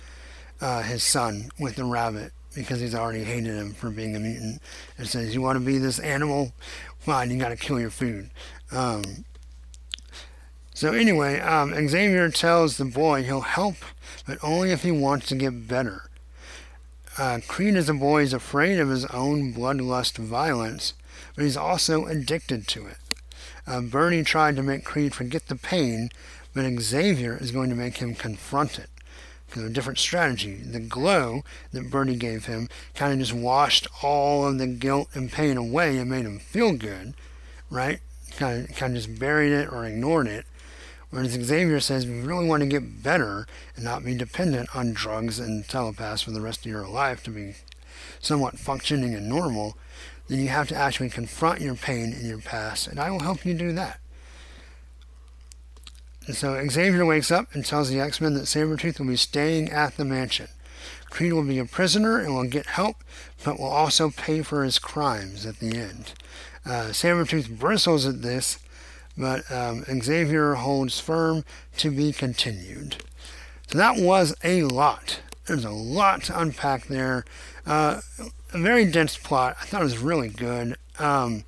uh, 0.61 0.83
his 0.83 1.05
son 1.05 1.51
with 1.61 1.77
the 1.77 1.85
rabbit 1.85 2.33
because 2.53 2.81
he's 2.81 2.97
already 2.97 3.23
hated 3.23 3.55
him 3.55 3.75
for 3.75 3.91
being 3.91 4.17
a 4.17 4.19
mutant 4.19 4.61
and 4.97 5.07
says, 5.07 5.35
You 5.35 5.41
want 5.41 5.57
to 5.57 5.65
be 5.65 5.79
this 5.79 6.01
animal? 6.01 6.53
Fine, 6.99 7.31
you 7.31 7.39
got 7.39 7.51
to 7.51 7.57
kill 7.57 7.79
your 7.79 7.91
food. 7.91 8.31
Um, 8.73 9.25
so 10.79 10.93
anyway, 10.93 11.41
um, 11.41 11.75
Xavier 11.89 12.31
tells 12.31 12.77
the 12.77 12.85
boy 12.85 13.25
he'll 13.25 13.41
help, 13.41 13.79
but 14.25 14.39
only 14.45 14.71
if 14.71 14.85
he 14.85 14.93
wants 14.93 15.27
to 15.27 15.35
get 15.35 15.67
better. 15.67 16.05
Uh, 17.19 17.41
Creed 17.49 17.75
as 17.75 17.89
a 17.89 17.95
boy 17.95 18.23
is 18.23 18.33
afraid 18.33 18.79
of 18.79 18.89
his 18.89 19.05
own 19.07 19.53
bloodlust 19.53 20.19
violence, 20.19 20.95
but 21.35 21.43
he's 21.43 21.57
also 21.57 22.07
addicted 22.07 22.69
to 22.69 22.87
it. 22.87 22.99
Uh, 23.67 23.81
Bernie 23.81 24.23
tried 24.23 24.55
to 24.55 24.63
make 24.63 24.85
Creed 24.85 25.17
forget 25.17 25.49
the 25.49 25.57
pain, 25.57 26.11
but 26.55 26.65
Xavier 26.81 27.37
is 27.41 27.51
going 27.51 27.71
to 27.71 27.75
make 27.75 27.97
him 27.97 28.15
confront 28.15 28.79
it. 28.79 28.89
Because 29.49 29.65
of 29.65 29.71
a 29.71 29.73
different 29.73 29.99
strategy. 29.99 30.61
The 30.63 30.79
glow 30.79 31.43
that 31.73 31.91
Bernie 31.91 32.15
gave 32.15 32.45
him 32.45 32.69
kind 32.95 33.15
of 33.15 33.19
just 33.19 33.33
washed 33.33 33.89
all 34.01 34.47
of 34.47 34.59
the 34.59 34.69
guilt 34.69 35.09
and 35.13 35.33
pain 35.33 35.57
away 35.57 35.99
and 35.99 36.09
made 36.09 36.25
him 36.25 36.39
feel 36.39 36.75
good, 36.75 37.15
right? 37.69 37.99
Kind 38.37 38.69
of, 38.69 38.77
kind 38.77 38.97
of 38.97 39.03
just 39.03 39.19
buried 39.19 39.51
it 39.51 39.73
or 39.73 39.85
ignored 39.85 40.29
it. 40.29 40.47
Whereas 41.11 41.33
Xavier 41.33 41.81
says 41.81 42.05
if 42.05 42.11
you 42.11 42.23
really 42.23 42.47
want 42.47 42.63
to 42.63 42.69
get 42.69 43.03
better 43.03 43.47
and 43.75 43.85
not 43.85 44.05
be 44.05 44.15
dependent 44.15 44.75
on 44.77 44.93
drugs 44.93 45.39
and 45.39 45.67
telepaths 45.67 46.23
for 46.23 46.33
the 46.33 46.41
rest 46.41 46.61
of 46.61 46.67
your 46.67 46.87
life 46.87 47.23
to 47.25 47.31
be 47.31 47.55
somewhat 48.21 48.59
functioning 48.59 49.15
and 49.15 49.29
normal, 49.29 49.77
then 50.29 50.41
you 50.41 50.49
have 50.49 50.69
to 50.69 50.77
actually 50.77 51.09
confront 51.09 51.61
your 51.61 51.75
pain 51.75 52.13
in 52.13 52.27
your 52.27 52.41
past, 52.41 52.87
and 52.87 53.01
I 53.01 53.11
will 53.11 53.21
help 53.21 53.47
you 53.47 53.55
do 53.55 53.73
that. 53.73 54.01
And 56.27 56.37
so 56.37 56.63
Xavier 56.69 57.07
wakes 57.07 57.31
up 57.31 57.55
and 57.55 57.65
tells 57.65 57.89
the 57.89 58.01
X-Men 58.01 58.35
that 58.35 58.43
Sabretooth 58.45 58.99
will 58.99 59.07
be 59.07 59.17
staying 59.17 59.71
at 59.71 59.97
the 59.97 60.05
mansion. 60.05 60.49
Creed 61.09 61.33
will 61.33 61.43
be 61.43 61.59
a 61.59 61.65
prisoner 61.65 62.19
and 62.19 62.35
will 62.35 62.45
get 62.45 62.67
help, 62.67 63.03
but 63.43 63.59
will 63.59 63.67
also 63.67 64.11
pay 64.11 64.43
for 64.43 64.63
his 64.63 64.79
crimes 64.79 65.47
at 65.47 65.59
the 65.59 65.75
end. 65.75 66.13
Uh, 66.67 66.91
Sabretooth 66.91 67.59
bristles 67.59 68.05
at 68.05 68.21
this 68.21 68.59
but 69.19 69.51
um, 69.51 69.85
Xavier 70.01 70.55
holds 70.55 71.01
firm 71.01 71.45
to 71.79 71.91
be 71.91 72.13
continued. 72.13 73.03
So 73.67 73.77
that 73.77 73.99
was 73.99 74.35
a 74.45 74.63
lot. 74.63 75.21
There's 75.47 75.65
a 75.65 75.71
lot 75.71 76.23
to 76.25 76.41
unpack 76.41 76.87
there. 76.87 77.25
Uh, 77.67 78.01
a 78.55 78.59
very 78.59 78.91
dense 78.91 79.17
plot. 79.17 79.57
I 79.61 79.65
thought 79.65 79.81
it 79.81 79.85
was 79.85 79.99
really 79.99 80.29
good. 80.29 80.77
Um, 80.99 81.45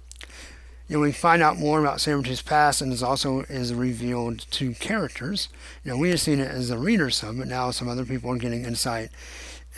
you 0.89 0.97
know, 0.97 1.03
we 1.03 1.13
find 1.13 1.41
out 1.41 1.57
more 1.57 1.79
about 1.79 1.99
Sabretooth's 1.99 2.43
past, 2.43 2.83
and 2.83 2.93
is 2.93 3.03
also 3.03 3.43
is 3.43 3.73
revealed 3.73 4.41
to 4.51 4.75
characters. 4.75 5.49
You 5.85 5.93
know, 5.93 5.99
we 5.99 6.11
have 6.11 6.21
seen 6.21 6.41
it 6.41 6.51
as 6.51 6.71
a 6.71 6.79
reader 6.79 7.11
some, 7.11 7.39
but 7.39 7.47
now 7.47 7.71
some 7.71 7.89
other 7.89 8.05
people 8.05 8.33
are 8.33 8.39
getting 8.39 8.65
insight 8.65 9.11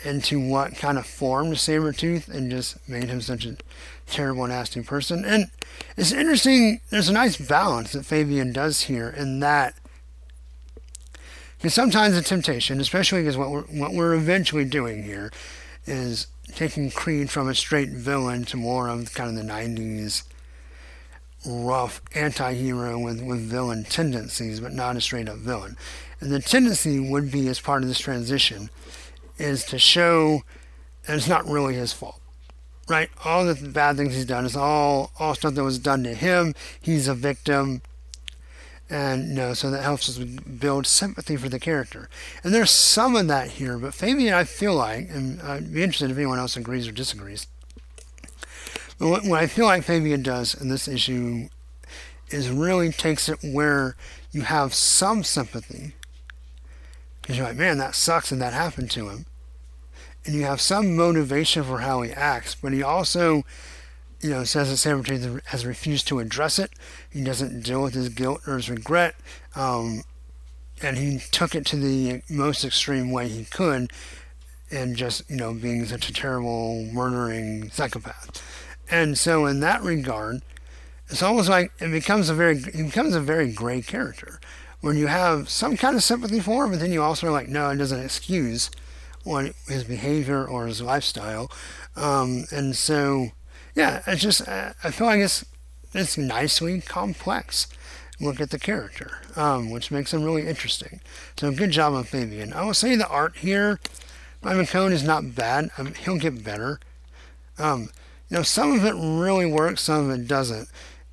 into 0.03 0.39
what 0.39 0.75
kind 0.75 0.97
of 0.97 1.05
formed 1.05 1.53
Sabretooth 1.53 2.27
and 2.27 2.49
just 2.49 2.89
made 2.89 3.05
him 3.05 3.21
such 3.21 3.45
a 3.45 3.57
terrible, 4.07 4.47
nasty 4.47 4.81
person. 4.81 5.25
And 5.25 5.47
it's 5.97 6.11
interesting, 6.11 6.81
there's 6.89 7.09
a 7.09 7.13
nice 7.13 7.37
balance 7.37 7.93
that 7.93 8.05
Fabian 8.05 8.53
does 8.53 8.81
here 8.81 9.09
in 9.09 9.39
that 9.39 9.75
because 11.63 11.73
sometimes 11.73 12.13
the 12.13 12.21
temptation, 12.21 12.81
especially 12.81 13.21
because 13.21 13.37
what 13.37 13.49
we're, 13.49 13.61
what 13.61 13.93
we're 13.93 14.15
eventually 14.15 14.65
doing 14.65 15.03
here, 15.03 15.31
is 15.85 16.27
taking 16.55 16.91
Creed 16.91 17.29
from 17.29 17.47
a 17.47 17.55
straight 17.55 17.87
villain 17.87 18.43
to 18.45 18.57
more 18.57 18.89
of 18.89 19.13
kind 19.13 19.29
of 19.29 19.35
the 19.35 19.49
90s 19.49 20.23
rough 21.45 22.01
anti-hero 22.13 22.99
with, 22.99 23.21
with 23.21 23.39
villain 23.39 23.85
tendencies, 23.85 24.59
but 24.59 24.73
not 24.73 24.97
a 24.97 25.01
straight 25.01 25.29
up 25.29 25.37
villain. 25.37 25.77
And 26.19 26.31
the 26.31 26.41
tendency 26.41 26.99
would 26.99 27.31
be 27.31 27.47
as 27.47 27.61
part 27.61 27.81
of 27.81 27.87
this 27.87 27.99
transition 27.99 28.69
is 29.37 29.63
to 29.65 29.79
show 29.79 30.41
that 31.07 31.15
it's 31.15 31.29
not 31.29 31.45
really 31.45 31.75
his 31.75 31.93
fault. 31.93 32.19
Right? 32.89 33.09
All 33.23 33.45
the 33.45 33.55
bad 33.69 33.95
things 33.95 34.13
he's 34.13 34.25
done 34.25 34.45
is 34.45 34.55
all 34.55 35.11
all 35.19 35.35
stuff 35.35 35.53
that 35.53 35.63
was 35.63 35.79
done 35.79 36.03
to 36.03 36.13
him. 36.13 36.53
He's 36.79 37.07
a 37.07 37.15
victim. 37.15 37.81
And 38.89 39.29
you 39.29 39.35
know, 39.35 39.53
so 39.53 39.71
that 39.71 39.81
helps 39.81 40.09
us 40.09 40.17
build 40.17 40.85
sympathy 40.85 41.37
for 41.37 41.49
the 41.49 41.59
character. 41.59 42.09
And 42.43 42.53
there's 42.53 42.69
some 42.69 43.15
of 43.15 43.27
that 43.27 43.51
here, 43.51 43.77
but 43.77 43.93
Fabian, 43.93 44.33
I 44.33 44.43
feel 44.43 44.75
like, 44.75 45.09
and 45.09 45.41
I'd 45.41 45.73
be 45.73 45.81
interested 45.81 46.11
if 46.11 46.17
anyone 46.17 46.37
else 46.37 46.57
agrees 46.57 46.87
or 46.87 46.91
disagrees. 46.91 47.47
But 48.99 49.07
what, 49.07 49.25
what 49.25 49.39
I 49.39 49.47
feel 49.47 49.65
like 49.65 49.83
Fabian 49.83 50.21
does 50.21 50.53
in 50.53 50.69
this 50.69 50.87
issue 50.87 51.47
is 52.29 52.49
really 52.49 52.91
takes 52.91 53.29
it 53.29 53.39
where 53.41 53.95
you 54.31 54.41
have 54.41 54.73
some 54.73 55.23
sympathy 55.23 55.93
because 57.21 57.37
you're 57.37 57.47
like, 57.47 57.57
man, 57.57 57.77
that 57.77 57.95
sucks 57.95 58.31
and 58.31 58.41
that 58.41 58.53
happened 58.53 58.91
to 58.91 59.09
him. 59.09 59.25
And 60.25 60.35
you 60.35 60.43
have 60.43 60.61
some 60.61 60.95
motivation 60.95 61.63
for 61.63 61.79
how 61.79 62.01
he 62.01 62.11
acts, 62.11 62.55
but 62.55 62.71
he 62.71 62.81
also, 62.81 63.43
you 64.21 64.29
know, 64.29 64.43
says 64.43 64.69
that 64.69 64.89
Sabretooth 64.89 65.45
has 65.47 65.65
refused 65.65 66.07
to 66.07 66.19
address 66.19 66.59
it. 66.59 66.71
He 67.09 67.23
doesn't 67.23 67.61
deal 67.61 67.83
with 67.83 67.93
his 67.93 68.09
guilt 68.09 68.41
or 68.47 68.55
his 68.55 68.69
regret. 68.69 69.15
Um, 69.55 70.03
and 70.81 70.97
he 70.97 71.19
took 71.31 71.55
it 71.55 71.65
to 71.67 71.75
the 71.75 72.21
most 72.29 72.63
extreme 72.63 73.11
way 73.11 73.27
he 73.27 73.45
could 73.45 73.91
and 74.71 74.95
just, 74.95 75.29
you 75.29 75.35
know, 75.35 75.53
being 75.53 75.85
such 75.85 76.09
a 76.09 76.13
terrible, 76.13 76.85
murdering 76.91 77.69
psychopath. 77.69 78.41
And 78.89 79.17
so 79.17 79.45
in 79.45 79.59
that 79.59 79.83
regard, 79.83 80.41
it's 81.09 81.21
almost 81.21 81.49
like 81.49 81.71
it 81.79 81.91
becomes 81.91 82.29
a 82.29 82.33
very 82.33 82.57
it 82.57 82.85
becomes 82.85 83.13
a 83.13 83.21
very 83.21 83.51
gray 83.51 83.81
character 83.81 84.39
when 84.81 84.97
you 84.97 85.07
have 85.07 85.49
some 85.49 85.77
kind 85.77 85.95
of 85.95 86.03
sympathy 86.03 86.39
for 86.39 86.65
him, 86.65 86.71
but 86.71 86.79
then 86.79 86.91
you 86.91 87.01
also 87.01 87.27
are 87.27 87.31
like, 87.31 87.47
no, 87.47 87.69
it 87.69 87.77
doesn't 87.77 88.03
excuse 88.03 88.69
what 89.23 89.53
his 89.67 89.83
behavior 89.83 90.45
or 90.45 90.67
his 90.67 90.81
lifestyle. 90.81 91.51
Um, 91.95 92.45
and 92.51 92.75
so, 92.75 93.29
yeah, 93.75 94.01
it's 94.07 94.21
just, 94.21 94.47
I 94.47 94.91
feel 94.91 95.07
like 95.07 95.21
it's, 95.21 95.45
it's 95.93 96.17
nicely 96.17 96.81
complex. 96.81 97.67
Look 98.19 98.39
at 98.39 98.51
the 98.51 98.59
character, 98.59 99.19
um, 99.35 99.69
which 99.69 99.91
makes 99.91 100.13
him 100.13 100.23
really 100.23 100.47
interesting. 100.47 101.01
So 101.37 101.51
good 101.51 101.71
job 101.71 101.93
on 101.93 102.03
Fabian. 102.03 102.53
I 102.53 102.63
will 102.63 102.73
say 102.73 102.95
the 102.95 103.07
art 103.07 103.37
here, 103.37 103.79
Ivan 104.43 104.65
Cohen 104.65 104.93
is 104.93 105.03
not 105.03 105.35
bad. 105.35 105.69
I 105.77 105.81
um, 105.81 105.85
mean, 105.87 105.95
he'll 105.95 106.19
get 106.19 106.43
better. 106.43 106.79
Um, 107.57 107.89
you 108.29 108.37
know, 108.37 108.43
some 108.43 108.71
of 108.71 108.85
it 108.85 108.95
really 108.95 109.45
works, 109.45 109.81
some 109.81 110.09
of 110.09 110.19
it 110.19 110.27
doesn't. 110.27 110.69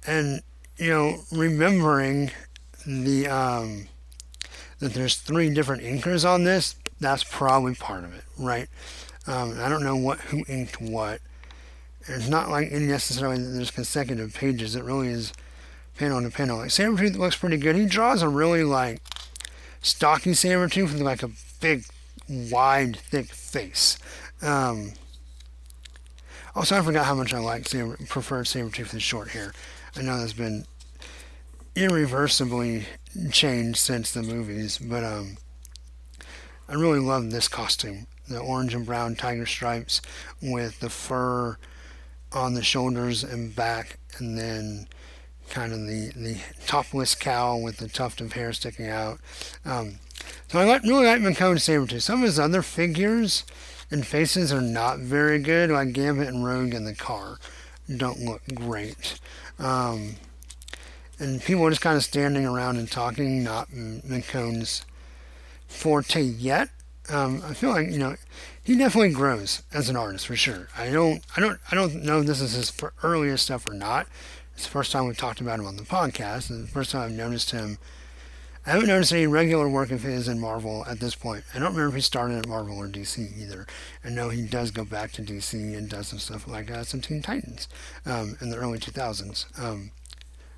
And, 0.07 0.43
you 0.77 0.91
know, 0.91 1.21
remembering 1.31 2.31
the 2.87 3.29
um, 3.29 3.89
that 4.79 4.95
there's 4.95 5.17
three 5.17 5.53
different 5.53 5.83
inkers 5.83 6.29
on 6.29 6.45
this, 6.45 6.75
that's 7.01 7.25
probably 7.25 7.75
part 7.75 8.05
of 8.05 8.15
it, 8.15 8.25
right? 8.39 8.69
Um, 9.27 9.59
I 9.61 9.69
don't 9.69 9.83
know 9.83 9.97
what 9.97 10.19
who 10.21 10.45
inked 10.49 10.81
what. 10.81 11.21
It's 12.07 12.29
not 12.29 12.51
like 12.51 12.71
necessarily 12.73 13.39
that 13.39 13.51
there's 13.51 13.71
consecutive 13.71 14.35
pages. 14.35 14.75
It 14.75 14.85
really 14.85 15.09
is 15.09 15.33
panel 15.97 16.23
to 16.23 16.31
panel. 16.31 16.59
Like 16.59 16.69
Sabretooth 16.69 17.17
looks 17.17 17.37
pretty 17.37 17.59
good. 17.59 17.77
He 17.77 17.87
draws 17.87 18.23
a 18.23 18.29
really 18.29 18.65
like 18.65 19.01
stocky 19.83 20.33
Sabretooth 20.33 20.93
with 20.93 21.01
like 21.01 21.23
a 21.23 21.31
big, 21.61 21.85
wide, 22.29 22.97
thick 22.97 23.27
face. 23.27 23.99
Um, 24.43 24.93
also, 26.55 26.77
I 26.77 26.83
forgot 26.83 27.07
how 27.07 27.15
much 27.15 27.33
I 27.33 27.39
like 27.39 27.69
Saber, 27.69 27.97
preferred 28.09 28.47
Sabretooth 28.47 28.93
with 28.93 29.03
short 29.03 29.29
hair. 29.29 29.53
I 29.97 30.03
know 30.03 30.19
that's 30.19 30.33
been 30.33 30.65
irreversibly 31.77 32.87
changed 33.31 33.79
since 33.79 34.11
the 34.13 34.23
movies, 34.23 34.79
but 34.79 35.05
um, 35.05 35.37
I 36.71 36.75
really 36.75 37.01
love 37.01 37.31
this 37.31 37.49
costume. 37.49 38.07
The 38.29 38.39
orange 38.39 38.75
and 38.75 38.87
brown 38.87 39.17
tiger 39.17 39.45
stripes 39.45 40.01
with 40.41 40.79
the 40.79 40.89
fur 40.89 41.59
on 42.33 42.55
the 42.55 42.63
shoulders 42.63 43.25
and 43.25 43.55
back, 43.55 43.99
and 44.19 44.39
then 44.39 44.87
kind 45.49 45.73
of 45.73 45.81
the, 45.81 46.13
the 46.15 46.37
topless 46.67 47.17
cowl 47.17 47.61
with 47.61 47.79
the 47.79 47.89
tuft 47.89 48.21
of 48.21 48.35
hair 48.35 48.53
sticking 48.53 48.89
out. 48.89 49.19
Um, 49.65 49.99
so 50.47 50.61
I 50.61 50.65
like, 50.65 50.85
really 50.85 51.07
like 51.07 51.21
McKone 51.21 51.57
Sabretooth. 51.57 52.03
Some 52.03 52.21
of 52.21 52.27
his 52.27 52.39
other 52.39 52.63
figures 52.63 53.45
and 53.91 54.07
faces 54.07 54.53
are 54.53 54.61
not 54.61 55.01
very 55.01 55.41
good, 55.41 55.71
like 55.71 55.93
Gambit 55.93 56.29
and 56.29 56.45
Rogue 56.45 56.73
in 56.73 56.85
the 56.85 56.95
car 56.95 57.39
don't 57.97 58.21
look 58.21 58.43
great. 58.55 59.19
Um, 59.59 60.15
and 61.19 61.43
people 61.43 61.67
are 61.67 61.71
just 61.71 61.83
kind 61.83 61.97
of 61.97 62.05
standing 62.05 62.47
around 62.47 62.77
and 62.77 62.91
talking, 62.91 63.43
not 63.43 63.71
McKone's 63.71 64.85
forte 65.71 66.21
yet. 66.21 66.69
Um, 67.09 67.43
I 67.45 67.55
feel 67.55 67.71
like 67.71 67.91
you 67.91 67.99
know 67.99 68.17
he 68.63 68.77
definitely 68.77 69.13
grows 69.13 69.63
as 69.73 69.89
an 69.89 69.97
artist 69.97 70.27
for 70.27 70.37
sure. 70.37 70.69
I 70.77 70.91
don't, 70.91 71.25
I 71.37 71.41
don't, 71.41 71.59
I 71.71 71.75
don't 71.75 72.05
know 72.05 72.21
if 72.21 72.27
this 72.27 72.41
is 72.41 72.53
his 72.53 72.73
earliest 73.03 73.45
stuff 73.45 73.69
or 73.69 73.75
not. 73.75 74.07
It's 74.55 74.65
the 74.65 74.71
first 74.71 74.93
time 74.93 75.07
we've 75.07 75.17
talked 75.17 75.41
about 75.41 75.59
him 75.59 75.67
on 75.67 75.77
the 75.77 75.83
podcast, 75.83 76.51
and 76.51 76.65
the 76.65 76.69
first 76.69 76.91
time 76.91 77.03
I've 77.03 77.17
noticed 77.17 77.51
him. 77.51 77.79
I 78.67 78.73
haven't 78.73 78.89
noticed 78.89 79.13
any 79.13 79.27
regular 79.27 79.71
work 79.71 79.91
of 79.91 80.03
his 80.03 80.29
in 80.29 80.39
Marvel 80.39 80.85
at 80.87 81.01
this 81.01 81.15
point. 81.15 81.45
I 81.55 81.59
don't 81.59 81.73
remember 81.73 81.89
if 81.89 81.95
he 81.95 82.03
started 82.03 82.37
at 82.37 82.47
Marvel 82.47 82.77
or 82.77 82.89
DC 82.89 83.19
either. 83.41 83.67
I 84.05 84.11
know 84.11 84.29
he 84.29 84.43
does 84.43 84.71
go 84.71 84.85
back 84.85 85.13
to 85.13 85.23
DC 85.23 85.55
and 85.55 85.89
does 85.89 86.09
some 86.09 86.19
stuff 86.19 86.47
like 86.47 86.71
uh, 86.71 86.85
some 86.85 87.01
Teen 87.01 87.23
Titans 87.23 87.69
um, 88.05 88.37
in 88.43 88.51
the 88.51 88.59
early 88.59 88.79
2000s. 88.79 89.59
Um, 89.59 89.93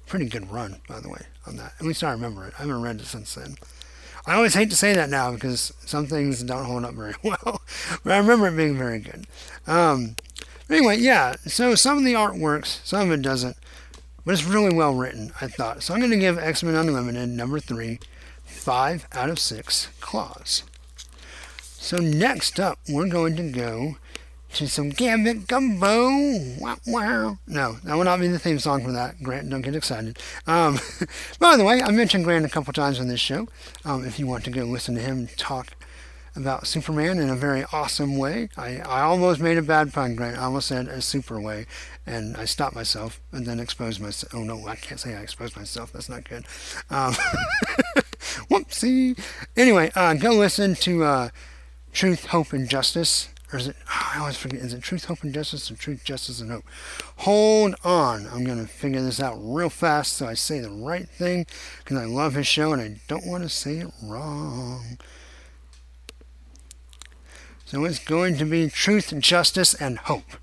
pretty 0.06 0.26
good 0.26 0.50
run, 0.50 0.80
by 0.88 0.98
the 0.98 1.08
way, 1.08 1.22
on 1.46 1.56
that. 1.58 1.74
At 1.78 1.86
least 1.86 2.02
I 2.02 2.10
remember 2.10 2.44
it. 2.44 2.54
I 2.58 2.62
haven't 2.62 2.82
read 2.82 3.00
it 3.00 3.06
since 3.06 3.36
then. 3.36 3.54
I 4.26 4.34
always 4.34 4.54
hate 4.54 4.70
to 4.70 4.76
say 4.76 4.92
that 4.94 5.10
now 5.10 5.32
because 5.32 5.72
some 5.84 6.06
things 6.06 6.42
don't 6.42 6.64
hold 6.64 6.84
up 6.84 6.94
very 6.94 7.14
well, 7.22 7.62
but 8.04 8.12
I 8.12 8.18
remember 8.18 8.48
it 8.48 8.56
being 8.56 8.76
very 8.76 9.00
good. 9.00 9.26
Um, 9.66 10.16
anyway, 10.70 10.98
yeah, 10.98 11.34
so 11.46 11.74
some 11.74 11.98
of 11.98 12.04
the 12.04 12.14
art 12.14 12.36
works, 12.36 12.80
some 12.84 13.10
of 13.10 13.18
it 13.18 13.22
doesn't, 13.22 13.56
but 14.24 14.32
it's 14.32 14.44
really 14.44 14.74
well 14.74 14.94
written, 14.94 15.32
I 15.40 15.48
thought. 15.48 15.82
So 15.82 15.92
I'm 15.92 16.00
going 16.00 16.12
to 16.12 16.18
give 16.18 16.38
X 16.38 16.62
Men 16.62 16.74
Unlimited 16.74 17.28
number 17.30 17.58
three, 17.58 17.98
five 18.44 19.08
out 19.12 19.28
of 19.28 19.38
six 19.38 19.88
claws. 20.00 20.62
So 21.60 21.96
next 21.96 22.60
up, 22.60 22.78
we're 22.88 23.08
going 23.08 23.36
to 23.36 23.50
go 23.50 23.96
to 24.54 24.68
some 24.68 24.90
Gambit 24.90 25.46
Gumbo. 25.46 26.08
Wow, 26.58 26.76
wow. 26.86 27.38
No, 27.46 27.74
that 27.84 27.94
will 27.94 28.04
not 28.04 28.20
be 28.20 28.28
the 28.28 28.38
theme 28.38 28.58
song 28.58 28.84
for 28.84 28.92
that. 28.92 29.22
Grant, 29.22 29.48
don't 29.48 29.62
get 29.62 29.74
excited. 29.74 30.18
Um, 30.46 30.78
by 31.38 31.56
the 31.56 31.64
way, 31.64 31.82
I 31.82 31.90
mentioned 31.90 32.24
Grant 32.24 32.44
a 32.44 32.48
couple 32.48 32.72
times 32.72 33.00
on 33.00 33.08
this 33.08 33.20
show. 33.20 33.48
Um, 33.84 34.04
if 34.04 34.18
you 34.18 34.26
want 34.26 34.44
to 34.44 34.50
go 34.50 34.64
listen 34.64 34.94
to 34.94 35.00
him 35.00 35.28
talk 35.36 35.74
about 36.34 36.66
Superman 36.66 37.18
in 37.18 37.28
a 37.28 37.36
very 37.36 37.64
awesome 37.72 38.16
way. 38.16 38.48
I, 38.56 38.78
I 38.78 39.02
almost 39.02 39.40
made 39.40 39.58
a 39.58 39.62
bad 39.62 39.92
pun, 39.92 40.14
Grant. 40.14 40.38
I 40.38 40.44
almost 40.44 40.68
said 40.68 40.88
a 40.88 41.02
super 41.02 41.40
way, 41.40 41.66
and 42.06 42.36
I 42.36 42.44
stopped 42.44 42.74
myself 42.74 43.20
and 43.32 43.46
then 43.46 43.60
exposed 43.60 44.00
myself. 44.00 44.34
Oh 44.34 44.42
no, 44.42 44.66
I 44.66 44.76
can't 44.76 45.00
say 45.00 45.14
I 45.14 45.20
exposed 45.20 45.56
myself. 45.56 45.92
That's 45.92 46.08
not 46.08 46.28
good. 46.28 46.44
Um, 46.90 47.12
whoopsie. 48.50 49.18
Anyway, 49.56 49.90
uh, 49.94 50.14
go 50.14 50.30
listen 50.30 50.74
to 50.76 51.04
uh, 51.04 51.28
Truth, 51.92 52.26
Hope, 52.26 52.52
and 52.52 52.68
Justice 52.68 53.28
or 53.52 53.58
is 53.58 53.68
it, 53.68 53.76
oh, 53.88 54.12
I 54.14 54.18
always 54.20 54.36
forget, 54.36 54.60
is 54.60 54.72
it 54.72 54.82
truth, 54.82 55.04
hope, 55.04 55.22
and 55.22 55.34
justice, 55.34 55.70
or 55.70 55.76
truth, 55.76 56.04
justice, 56.04 56.40
and 56.40 56.50
hope? 56.50 56.64
Hold 57.18 57.74
on. 57.84 58.26
I'm 58.28 58.44
going 58.44 58.58
to 58.58 58.66
figure 58.66 59.02
this 59.02 59.20
out 59.20 59.36
real 59.38 59.68
fast 59.68 60.14
so 60.14 60.26
I 60.26 60.34
say 60.34 60.60
the 60.60 60.70
right 60.70 61.08
thing 61.08 61.46
because 61.78 61.98
I 61.98 62.04
love 62.04 62.34
his 62.34 62.46
show 62.46 62.72
and 62.72 62.80
I 62.80 63.00
don't 63.08 63.26
want 63.26 63.42
to 63.42 63.48
say 63.48 63.78
it 63.78 63.90
wrong. 64.02 64.98
So 67.64 67.84
it's 67.84 67.98
going 67.98 68.36
to 68.38 68.44
be 68.44 68.68
truth, 68.68 69.14
justice, 69.18 69.74
and 69.74 69.98
hope. 69.98 70.36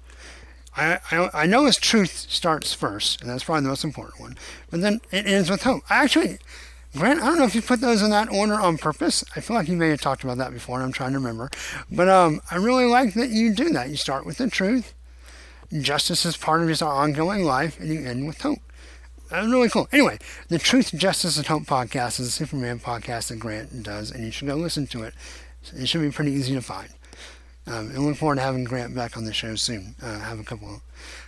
I, 0.75 0.99
I, 1.11 1.29
I 1.33 1.45
know 1.45 1.65
his 1.65 1.77
truth 1.77 2.25
starts 2.29 2.73
first, 2.73 3.21
and 3.21 3.29
that's 3.29 3.43
probably 3.43 3.63
the 3.63 3.69
most 3.69 3.83
important 3.83 4.19
one. 4.19 4.37
But 4.69 4.81
then 4.81 5.01
it 5.11 5.25
ends 5.25 5.49
with 5.49 5.63
hope. 5.63 5.83
Actually, 5.89 6.39
Grant, 6.97 7.21
I 7.21 7.27
don't 7.27 7.37
know 7.37 7.45
if 7.45 7.53
you 7.53 7.61
put 7.61 7.81
those 7.81 8.01
in 8.01 8.09
that 8.09 8.31
order 8.31 8.55
on 8.55 8.77
purpose. 8.77 9.23
I 9.35 9.41
feel 9.41 9.55
like 9.55 9.67
you 9.67 9.77
may 9.77 9.89
have 9.89 10.01
talked 10.01 10.23
about 10.23 10.37
that 10.39 10.51
before, 10.51 10.77
and 10.77 10.85
I'm 10.85 10.91
trying 10.91 11.11
to 11.11 11.19
remember. 11.19 11.49
But 11.91 12.09
um, 12.09 12.41
I 12.49 12.55
really 12.55 12.85
like 12.85 13.13
that 13.13 13.29
you 13.29 13.53
do 13.53 13.69
that. 13.69 13.89
You 13.89 13.95
start 13.95 14.25
with 14.25 14.37
the 14.37 14.49
truth, 14.49 14.95
justice 15.71 16.25
is 16.25 16.35
part 16.35 16.61
of 16.61 16.67
his 16.67 16.81
ongoing 16.81 17.43
life, 17.43 17.79
and 17.79 17.89
you 17.89 18.05
end 18.05 18.25
with 18.25 18.41
hope. 18.41 18.59
That's 19.29 19.47
really 19.47 19.69
cool. 19.69 19.87
Anyway, 19.91 20.17
the 20.47 20.57
Truth, 20.57 20.95
Justice, 20.95 21.37
and 21.37 21.45
Hope 21.45 21.63
podcast 21.63 22.19
is 22.19 22.27
a 22.27 22.31
Superman 22.31 22.79
podcast 22.79 23.27
that 23.27 23.37
Grant 23.37 23.83
does, 23.83 24.09
and 24.09 24.25
you 24.25 24.31
should 24.31 24.47
go 24.47 24.55
listen 24.55 24.87
to 24.87 25.03
it. 25.03 25.13
It 25.75 25.87
should 25.87 26.01
be 26.01 26.09
pretty 26.09 26.31
easy 26.31 26.55
to 26.55 26.61
find. 26.61 26.89
Um, 27.67 27.91
and 27.91 27.99
look 27.99 28.17
forward 28.17 28.35
to 28.37 28.41
having 28.41 28.63
Grant 28.63 28.95
back 28.95 29.15
on 29.15 29.25
the 29.25 29.33
show 29.33 29.53
soon. 29.53 29.93
Uh, 30.01 30.17
have 30.17 30.39
a 30.39 30.43
couple, 30.43 30.81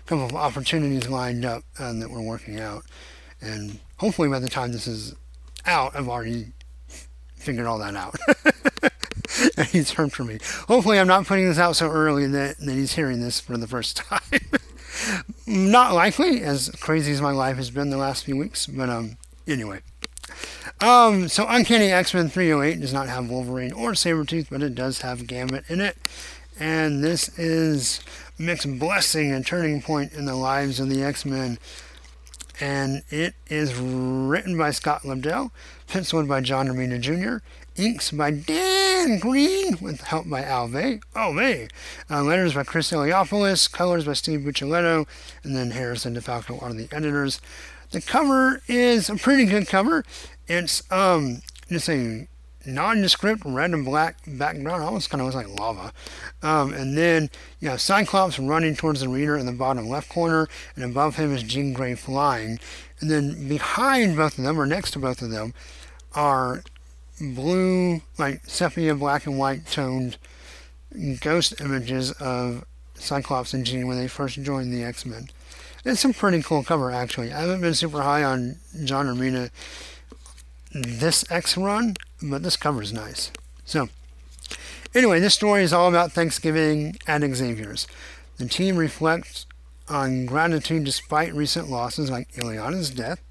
couple 0.07 0.25
of 0.25 0.33
opportunities 0.33 1.07
lined 1.07 1.45
up 1.45 1.63
um, 1.77 1.99
that 1.99 2.09
we're 2.09 2.23
working 2.23 2.59
out, 2.59 2.83
and 3.39 3.79
hopefully 3.97 4.29
by 4.29 4.39
the 4.39 4.49
time 4.49 4.71
this 4.71 4.87
is 4.87 5.13
out, 5.65 5.95
I've 5.95 6.09
already 6.09 6.53
figured 7.35 7.65
all 7.65 7.79
that 7.79 7.95
out. 7.95 8.15
and 9.57 9.67
he's 9.67 9.91
heard 9.91 10.11
from 10.11 10.27
me. 10.27 10.39
Hopefully, 10.67 10.99
I'm 10.99 11.07
not 11.07 11.25
putting 11.25 11.47
this 11.47 11.57
out 11.57 11.75
so 11.75 11.89
early 11.89 12.27
that, 12.27 12.57
that 12.59 12.73
he's 12.73 12.93
hearing 12.93 13.21
this 13.21 13.39
for 13.39 13.57
the 13.57 13.67
first 13.67 13.97
time. 14.09 14.21
not 15.45 15.93
likely, 15.93 16.41
as 16.41 16.69
crazy 16.79 17.11
as 17.11 17.21
my 17.21 17.31
life 17.31 17.57
has 17.57 17.71
been 17.71 17.89
the 17.89 17.97
last 17.97 18.25
few 18.25 18.37
weeks, 18.37 18.67
but 18.67 18.89
um, 18.89 19.17
anyway. 19.47 19.81
Um, 20.79 21.27
so 21.27 21.45
Uncanny 21.47 21.91
X-Men 21.91 22.29
308 22.29 22.81
does 22.81 22.93
not 22.93 23.07
have 23.07 23.29
Wolverine 23.29 23.71
or 23.71 23.91
Sabretooth, 23.91 24.47
but 24.49 24.63
it 24.63 24.73
does 24.73 25.01
have 25.01 25.27
Gambit 25.27 25.65
in 25.69 25.79
it. 25.79 25.97
And 26.59 27.03
this 27.03 27.37
is 27.37 28.01
Mick's 28.37 28.65
blessing 28.65 29.31
and 29.31 29.45
turning 29.45 29.81
point 29.81 30.13
in 30.13 30.25
the 30.25 30.35
lives 30.35 30.79
of 30.79 30.89
the 30.89 31.03
X-Men 31.03 31.59
and 32.61 33.01
it 33.09 33.33
is 33.49 33.75
written 33.75 34.55
by 34.55 34.69
Scott 34.69 35.01
Lobdell, 35.01 35.49
penciled 35.87 36.27
by 36.27 36.41
John 36.41 36.67
Romita 36.67 37.01
Jr., 37.01 37.43
inks 37.75 38.11
by 38.11 38.29
Dan 38.29 39.17
Green, 39.17 39.77
with 39.81 40.01
help 40.01 40.29
by 40.29 40.43
Al 40.43 40.67
Vey. 40.67 40.99
Oh! 41.15 41.37
Uh, 42.09 42.23
letters 42.23 42.53
by 42.53 42.63
Chris 42.63 42.91
Eliopoulos, 42.91 43.69
colors 43.71 44.05
by 44.05 44.13
Steve 44.13 44.41
Buccellato, 44.41 45.07
and 45.43 45.55
then 45.55 45.71
Harras 45.71 46.05
and 46.05 46.15
DeFalco 46.15 46.61
are 46.61 46.71
the 46.71 46.87
editors. 46.91 47.41
The 47.89 48.01
cover 48.01 48.61
is 48.67 49.09
a 49.09 49.15
pretty 49.15 49.45
good 49.45 49.67
cover. 49.67 50.05
It's 50.47 50.83
um, 50.91 51.41
just 51.67 51.89
a 51.89 52.27
nondescript 52.65 53.43
red 53.45 53.71
and 53.71 53.85
black 53.85 54.17
background, 54.25 54.83
almost 54.83 55.09
kind 55.09 55.21
of 55.21 55.25
looks 55.25 55.35
like 55.35 55.59
lava. 55.59 55.93
Um, 56.41 56.73
and 56.73 56.97
then 56.97 57.29
you 57.59 57.69
have 57.69 57.81
Cyclops 57.81 58.39
running 58.39 58.75
towards 58.75 59.01
the 59.01 59.09
reader 59.09 59.37
in 59.37 59.45
the 59.45 59.51
bottom 59.51 59.87
left 59.87 60.09
corner, 60.09 60.47
and 60.75 60.83
above 60.83 61.15
him 61.15 61.33
is 61.33 61.43
Jean 61.43 61.73
Grey 61.73 61.95
flying. 61.95 62.59
And 62.99 63.09
then 63.09 63.47
behind 63.47 64.15
both 64.15 64.37
of 64.37 64.43
them, 64.43 64.59
or 64.59 64.65
next 64.65 64.91
to 64.91 64.99
both 64.99 65.21
of 65.21 65.31
them, 65.31 65.53
are 66.13 66.63
blue, 67.19 68.01
like 68.17 68.41
sepia 68.45 68.95
black 68.95 69.25
and 69.25 69.37
white 69.37 69.65
toned 69.67 70.17
ghost 71.21 71.59
images 71.61 72.11
of 72.13 72.65
Cyclops 72.95 73.53
and 73.53 73.65
Jean 73.65 73.87
when 73.87 73.97
they 73.97 74.07
first 74.07 74.41
joined 74.41 74.73
the 74.73 74.83
X 74.83 75.05
Men. 75.05 75.29
It's 75.83 76.05
a 76.05 76.13
pretty 76.13 76.43
cool 76.43 76.63
cover, 76.63 76.91
actually. 76.91 77.33
I 77.33 77.41
haven't 77.41 77.61
been 77.61 77.73
super 77.73 78.01
high 78.01 78.23
on 78.23 78.57
John 78.83 79.07
Romita 79.07 79.49
this 80.73 81.29
X 81.29 81.57
run, 81.57 81.95
but 82.21 82.43
this 82.43 82.57
cover 82.57 82.81
is 82.81 82.93
nice. 82.93 83.31
So, 83.65 83.89
anyway, 84.93 85.19
this 85.19 85.33
story 85.33 85.63
is 85.63 85.73
all 85.73 85.89
about 85.89 86.11
Thanksgiving 86.11 86.97
at 87.07 87.21
Xavier's. 87.21 87.87
The 88.37 88.47
team 88.47 88.77
reflects 88.77 89.45
on 89.87 90.25
gratitude 90.25 90.83
despite 90.83 91.33
recent 91.33 91.69
losses 91.69 92.09
like 92.09 92.29
Illyana's 92.35 92.89
death, 92.89 93.21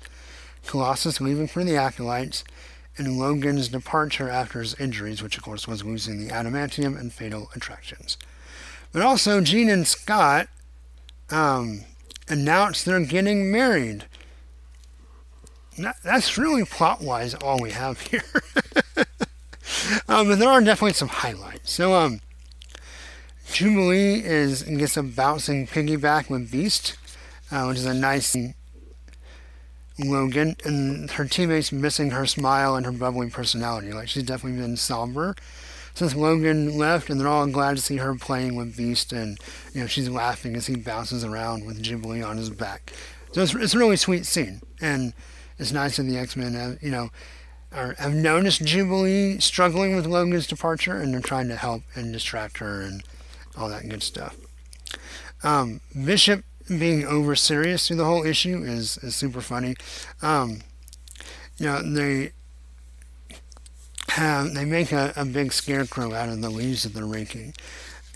Colossus 0.66 1.20
leaving 1.20 1.48
for 1.48 1.64
the 1.64 1.76
Acolytes, 1.76 2.44
and 2.96 3.18
Logan's 3.18 3.68
departure 3.68 4.28
after 4.28 4.60
his 4.60 4.74
injuries, 4.74 5.22
which 5.22 5.36
of 5.36 5.42
course 5.42 5.66
was 5.66 5.84
losing 5.84 6.18
the 6.18 6.32
adamantium 6.32 6.98
and 6.98 7.12
fatal 7.12 7.50
attractions. 7.54 8.18
But 8.92 9.02
also, 9.02 9.40
Jean 9.40 9.70
and 9.70 9.86
Scott 9.86 10.48
um, 11.30 11.82
announce 12.28 12.82
they're 12.82 13.00
getting 13.00 13.50
married. 13.50 14.04
That, 15.78 15.96
that's 16.02 16.36
really 16.36 16.64
plot 16.64 17.00
wise 17.00 17.34
all 17.34 17.60
we 17.60 17.70
have 17.70 18.00
here. 18.00 18.22
um, 20.08 20.28
but 20.28 20.38
there 20.38 20.48
are 20.48 20.60
definitely 20.60 20.92
some 20.92 21.08
highlights. 21.08 21.70
So, 21.70 21.94
um, 21.94 22.20
Jubilee 23.52 24.22
is 24.24 24.62
gets 24.62 24.96
a 24.96 25.02
bouncing 25.02 25.66
piggyback 25.66 26.30
with 26.30 26.50
Beast, 26.50 26.96
uh, 27.50 27.64
which 27.64 27.78
is 27.78 27.86
a 27.86 27.94
nice 27.94 28.36
Logan, 29.98 30.56
and 30.64 31.10
her 31.12 31.24
teammates 31.24 31.72
missing 31.72 32.10
her 32.10 32.26
smile 32.26 32.76
and 32.76 32.86
her 32.86 32.92
bubbly 32.92 33.30
personality. 33.30 33.92
Like 33.92 34.08
she's 34.08 34.22
definitely 34.22 34.60
been 34.60 34.76
somber 34.76 35.34
since 35.94 36.14
Logan 36.14 36.78
left, 36.78 37.10
and 37.10 37.20
they're 37.20 37.28
all 37.28 37.46
glad 37.46 37.76
to 37.76 37.82
see 37.82 37.96
her 37.96 38.14
playing 38.14 38.54
with 38.54 38.76
Beast, 38.76 39.12
and 39.12 39.38
you 39.74 39.80
know 39.80 39.86
she's 39.86 40.08
laughing 40.08 40.56
as 40.56 40.66
he 40.66 40.76
bounces 40.76 41.24
around 41.24 41.66
with 41.66 41.82
Jubilee 41.82 42.22
on 42.22 42.36
his 42.36 42.50
back. 42.50 42.92
So 43.32 43.42
it's, 43.42 43.54
it's 43.54 43.74
a 43.74 43.78
really 43.78 43.96
sweet 43.96 44.26
scene, 44.26 44.60
and 44.80 45.12
it's 45.60 45.72
nice 45.72 45.98
that 45.98 46.04
the 46.04 46.18
X 46.18 46.36
Men 46.36 46.54
have 46.54 46.82
you 46.82 46.90
know 46.90 47.10
are, 47.72 47.94
have 47.98 48.14
noticed 48.14 48.64
Jubilee 48.64 49.38
struggling 49.38 49.94
with 49.94 50.06
Logan's 50.06 50.46
departure, 50.46 50.96
and 50.96 51.12
they're 51.12 51.20
trying 51.20 51.48
to 51.48 51.56
help 51.56 51.82
and 51.94 52.12
distract 52.12 52.58
her 52.58 52.80
and 52.80 53.02
all 53.56 53.68
that 53.68 53.88
good 53.88 54.02
stuff. 54.02 54.36
Um, 55.42 55.80
Bishop 56.04 56.44
being 56.66 57.04
over 57.04 57.34
serious 57.34 57.86
through 57.86 57.96
the 57.96 58.04
whole 58.04 58.24
issue 58.24 58.62
is, 58.62 58.96
is 58.98 59.16
super 59.16 59.40
funny. 59.40 59.74
Um, 60.22 60.60
you 61.58 61.66
know, 61.66 61.82
they 61.82 62.32
have 64.08 64.54
they 64.54 64.64
make 64.64 64.92
a, 64.92 65.12
a 65.16 65.24
big 65.24 65.52
scarecrow 65.52 66.14
out 66.14 66.28
of 66.28 66.40
the 66.40 66.50
leaves 66.50 66.82
that 66.82 66.94
they're 66.94 67.06
raking, 67.06 67.54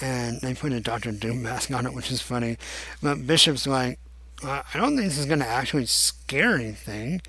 and 0.00 0.40
they 0.40 0.54
put 0.54 0.72
a 0.72 0.80
Doctor 0.80 1.12
Doom 1.12 1.42
mask 1.42 1.70
on 1.70 1.86
it, 1.86 1.94
which 1.94 2.10
is 2.10 2.20
funny. 2.20 2.58
But 3.02 3.26
Bishop's 3.26 3.66
like, 3.66 3.98
I 4.42 4.62
don't 4.74 4.96
think 4.96 5.08
this 5.08 5.18
is 5.18 5.26
going 5.26 5.40
to 5.40 5.46
actually 5.46 5.86
scare 5.86 6.54
anything. 6.56 7.22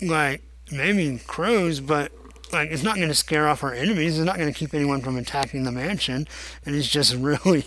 Like 0.00 0.42
maybe 0.70 1.20
crows, 1.26 1.80
but 1.80 2.12
like 2.52 2.70
it's 2.70 2.82
not 2.82 2.96
going 2.96 3.08
to 3.08 3.14
scare 3.14 3.48
off 3.48 3.64
our 3.64 3.72
enemies. 3.72 4.18
It's 4.18 4.26
not 4.26 4.36
going 4.36 4.52
to 4.52 4.58
keep 4.58 4.74
anyone 4.74 5.00
from 5.00 5.16
attacking 5.16 5.64
the 5.64 5.72
mansion. 5.72 6.28
And 6.64 6.74
he's 6.74 6.88
just 6.88 7.14
really, 7.16 7.64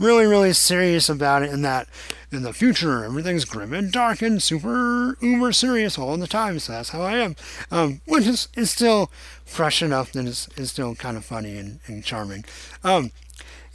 really, 0.00 0.26
really 0.26 0.52
serious 0.52 1.08
about 1.08 1.42
it. 1.42 1.50
And 1.50 1.64
that 1.64 1.88
in 2.30 2.42
the 2.42 2.52
future 2.52 3.04
everything's 3.04 3.46
grim 3.46 3.72
and 3.72 3.90
dark 3.90 4.20
and 4.20 4.42
super 4.42 5.16
uber 5.20 5.52
serious 5.52 5.98
all 5.98 6.16
the 6.16 6.26
time. 6.26 6.58
So 6.58 6.72
that's 6.72 6.90
how 6.90 7.02
I 7.02 7.18
am. 7.18 7.36
Um, 7.70 8.00
which 8.06 8.26
is, 8.26 8.48
is 8.56 8.70
still 8.70 9.10
fresh 9.44 9.82
enough 9.82 10.12
that 10.12 10.26
it's, 10.26 10.48
it's 10.56 10.70
still 10.70 10.94
kind 10.94 11.16
of 11.16 11.24
funny 11.24 11.56
and, 11.56 11.80
and 11.86 12.04
charming. 12.04 12.44
Um, 12.84 13.12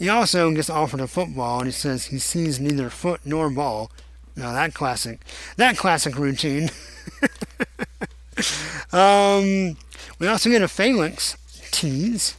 he 0.04 0.10
also 0.10 0.52
gets 0.52 0.70
offered 0.70 1.00
a 1.00 1.08
football 1.08 1.60
and 1.60 1.68
he 1.68 1.72
says 1.72 2.08
he 2.08 2.20
sees 2.20 2.60
neither 2.60 2.90
foot 2.90 3.22
nor 3.24 3.50
ball. 3.50 3.90
Now 4.36 4.52
that 4.52 4.74
classic, 4.74 5.22
that 5.56 5.78
classic 5.78 6.18
routine. 6.18 6.72
um, 8.92 9.78
we 10.20 10.28
also 10.28 10.50
get 10.50 10.62
a 10.62 10.68
Phalanx 10.68 11.38
tease. 11.72 12.36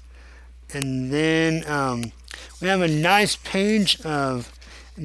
And 0.75 1.11
then 1.11 1.67
um, 1.67 2.13
we 2.61 2.69
have 2.69 2.83
a 2.83 2.89
nice 2.89 3.37
page 3.37 3.99
of 4.03 4.53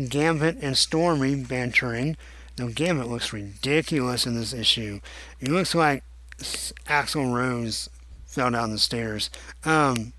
Gambit 0.09 0.57
and 0.61 0.77
Stormy 0.77 1.35
bantering. 1.35 2.17
Now, 2.57 2.67
Gambit 2.67 3.07
looks 3.07 3.31
ridiculous 3.31 4.27
in 4.27 4.35
this 4.35 4.51
issue. 4.53 4.99
He 5.39 5.45
looks 5.45 5.73
like 5.73 6.03
Axl 6.41 7.33
Rose 7.33 7.89
fell 8.27 8.51
down 8.51 8.71
the 8.71 8.79
stairs. 8.79 9.29
Um, 9.63 10.11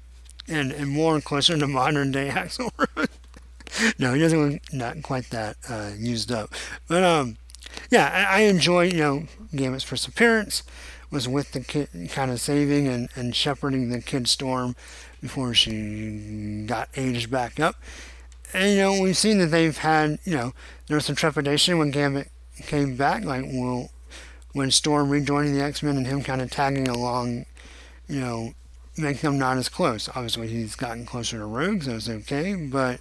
and, 0.51 0.73
and 0.73 0.89
more 0.89 1.21
closer 1.21 1.57
to 1.57 1.67
modern 1.67 2.13
day 2.13 2.29
Axl 2.35 2.71
Rose. 2.97 3.09
no, 3.99 4.15
he 4.15 4.21
doesn't 4.21 4.61
not 4.73 5.03
quite 5.03 5.31
that 5.31 5.57
uh, 5.69 5.91
used 5.97 6.33
up. 6.33 6.53
But 6.89 7.05
um, 7.05 7.37
yeah, 7.91 8.27
I, 8.29 8.39
I 8.39 8.41
enjoy, 8.43 8.85
you 8.85 8.99
know, 8.99 9.23
Gambit's 9.55 9.85
first 9.85 10.07
appearance 10.09 10.63
was 11.11 11.29
with 11.29 11.53
the 11.53 11.61
kid, 11.61 11.89
kind 12.11 12.31
of 12.31 12.41
saving 12.41 12.87
and, 12.89 13.09
and 13.15 13.35
shepherding 13.35 13.91
the 13.91 14.01
kid 14.01 14.29
Storm 14.29 14.77
before 15.21 15.55
she 15.55 16.65
got 16.67 16.89
aged 16.97 17.31
back 17.31 17.59
up. 17.59 17.77
And, 18.53 18.71
you 18.71 18.77
know, 18.79 19.01
we've 19.01 19.17
seen 19.17 19.39
that 19.39 19.47
they've 19.47 19.77
had, 19.77 20.19
you 20.25 20.37
know, 20.37 20.53
there 20.87 20.97
was 20.97 21.05
some 21.05 21.17
trepidation 21.17 21.79
when 21.79 21.91
Gambit 21.91 22.31
came 22.63 22.97
back, 22.97 23.25
like, 23.25 23.45
well, 23.47 23.91
when 24.53 24.71
Storm 24.71 25.09
rejoining 25.09 25.55
the 25.55 25.63
X 25.63 25.83
Men 25.83 25.97
and 25.97 26.07
him 26.07 26.23
kind 26.23 26.41
of 26.41 26.51
tagging 26.51 26.89
along, 26.89 27.47
you 28.09 28.21
know, 28.21 28.53
make 29.01 29.21
them 29.21 29.39
not 29.39 29.57
as 29.57 29.69
close. 29.69 30.09
Obviously, 30.09 30.49
he's 30.49 30.77
gotten 30.77 31.07
closer 31.07 31.39
to 31.39 31.45
Rogue, 31.45 31.83
so 31.85 31.97
it's 31.97 32.09
okay. 32.09 32.55
But 32.55 33.01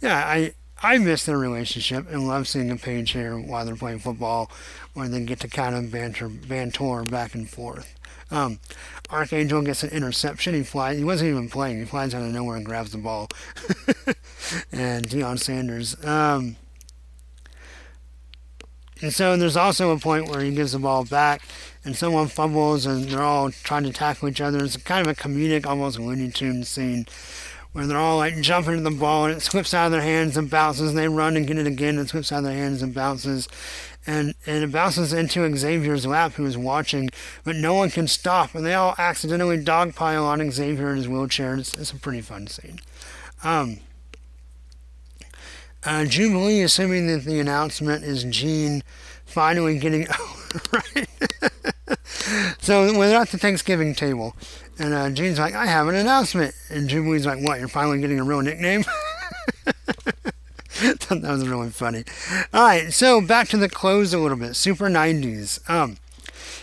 yeah, 0.00 0.24
I 0.26 0.54
I 0.82 0.98
miss 0.98 1.24
their 1.24 1.38
relationship 1.38 2.10
and 2.10 2.26
love 2.26 2.48
seeing 2.48 2.70
a 2.70 2.76
page 2.76 3.10
here 3.12 3.38
while 3.38 3.64
they're 3.64 3.76
playing 3.76 3.98
football 3.98 4.50
where 4.94 5.08
they 5.08 5.24
get 5.24 5.40
to 5.40 5.48
kind 5.48 5.74
of 5.74 5.90
banter, 5.90 6.28
banter 6.28 7.02
back 7.04 7.34
and 7.34 7.48
forth. 7.48 7.94
Um, 8.30 8.60
Archangel 9.10 9.62
gets 9.62 9.82
an 9.82 9.90
interception. 9.90 10.54
He 10.54 10.62
flies. 10.62 10.96
He 10.96 11.04
wasn't 11.04 11.30
even 11.30 11.48
playing. 11.48 11.80
He 11.80 11.84
flies 11.84 12.14
out 12.14 12.22
of 12.22 12.32
nowhere 12.32 12.56
and 12.56 12.64
grabs 12.64 12.92
the 12.92 12.98
ball. 12.98 13.28
and 14.72 15.06
Deion 15.08 15.38
Sanders. 15.38 16.02
Um, 16.04 16.56
and 19.02 19.12
so 19.12 19.36
there's 19.36 19.56
also 19.56 19.90
a 19.90 19.98
point 19.98 20.28
where 20.28 20.40
he 20.40 20.54
gives 20.54 20.72
the 20.72 20.78
ball 20.78 21.04
back, 21.04 21.42
and 21.84 21.96
someone 21.96 22.28
fumbles, 22.28 22.86
and 22.86 23.08
they're 23.08 23.22
all 23.22 23.50
trying 23.50 23.84
to 23.84 23.92
tackle 23.92 24.28
each 24.28 24.40
other. 24.40 24.64
It's 24.64 24.76
kind 24.76 25.06
of 25.06 25.12
a 25.12 25.20
comedic, 25.20 25.66
almost 25.66 25.98
Looney 25.98 26.30
Tunes 26.30 26.68
scene 26.68 27.06
where 27.72 27.86
they're 27.86 27.98
all 27.98 28.16
like 28.16 28.40
jumping 28.40 28.76
to 28.76 28.82
the 28.82 28.90
ball 28.90 29.26
and 29.26 29.36
it 29.36 29.40
slips 29.40 29.72
out 29.72 29.86
of 29.86 29.92
their 29.92 30.00
hands 30.00 30.36
and 30.36 30.50
bounces 30.50 30.90
and 30.90 30.98
they 30.98 31.08
run 31.08 31.36
and 31.36 31.46
get 31.46 31.58
it 31.58 31.66
again 31.66 31.96
and 31.96 32.06
it 32.06 32.10
slips 32.10 32.32
out 32.32 32.38
of 32.38 32.44
their 32.44 32.54
hands 32.54 32.82
and 32.82 32.94
bounces. 32.94 33.48
And, 34.06 34.34
and 34.46 34.64
it 34.64 34.72
bounces 34.72 35.12
into 35.12 35.56
Xavier's 35.56 36.06
lap 36.06 36.32
who 36.32 36.46
is 36.46 36.58
watching 36.58 37.10
but 37.44 37.54
no 37.54 37.74
one 37.74 37.90
can 37.90 38.08
stop 38.08 38.54
and 38.54 38.64
they 38.64 38.74
all 38.74 38.94
accidentally 38.98 39.62
dogpile 39.62 40.24
on 40.24 40.50
Xavier 40.50 40.90
in 40.90 40.96
his 40.96 41.08
wheelchair. 41.08 41.54
It's, 41.54 41.74
it's 41.74 41.92
a 41.92 41.96
pretty 41.96 42.22
fun 42.22 42.48
scene. 42.48 42.80
Um, 43.44 43.78
uh, 45.84 46.04
Jubilee 46.04 46.62
assuming 46.62 47.06
that 47.08 47.24
the 47.24 47.40
announcement 47.40 48.04
is 48.04 48.24
Jean 48.24 48.82
finally 49.24 49.78
getting 49.78 50.06
oh, 50.10 50.48
right 50.72 51.08
so 52.60 52.90
they're 52.92 53.20
at 53.20 53.28
the 53.28 53.38
Thanksgiving 53.38 53.94
table 53.94 54.34
and 54.80 54.94
uh, 54.94 55.10
Jean's 55.10 55.38
like, 55.38 55.54
I 55.54 55.66
have 55.66 55.88
an 55.88 55.94
announcement. 55.94 56.54
And 56.70 56.88
Jubilee's 56.88 57.26
like, 57.26 57.46
what, 57.46 57.58
you're 57.58 57.68
finally 57.68 58.00
getting 58.00 58.18
a 58.18 58.24
real 58.24 58.40
nickname? 58.40 58.84
that 59.64 61.20
was 61.22 61.46
really 61.46 61.68
funny. 61.68 62.04
All 62.54 62.62
right, 62.62 62.90
so 62.90 63.20
back 63.20 63.48
to 63.48 63.58
the 63.58 63.68
clothes 63.68 64.14
a 64.14 64.18
little 64.18 64.38
bit. 64.38 64.56
Super 64.56 64.88
90s. 64.88 65.68
Um, 65.68 65.98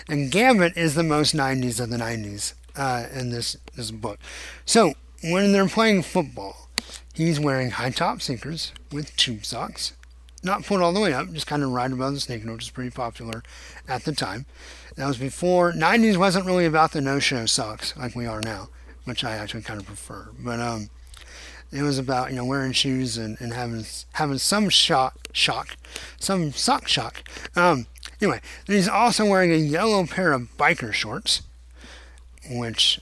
and 0.09 0.31
Gambit 0.31 0.75
is 0.75 0.95
the 0.95 1.03
most 1.03 1.35
90s 1.35 1.79
of 1.79 1.91
the 1.91 1.97
90s 1.97 2.55
uh, 2.75 3.05
in 3.13 3.29
this, 3.29 3.55
this 3.75 3.91
book. 3.91 4.17
So 4.65 4.93
when 5.23 5.51
they're 5.51 5.67
playing 5.67 6.01
football, 6.01 6.66
he's 7.17 7.39
wearing 7.39 7.71
high 7.71 7.89
top 7.89 8.21
sneakers 8.21 8.71
with 8.91 9.15
tube 9.15 9.43
socks. 9.43 9.93
Not 10.43 10.63
pulled 10.63 10.81
all 10.81 10.93
the 10.93 10.99
way 10.99 11.13
up, 11.13 11.33
just 11.33 11.47
kind 11.47 11.63
of 11.63 11.71
right 11.71 11.91
above 11.91 12.13
the 12.13 12.19
sneaker, 12.19 12.53
which 12.53 12.65
is 12.65 12.69
pretty 12.69 12.91
popular 12.91 13.41
at 13.87 14.03
the 14.03 14.11
time. 14.11 14.45
That 14.95 15.07
was 15.07 15.17
before 15.17 15.73
90s 15.73 16.15
wasn't 16.15 16.45
really 16.45 16.65
about 16.65 16.91
the 16.91 17.01
no-show 17.01 17.47
socks 17.47 17.95
like 17.97 18.15
we 18.15 18.27
are 18.27 18.39
now, 18.41 18.69
which 19.05 19.23
I 19.23 19.31
actually 19.31 19.63
kind 19.63 19.79
of 19.79 19.87
prefer. 19.87 20.29
But 20.39 20.59
um, 20.59 20.91
it 21.71 21.81
was 21.81 21.97
about 21.97 22.29
you 22.29 22.35
know 22.35 22.45
wearing 22.45 22.71
shoes 22.71 23.17
and, 23.17 23.35
and 23.41 23.51
having 23.51 23.83
having 24.13 24.37
some 24.37 24.69
shock 24.69 25.17
shock, 25.33 25.75
some 26.19 26.51
sock 26.51 26.87
shock. 26.87 27.23
Um, 27.55 27.87
anyway, 28.21 28.41
he's 28.67 28.87
also 28.87 29.25
wearing 29.25 29.51
a 29.51 29.57
yellow 29.57 30.05
pair 30.05 30.33
of 30.33 30.55
biker 30.55 30.93
shorts, 30.93 31.41
which 32.47 33.01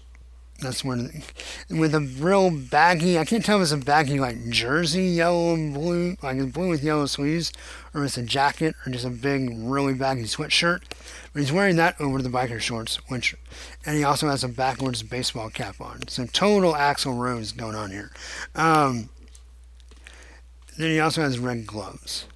that's 0.60 0.86
when 0.86 1.22
with 1.70 1.94
a 1.94 2.00
real 2.00 2.50
baggy. 2.50 3.20
I 3.20 3.26
can't 3.26 3.44
tell 3.44 3.58
if 3.58 3.64
it's 3.64 3.72
a 3.72 3.78
baggy 3.78 4.20
like 4.20 4.50
jersey, 4.50 5.04
yellow 5.04 5.54
and 5.54 5.74
blue, 5.74 6.16
like 6.22 6.38
it's 6.38 6.52
blue 6.52 6.70
with 6.70 6.84
yellow 6.84 7.08
sleeves, 7.08 7.52
or 7.94 8.06
it's 8.06 8.18
a 8.18 8.24
jacket 8.24 8.74
or 8.86 8.92
just 8.92 9.06
a 9.06 9.10
big, 9.10 9.50
really 9.54 9.94
baggy 9.94 10.24
sweatshirt. 10.24 10.84
But 11.34 11.42
he's 11.42 11.52
wearing 11.52 11.76
that 11.76 12.00
over 12.00 12.22
the 12.22 12.30
biker 12.30 12.62
shorts, 12.62 12.96
which, 13.10 13.36
and 13.86 13.98
he 13.98 14.04
also 14.06 14.30
has 14.30 14.44
a 14.44 14.48
backwards 14.48 15.04
baseball 15.04 15.50
cap 15.50 15.82
on. 15.82 16.08
So 16.08 16.26
total 16.26 16.74
Axl 16.74 17.18
Rose 17.18 17.52
going 17.52 17.76
on 17.76 17.92
here. 17.92 18.12
Um, 18.56 19.10
then 20.78 20.92
he 20.92 21.00
also 21.00 21.22
has 21.22 21.38
red 21.38 21.68
gloves. 21.68 22.28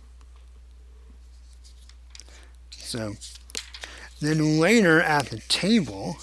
So 2.72 3.14
then 4.20 4.60
later 4.60 5.02
at 5.02 5.28
the 5.28 5.40
table 5.48 6.18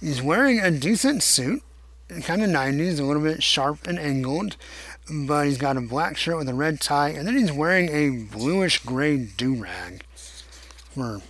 He's 0.00 0.22
wearing 0.22 0.60
a 0.60 0.70
decent 0.70 1.22
suit, 1.22 1.62
kind 2.22 2.42
of 2.42 2.50
90s, 2.50 2.98
a 2.98 3.04
little 3.04 3.22
bit 3.22 3.42
sharp 3.42 3.86
and 3.86 3.98
angled, 3.98 4.56
but 5.10 5.46
he's 5.46 5.58
got 5.58 5.76
a 5.76 5.80
black 5.80 6.16
shirt 6.16 6.38
with 6.38 6.48
a 6.48 6.54
red 6.54 6.80
tie, 6.80 7.10
and 7.10 7.26
then 7.26 7.36
he's 7.36 7.52
wearing 7.52 7.88
a 7.90 8.24
bluish 8.24 8.78
gray 8.80 9.18
do 9.18 9.54
rag 9.54 10.02
for 10.94 11.20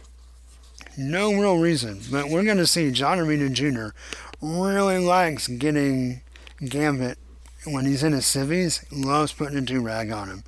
no 0.97 1.33
real 1.33 1.59
reason. 1.59 2.01
But 2.11 2.29
we're 2.29 2.45
going 2.45 2.59
to 2.59 2.67
see 2.67 2.91
John 2.91 3.19
Romita 3.19 3.53
Jr. 3.53 3.95
really 4.41 4.99
likes 4.99 5.49
getting 5.49 6.21
Gambit 6.65 7.19
when 7.65 7.87
he's 7.87 8.03
in 8.03 8.13
his 8.13 8.27
civvies, 8.27 8.85
loves 8.91 9.33
putting 9.33 9.59
a 9.59 9.63
do 9.63 9.81
rag 9.81 10.11
on 10.11 10.29
him 10.29 10.45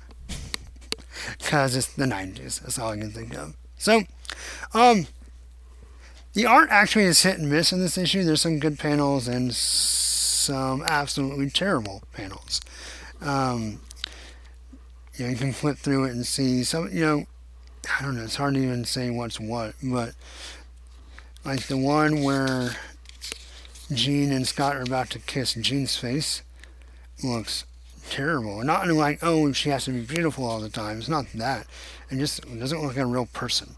because 1.37 1.75
it's 1.75 1.93
the 1.93 2.05
90s. 2.05 2.61
That's 2.61 2.79
all 2.79 2.91
I 2.91 2.97
can 2.97 3.11
think 3.11 3.35
of. 3.35 3.55
So, 3.77 4.03
um, 4.73 5.07
the 6.33 6.45
art 6.45 6.69
actually 6.71 7.05
is 7.05 7.23
hit 7.23 7.37
and 7.37 7.49
miss 7.49 7.71
in 7.71 7.79
this 7.79 7.97
issue. 7.97 8.23
There's 8.23 8.41
some 8.41 8.59
good 8.59 8.79
panels 8.79 9.27
and 9.27 9.53
some 9.53 10.83
absolutely 10.87 11.49
terrible 11.49 12.03
panels. 12.13 12.61
Um, 13.21 13.81
you 15.15 15.25
know, 15.25 15.31
you 15.31 15.37
can 15.37 15.53
flip 15.53 15.77
through 15.77 16.05
it 16.05 16.11
and 16.11 16.25
see 16.25 16.63
some, 16.63 16.89
you 16.91 17.05
know, 17.05 17.25
I 17.99 18.03
don't 18.03 18.15
know, 18.15 18.23
it's 18.23 18.35
hard 18.35 18.55
to 18.55 18.63
even 18.63 18.85
say 18.85 19.09
what's 19.09 19.39
what, 19.39 19.75
but 19.83 20.15
like 21.45 21.67
the 21.67 21.77
one 21.77 22.23
where 22.23 22.71
Jean 23.91 24.31
and 24.31 24.47
Scott 24.47 24.75
are 24.75 24.81
about 24.81 25.09
to 25.11 25.19
kiss 25.19 25.53
Jean's 25.53 25.95
face 25.95 26.41
looks 27.23 27.65
terrible. 28.09 28.63
Not 28.63 28.87
like, 28.87 29.19
oh, 29.21 29.51
she 29.51 29.69
has 29.69 29.85
to 29.85 29.91
be 29.91 30.01
beautiful 30.01 30.45
all 30.45 30.59
the 30.59 30.69
time. 30.69 30.97
It's 30.97 31.09
not 31.09 31.25
that. 31.35 31.67
It 32.09 32.17
just 32.17 32.41
doesn't 32.59 32.81
look 32.81 32.95
like 32.95 33.03
a 33.03 33.05
real 33.05 33.27
person. 33.27 33.75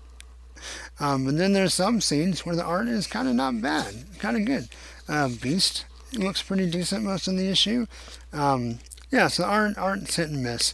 Um, 1.00 1.26
but 1.26 1.38
then 1.38 1.54
there's 1.54 1.74
some 1.74 2.02
scenes 2.02 2.46
where 2.46 2.56
the 2.56 2.64
art 2.64 2.88
is 2.88 3.08
kind 3.08 3.28
of 3.28 3.36
not 3.36 3.62
bad, 3.62 3.94
kind 4.20 4.38
of 4.38 4.46
good. 4.46 4.70
Uh, 5.08 5.30
Beast 5.30 5.86
looks 6.14 6.42
pretty 6.42 6.70
decent 6.70 7.04
most 7.04 7.28
of 7.28 7.38
the 7.38 7.50
issue. 7.50 7.86
Um, 8.32 8.80
yeah, 9.12 9.28
so 9.28 9.44
art 9.44 9.78
art's 9.78 10.16
hit 10.16 10.30
and 10.30 10.44
miss. 10.44 10.74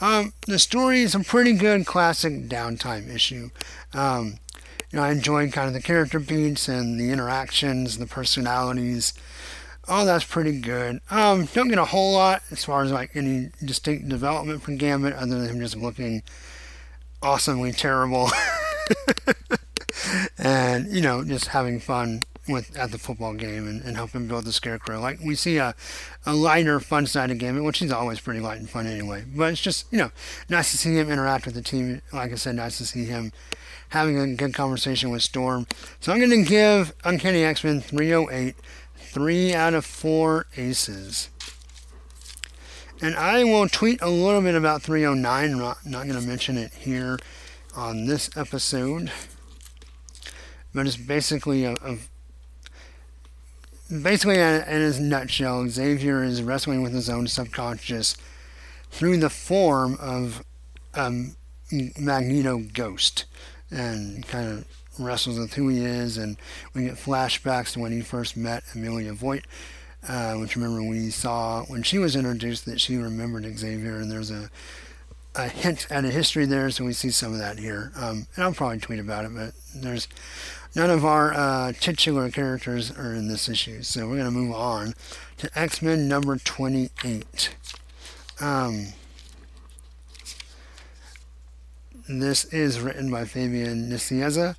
Um, 0.00 0.32
the 0.46 0.58
story 0.58 1.02
is 1.02 1.14
a 1.14 1.20
pretty 1.20 1.52
good 1.52 1.86
classic 1.86 2.48
downtime 2.48 3.08
issue. 3.14 3.50
Um, 3.94 4.38
you 4.90 4.98
know, 4.98 5.04
I 5.04 5.12
enjoyed 5.12 5.52
kind 5.52 5.68
of 5.68 5.74
the 5.74 5.80
character 5.80 6.18
beats 6.18 6.68
and 6.68 6.98
the 6.98 7.10
interactions, 7.10 7.98
the 7.98 8.06
personalities. 8.06 9.14
Oh, 9.88 10.04
that's 10.04 10.24
pretty 10.24 10.60
good. 10.60 11.00
Um, 11.10 11.46
don't 11.46 11.68
get 11.68 11.78
a 11.78 11.86
whole 11.86 12.12
lot 12.12 12.42
as 12.50 12.64
far 12.64 12.82
as 12.82 12.92
like 12.92 13.16
any 13.16 13.50
distinct 13.64 14.08
development 14.08 14.62
from 14.62 14.76
Gambit, 14.76 15.14
other 15.14 15.40
than 15.40 15.48
him 15.48 15.60
just 15.60 15.76
looking 15.76 16.22
awesomely 17.22 17.72
terrible, 17.72 18.30
and 20.38 20.86
you 20.88 21.00
know, 21.00 21.24
just 21.24 21.48
having 21.48 21.80
fun 21.80 22.22
with 22.48 22.76
at 22.76 22.90
the 22.90 22.98
football 22.98 23.34
game 23.34 23.68
and, 23.68 23.82
and 23.82 23.96
helping 23.96 24.26
build 24.26 24.44
the 24.44 24.52
scarecrow. 24.52 25.00
Like 25.00 25.20
we 25.20 25.34
see 25.34 25.58
a, 25.58 25.74
a 26.26 26.34
lighter, 26.34 26.80
fun 26.80 27.06
side 27.06 27.30
of 27.30 27.38
Gambit, 27.38 27.62
which 27.62 27.78
he's 27.78 27.92
always 27.92 28.20
pretty 28.20 28.40
light 28.40 28.58
and 28.58 28.68
fun 28.68 28.86
anyway. 28.86 29.24
But 29.26 29.52
it's 29.52 29.60
just 29.60 29.90
you 29.92 29.98
know 29.98 30.10
nice 30.48 30.70
to 30.72 30.78
see 30.78 30.96
him 30.96 31.10
interact 31.10 31.46
with 31.46 31.54
the 31.54 31.62
team. 31.62 32.02
Like 32.12 32.32
I 32.32 32.36
said, 32.36 32.56
nice 32.56 32.78
to 32.78 32.86
see 32.86 33.04
him 33.04 33.32
having 33.90 34.18
a 34.18 34.34
good 34.34 34.54
conversation 34.54 35.10
with 35.10 35.22
Storm. 35.22 35.66
So 36.00 36.12
I'm 36.12 36.18
going 36.18 36.30
to 36.30 36.48
give 36.48 36.94
Uncanny 37.04 37.44
X 37.44 37.62
Men 37.62 37.80
308 37.80 38.56
three 38.96 39.52
out 39.52 39.74
of 39.74 39.84
four 39.84 40.46
aces. 40.56 41.28
And 43.02 43.16
I 43.16 43.44
will 43.44 43.68
tweet 43.68 44.00
a 44.00 44.08
little 44.08 44.40
bit 44.40 44.54
about 44.54 44.80
309. 44.80 45.52
I'm 45.52 45.58
not, 45.58 45.84
not 45.84 46.06
going 46.06 46.20
to 46.20 46.26
mention 46.26 46.56
it 46.56 46.72
here 46.72 47.18
on 47.74 48.06
this 48.06 48.30
episode. 48.36 49.10
But 50.74 50.86
it's 50.86 50.96
basically 50.96 51.64
a, 51.64 51.74
a 51.74 51.98
basically 53.92 54.38
in 54.38 54.62
his 54.64 54.98
nutshell, 54.98 55.68
Xavier 55.68 56.22
is 56.22 56.42
wrestling 56.42 56.82
with 56.82 56.92
his 56.92 57.10
own 57.10 57.26
subconscious 57.26 58.16
through 58.90 59.18
the 59.18 59.30
form 59.30 59.96
of 60.00 60.44
Magneto 61.98 62.58
ghost 62.72 63.24
and 63.70 64.26
kind 64.26 64.48
of 64.48 64.66
wrestles 64.98 65.38
with 65.38 65.54
who 65.54 65.68
he 65.68 65.84
is, 65.84 66.16
and 66.18 66.36
we 66.74 66.84
get 66.84 66.94
flashbacks 66.94 67.72
to 67.72 67.80
when 67.80 67.92
he 67.92 68.00
first 68.02 68.36
met 68.36 68.62
Amelia 68.74 69.12
Voigt, 69.12 69.44
uh, 70.06 70.34
which 70.34 70.56
remember 70.56 70.82
we 70.82 71.10
saw 71.10 71.64
when 71.64 71.82
she 71.82 71.98
was 71.98 72.14
introduced 72.14 72.66
that 72.66 72.80
she 72.80 72.96
remembered 72.96 73.46
Xavier, 73.58 73.96
and 73.96 74.10
there's 74.10 74.30
a 74.30 74.50
a 75.34 75.48
hint 75.48 75.86
at 75.90 76.04
a 76.04 76.10
history 76.10 76.44
there, 76.44 76.70
so 76.70 76.84
we 76.84 76.92
see 76.92 77.10
some 77.10 77.32
of 77.32 77.38
that 77.38 77.58
here. 77.58 77.92
Um, 77.96 78.26
and 78.34 78.44
I'll 78.44 78.52
probably 78.52 78.78
tweet 78.78 78.98
about 78.98 79.24
it, 79.24 79.34
but 79.34 79.52
there's 79.74 80.08
none 80.74 80.90
of 80.90 81.04
our 81.04 81.32
uh, 81.32 81.72
titular 81.72 82.30
characters 82.30 82.90
are 82.90 83.14
in 83.14 83.28
this 83.28 83.48
issue, 83.48 83.82
so 83.82 84.08
we're 84.08 84.16
going 84.16 84.24
to 84.26 84.30
move 84.30 84.54
on 84.54 84.94
to 85.38 85.50
X 85.58 85.82
Men 85.82 86.08
number 86.08 86.36
28. 86.36 87.54
Um, 88.40 88.88
this 92.08 92.44
is 92.46 92.80
written 92.80 93.10
by 93.10 93.24
Fabian 93.24 93.88
Nicieza 93.88 94.56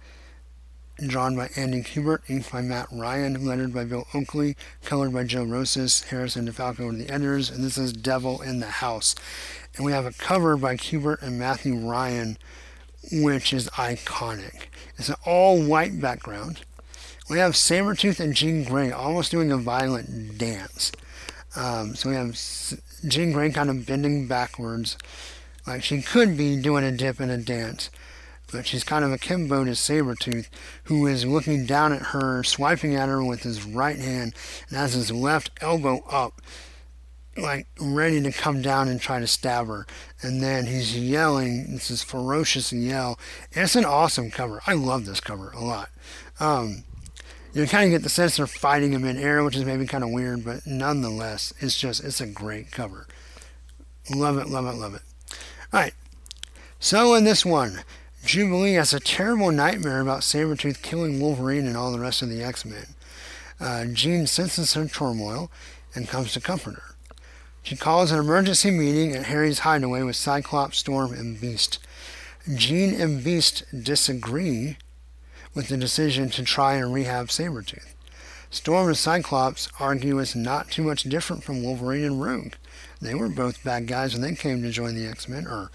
drawn 0.97 1.35
by 1.35 1.49
Andy 1.55 1.81
Kubert, 1.81 2.21
inked 2.27 2.51
by 2.51 2.61
Matt 2.61 2.87
Ryan, 2.91 3.45
lettered 3.45 3.73
by 3.73 3.83
Bill 3.83 4.07
Oakley, 4.13 4.55
colored 4.83 5.13
by 5.13 5.23
Joe 5.23 5.43
Rosas, 5.43 6.05
Harras 6.09 6.35
and 6.35 6.47
DeFalco 6.47 6.89
are 6.89 6.95
the 6.95 7.09
editors, 7.09 7.49
and 7.49 7.63
this 7.63 7.77
is 7.77 7.93
Devil 7.93 8.41
in 8.41 8.59
the 8.59 8.67
House. 8.67 9.15
And 9.75 9.85
we 9.85 9.91
have 9.91 10.05
a 10.05 10.11
cover 10.11 10.55
by 10.55 10.75
Kubert 10.75 11.21
and 11.21 11.39
Matthew 11.39 11.75
Ryan, 11.75 12.37
which 13.11 13.53
is 13.53 13.69
iconic. 13.69 14.67
It's 14.97 15.09
an 15.09 15.15
all 15.25 15.61
white 15.61 15.99
background. 15.99 16.61
We 17.29 17.39
have 17.39 17.53
Sabretooth 17.53 18.19
and 18.19 18.35
Jean 18.35 18.63
Grey 18.63 18.91
almost 18.91 19.31
doing 19.31 19.51
a 19.51 19.57
violent 19.57 20.37
dance. 20.37 20.91
Um, 21.55 21.95
so 21.95 22.09
we 22.09 22.15
have 22.15 22.37
Jean 23.07 23.31
Grey 23.31 23.51
kind 23.51 23.69
of 23.69 23.85
bending 23.85 24.27
backwards, 24.27 24.97
like 25.65 25.83
she 25.83 26.01
could 26.01 26.37
be 26.37 26.61
doing 26.61 26.83
a 26.83 26.91
dip 26.91 27.19
and 27.19 27.31
a 27.31 27.37
dance 27.37 27.89
but 28.53 28.65
she's 28.65 28.83
kind 28.83 29.03
of 29.03 29.11
akimbo 29.11 29.65
to 29.65 29.71
Sabretooth, 29.71 30.47
who 30.85 31.05
is 31.07 31.25
looking 31.25 31.65
down 31.65 31.91
at 31.91 32.01
her, 32.01 32.43
swiping 32.43 32.95
at 32.95 33.09
her 33.09 33.23
with 33.23 33.43
his 33.43 33.65
right 33.65 33.97
hand, 33.97 34.33
and 34.69 34.77
has 34.77 34.93
his 34.93 35.11
left 35.11 35.49
elbow 35.59 36.03
up, 36.09 36.41
like 37.35 37.67
ready 37.79 38.21
to 38.21 38.31
come 38.31 38.61
down 38.61 38.87
and 38.87 39.01
try 39.01 39.19
to 39.19 39.27
stab 39.27 39.67
her. 39.67 39.85
And 40.21 40.41
then 40.41 40.67
he's 40.67 40.97
yelling, 40.97 41.73
this 41.73 42.03
ferocious 42.03 42.71
yell. 42.71 43.19
It's 43.51 43.75
an 43.75 43.85
awesome 43.85 44.31
cover. 44.31 44.61
I 44.67 44.73
love 44.73 45.05
this 45.05 45.19
cover 45.19 45.51
a 45.51 45.61
lot. 45.61 45.89
Um, 46.39 46.83
you 47.53 47.67
kind 47.67 47.85
of 47.85 47.91
get 47.91 48.03
the 48.03 48.09
sense 48.09 48.37
they're 48.37 48.47
fighting 48.47 48.93
him 48.93 49.05
in 49.05 49.17
air, 49.17 49.43
which 49.43 49.55
is 49.55 49.65
maybe 49.65 49.85
kind 49.85 50.03
of 50.03 50.09
weird, 50.09 50.43
but 50.43 50.65
nonetheless, 50.65 51.53
it's 51.59 51.77
just, 51.77 52.03
it's 52.03 52.21
a 52.21 52.27
great 52.27 52.71
cover. 52.71 53.07
Love 54.13 54.37
it, 54.37 54.47
love 54.47 54.65
it, 54.65 54.77
love 54.77 54.95
it. 54.95 55.01
All 55.71 55.79
right. 55.79 55.93
So 56.79 57.13
in 57.13 57.23
this 57.23 57.45
one, 57.45 57.83
Jubilee 58.25 58.73
has 58.73 58.93
a 58.93 59.01
terrible 59.01 59.51
nightmare 59.51 59.99
about 59.99 60.21
Sabretooth 60.21 60.81
killing 60.81 61.19
Wolverine 61.19 61.67
and 61.67 61.75
all 61.75 61.91
the 61.91 61.99
rest 61.99 62.21
of 62.21 62.29
the 62.29 62.41
X-Men. 62.41 62.95
Uh, 63.59 63.85
Jean 63.85 64.27
senses 64.27 64.73
her 64.75 64.87
turmoil 64.87 65.51
and 65.93 66.07
comes 66.07 66.31
to 66.33 66.39
comfort 66.39 66.75
her. 66.75 66.95
She 67.63 67.75
calls 67.75 68.11
an 68.11 68.19
emergency 68.19 68.71
meeting 68.71 69.13
at 69.13 69.25
Harry's 69.25 69.59
hideaway 69.59 70.03
with 70.03 70.15
Cyclops, 70.15 70.77
Storm, 70.77 71.11
and 71.13 71.39
Beast. 71.39 71.79
Jean 72.55 72.99
and 72.99 73.23
Beast 73.23 73.63
disagree 73.83 74.77
with 75.53 75.67
the 75.67 75.77
decision 75.77 76.29
to 76.31 76.43
try 76.43 76.75
and 76.75 76.93
rehab 76.93 77.27
Sabretooth. 77.27 77.93
Storm 78.49 78.87
and 78.87 78.97
Cyclops 78.97 79.67
argue 79.79 80.19
it's 80.19 80.35
not 80.35 80.71
too 80.71 80.83
much 80.83 81.03
different 81.03 81.43
from 81.43 81.61
Wolverine 81.61 82.05
and 82.05 82.21
Rogue. 82.21 82.53
They 83.01 83.15
were 83.15 83.29
both 83.29 83.63
bad 83.63 83.87
guys 83.87 84.13
when 84.13 84.21
they 84.21 84.35
came 84.35 84.61
to 84.61 84.69
join 84.69 84.95
the 84.95 85.07
X-Men, 85.07 85.45
or 85.45 85.71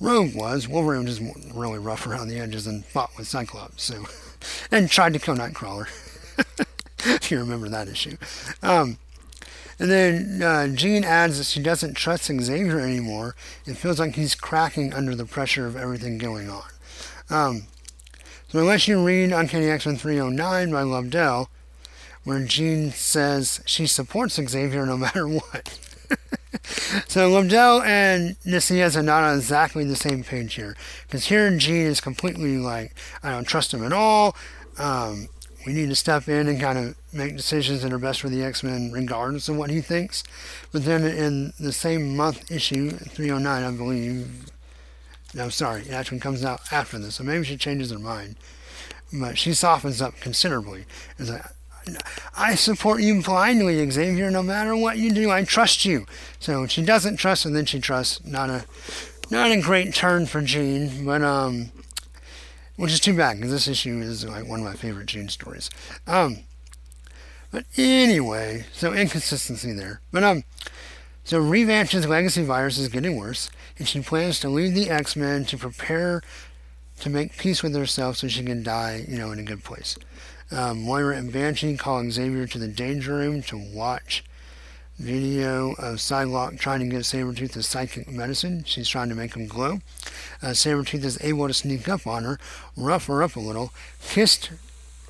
Rogue 0.00 0.34
was. 0.34 0.68
Wolverine 0.68 1.04
was 1.04 1.18
just 1.18 1.54
really 1.54 1.78
rough 1.78 2.06
around 2.06 2.28
the 2.28 2.38
edges 2.38 2.66
and 2.66 2.84
fought 2.84 3.16
with 3.16 3.26
Cyclops, 3.26 3.82
so 3.82 4.04
and 4.70 4.90
tried 4.90 5.14
to 5.14 5.18
kill 5.18 5.36
Nightcrawler. 5.36 5.86
if 7.04 7.30
you 7.30 7.38
remember 7.38 7.68
that 7.68 7.88
issue. 7.88 8.16
Um, 8.62 8.98
and 9.78 9.90
then 9.90 10.42
uh, 10.42 10.68
Jean 10.68 11.04
adds 11.04 11.38
that 11.38 11.44
she 11.44 11.62
doesn't 11.62 11.94
trust 11.94 12.24
Xavier 12.24 12.80
anymore. 12.80 13.34
It 13.66 13.76
feels 13.76 14.00
like 14.00 14.14
he's 14.14 14.34
cracking 14.34 14.94
under 14.94 15.14
the 15.14 15.26
pressure 15.26 15.66
of 15.66 15.76
everything 15.76 16.18
going 16.18 16.48
on. 16.48 16.64
Um, 17.28 17.62
so 18.48 18.60
unless 18.60 18.88
you 18.88 19.04
read 19.04 19.32
Uncanny 19.32 19.68
X-Men 19.68 19.96
309 19.96 20.70
by 20.70 20.82
Lobdell, 20.82 21.48
where 22.24 22.44
Jean 22.44 22.90
says 22.90 23.60
she 23.66 23.86
supports 23.86 24.40
Xavier 24.40 24.86
no 24.86 24.96
matter 24.96 25.28
what. 25.28 25.78
so 27.08 27.30
Lobdell 27.30 27.84
and 27.84 28.36
Nicieza 28.40 28.96
are 28.96 29.02
not 29.02 29.24
on 29.24 29.36
exactly 29.36 29.84
the 29.84 29.96
same 29.96 30.24
page 30.24 30.54
here. 30.54 30.76
Because 31.06 31.26
here 31.26 31.54
Jean 31.56 31.86
is 31.86 32.00
completely 32.00 32.58
like, 32.58 32.94
I 33.22 33.30
don't 33.30 33.46
trust 33.46 33.74
him 33.74 33.84
at 33.84 33.92
all. 33.92 34.36
Um, 34.78 35.28
we 35.66 35.72
need 35.72 35.88
to 35.88 35.96
step 35.96 36.28
in 36.28 36.46
and 36.46 36.60
kind 36.60 36.78
of 36.78 36.96
make 37.12 37.36
decisions 37.36 37.82
that 37.82 37.92
are 37.92 37.98
best 37.98 38.20
for 38.20 38.28
the 38.28 38.44
X-Men 38.44 38.92
regardless 38.92 39.48
of 39.48 39.56
what 39.56 39.70
he 39.70 39.80
thinks. 39.80 40.22
But 40.70 40.84
then 40.84 41.04
in 41.04 41.52
the 41.58 41.72
same 41.72 42.16
month 42.16 42.50
issue, 42.50 42.90
309, 42.90 43.64
I 43.64 43.76
believe, 43.76 44.46
no, 45.34 45.48
sorry, 45.48 45.82
it 45.82 45.92
actually 45.92 46.20
comes 46.20 46.44
out 46.44 46.60
after 46.70 46.98
this, 46.98 47.16
so 47.16 47.24
maybe 47.24 47.44
she 47.44 47.56
changes 47.56 47.90
her 47.90 47.98
mind. 47.98 48.36
But 49.12 49.38
she 49.38 49.54
softens 49.54 50.00
up 50.00 50.20
considerably. 50.20 50.84
It's 51.18 51.30
like, 51.30 51.44
I 52.36 52.54
support 52.54 53.00
you 53.02 53.22
blindly, 53.22 53.88
Xavier, 53.90 54.30
no 54.30 54.42
matter 54.42 54.74
what 54.76 54.98
you 54.98 55.10
do. 55.12 55.30
I 55.30 55.44
trust 55.44 55.84
you. 55.84 56.06
So 56.38 56.66
she 56.66 56.82
doesn't 56.82 57.16
trust, 57.16 57.44
and 57.44 57.54
then 57.54 57.66
she 57.66 57.80
trusts. 57.80 58.24
Not 58.24 58.50
a, 58.50 58.64
not 59.30 59.50
a 59.50 59.60
great 59.60 59.94
turn 59.94 60.26
for 60.26 60.42
Jean, 60.42 61.04
but 61.04 61.22
um, 61.22 61.70
which 62.76 62.92
is 62.92 63.00
too 63.00 63.16
bad 63.16 63.36
because 63.36 63.52
this 63.52 63.68
issue 63.68 64.00
is 64.00 64.24
like 64.24 64.46
one 64.46 64.60
of 64.60 64.66
my 64.66 64.74
favorite 64.74 65.06
Jean 65.06 65.28
stories. 65.28 65.70
Um, 66.06 66.38
But 67.50 67.64
anyway, 67.76 68.66
so 68.72 68.92
inconsistency 68.92 69.72
there. 69.72 70.00
But 70.12 70.24
um, 70.24 70.44
so 71.24 71.40
Revanche's 71.40 72.06
legacy 72.06 72.44
virus 72.44 72.76
is 72.78 72.88
getting 72.88 73.16
worse, 73.16 73.48
and 73.78 73.88
she 73.88 74.00
plans 74.00 74.40
to 74.40 74.48
leave 74.48 74.74
the 74.74 74.90
X-Men 74.90 75.44
to 75.46 75.56
prepare 75.56 76.22
to 77.00 77.10
make 77.10 77.36
peace 77.36 77.62
with 77.62 77.74
herself 77.74 78.16
so 78.16 78.28
she 78.28 78.42
can 78.44 78.62
die, 78.62 79.04
you 79.08 79.16
know, 79.18 79.30
in 79.30 79.38
a 79.38 79.42
good 79.42 79.62
place. 79.62 79.96
Um, 80.50 80.82
Moira 80.82 81.16
and 81.16 81.32
Banshee 81.32 81.76
call 81.76 82.08
Xavier 82.10 82.46
to 82.46 82.58
the 82.58 82.68
danger 82.68 83.14
room 83.14 83.42
to 83.42 83.58
watch 83.58 84.24
video 84.98 85.72
of 85.72 85.96
Psylocke 85.96 86.58
trying 86.58 86.80
to 86.80 86.86
give 86.86 87.02
Sabretooth 87.02 87.56
a 87.56 87.62
psychic 87.62 88.08
medicine. 88.08 88.64
She's 88.64 88.88
trying 88.88 89.08
to 89.08 89.14
make 89.14 89.34
him 89.34 89.46
glow. 89.46 89.80
Uh, 90.42 90.48
Sabretooth 90.48 91.04
is 91.04 91.22
able 91.22 91.48
to 91.48 91.54
sneak 91.54 91.88
up 91.88 92.06
on 92.06 92.24
her, 92.24 92.38
rough 92.76 93.06
her 93.06 93.22
up 93.22 93.36
a 93.36 93.40
little, 93.40 93.72
kissed, 94.02 94.50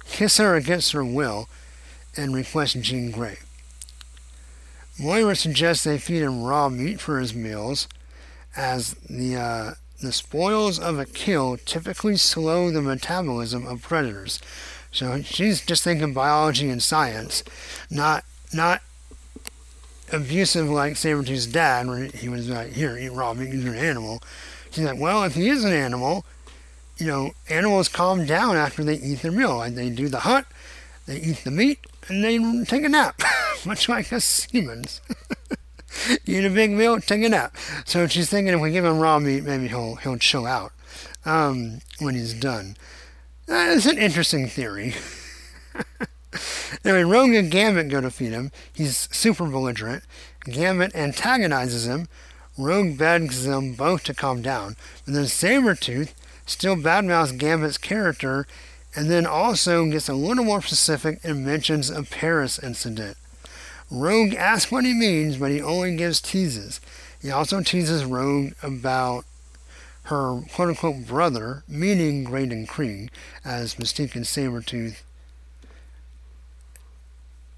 kiss 0.06 0.38
her 0.38 0.56
against 0.56 0.92
her 0.92 1.04
will, 1.04 1.48
and 2.16 2.34
request 2.34 2.80
Jean 2.80 3.10
Grey. 3.10 3.38
Moira 4.98 5.36
suggests 5.36 5.84
they 5.84 5.98
feed 5.98 6.22
him 6.22 6.42
raw 6.42 6.70
meat 6.70 6.98
for 6.98 7.20
his 7.20 7.34
meals, 7.34 7.86
as 8.56 8.94
the 9.10 9.36
uh, 9.36 9.70
the 10.00 10.12
spoils 10.12 10.78
of 10.78 10.98
a 10.98 11.04
kill 11.04 11.56
typically 11.58 12.16
slow 12.16 12.70
the 12.70 12.82
metabolism 12.82 13.66
of 13.66 13.82
predators. 13.82 14.40
So 14.96 15.20
she's 15.20 15.60
just 15.60 15.84
thinking 15.84 16.14
biology 16.14 16.70
and 16.70 16.82
science, 16.82 17.44
not 17.90 18.24
not 18.54 18.80
abusive 20.10 20.70
like 20.70 20.94
Sabretooth's 20.94 21.46
dad, 21.46 21.86
where 21.86 22.04
he 22.04 22.30
was 22.30 22.48
like, 22.48 22.72
here, 22.72 22.96
eat 22.96 23.12
raw 23.12 23.34
meat, 23.34 23.52
you're 23.52 23.74
an 23.74 23.78
animal. 23.78 24.22
She's 24.70 24.86
like, 24.86 24.98
well, 24.98 25.22
if 25.24 25.34
he 25.34 25.50
is 25.50 25.64
an 25.64 25.74
animal, 25.74 26.24
you 26.96 27.06
know, 27.06 27.32
animals 27.50 27.90
calm 27.90 28.24
down 28.24 28.56
after 28.56 28.82
they 28.82 28.94
eat 28.94 29.20
their 29.20 29.32
meal. 29.32 29.58
Like 29.58 29.74
they 29.74 29.90
do 29.90 30.08
the 30.08 30.20
hunt, 30.20 30.46
they 31.04 31.18
eat 31.18 31.44
the 31.44 31.50
meat, 31.50 31.80
and 32.08 32.24
they 32.24 32.64
take 32.64 32.82
a 32.82 32.88
nap, 32.88 33.20
much 33.66 33.90
like 33.90 34.10
us 34.14 34.44
humans. 34.44 35.02
eat 36.24 36.42
a 36.42 36.48
big 36.48 36.70
meal, 36.70 37.00
take 37.00 37.22
a 37.22 37.28
nap. 37.28 37.54
So 37.84 38.06
she's 38.06 38.30
thinking 38.30 38.54
if 38.54 38.60
we 38.62 38.70
give 38.70 38.86
him 38.86 38.98
raw 38.98 39.18
meat, 39.18 39.44
maybe 39.44 39.68
he'll 39.68 39.96
he'll 39.96 40.16
chill 40.16 40.46
out 40.46 40.72
um, 41.26 41.80
when 41.98 42.14
he's 42.14 42.32
done. 42.32 42.78
Uh, 43.48 43.74
That's 43.74 43.86
an 43.86 43.98
interesting 43.98 44.48
theory. 44.48 44.94
anyway, 46.84 47.02
Rogue 47.04 47.34
and 47.34 47.50
Gambit 47.50 47.88
go 47.88 48.00
to 48.00 48.10
feed 48.10 48.32
him. 48.32 48.50
He's 48.72 49.08
super 49.12 49.46
belligerent. 49.46 50.02
Gambit 50.44 50.94
antagonizes 50.94 51.86
him. 51.86 52.08
Rogue 52.58 52.98
begs 52.98 53.44
them 53.44 53.74
both 53.74 54.04
to 54.04 54.14
calm 54.14 54.42
down. 54.42 54.76
But 55.04 55.14
then 55.14 55.24
Sabretooth 55.24 56.14
still 56.46 56.76
badmouths 56.76 57.36
Gambit's 57.38 57.78
character 57.78 58.46
and 58.94 59.10
then 59.10 59.26
also 59.26 59.84
gets 59.86 60.08
a 60.08 60.14
little 60.14 60.44
more 60.44 60.62
specific 60.62 61.20
and 61.22 61.44
mentions 61.44 61.90
a 61.90 62.02
Paris 62.02 62.58
incident. 62.58 63.16
Rogue 63.90 64.34
asks 64.34 64.72
what 64.72 64.84
he 64.84 64.94
means, 64.94 65.36
but 65.36 65.50
he 65.50 65.60
only 65.60 65.94
gives 65.96 66.20
teases. 66.20 66.80
He 67.20 67.30
also 67.30 67.60
teases 67.60 68.04
Rogue 68.04 68.54
about 68.62 69.24
her 70.06 70.42
quote 70.52 70.68
unquote 70.68 71.06
brother, 71.06 71.64
meaning 71.68 72.24
Graydon 72.24 72.66
Creed, 72.66 73.10
as 73.44 73.74
Mystique 73.74 74.14
and 74.14 74.24
Sabretooth 74.24 75.02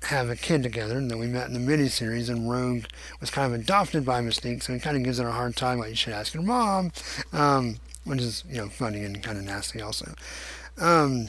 have 0.05 0.30
a 0.30 0.36
kid 0.36 0.62
together 0.62 0.96
and 0.96 1.11
that 1.11 1.18
we 1.18 1.26
met 1.26 1.49
in 1.49 1.53
the 1.53 1.59
miniseries 1.59 2.28
and 2.30 2.51
Rogue 2.51 2.84
was 3.20 3.30
kind 3.30 3.53
of 3.53 3.61
adopted 3.61 4.05
by 4.05 4.22
Mystique, 4.22 4.62
so 4.62 4.72
he 4.72 4.78
kind 4.78 4.96
of 4.96 5.03
gives 5.03 5.18
her 5.18 5.28
a 5.28 5.32
hard 5.32 5.57
time, 5.57 5.78
like 5.78 5.90
you 5.90 5.96
should 5.96 6.12
ask 6.12 6.32
your 6.32 6.42
mom, 6.42 6.92
um, 7.32 7.76
which 8.05 8.20
is, 8.20 8.44
you 8.49 8.57
know, 8.57 8.68
funny 8.68 9.05
and 9.05 9.22
kind 9.22 9.36
of 9.36 9.44
nasty 9.44 9.82
also. 9.82 10.14
Um, 10.78 11.28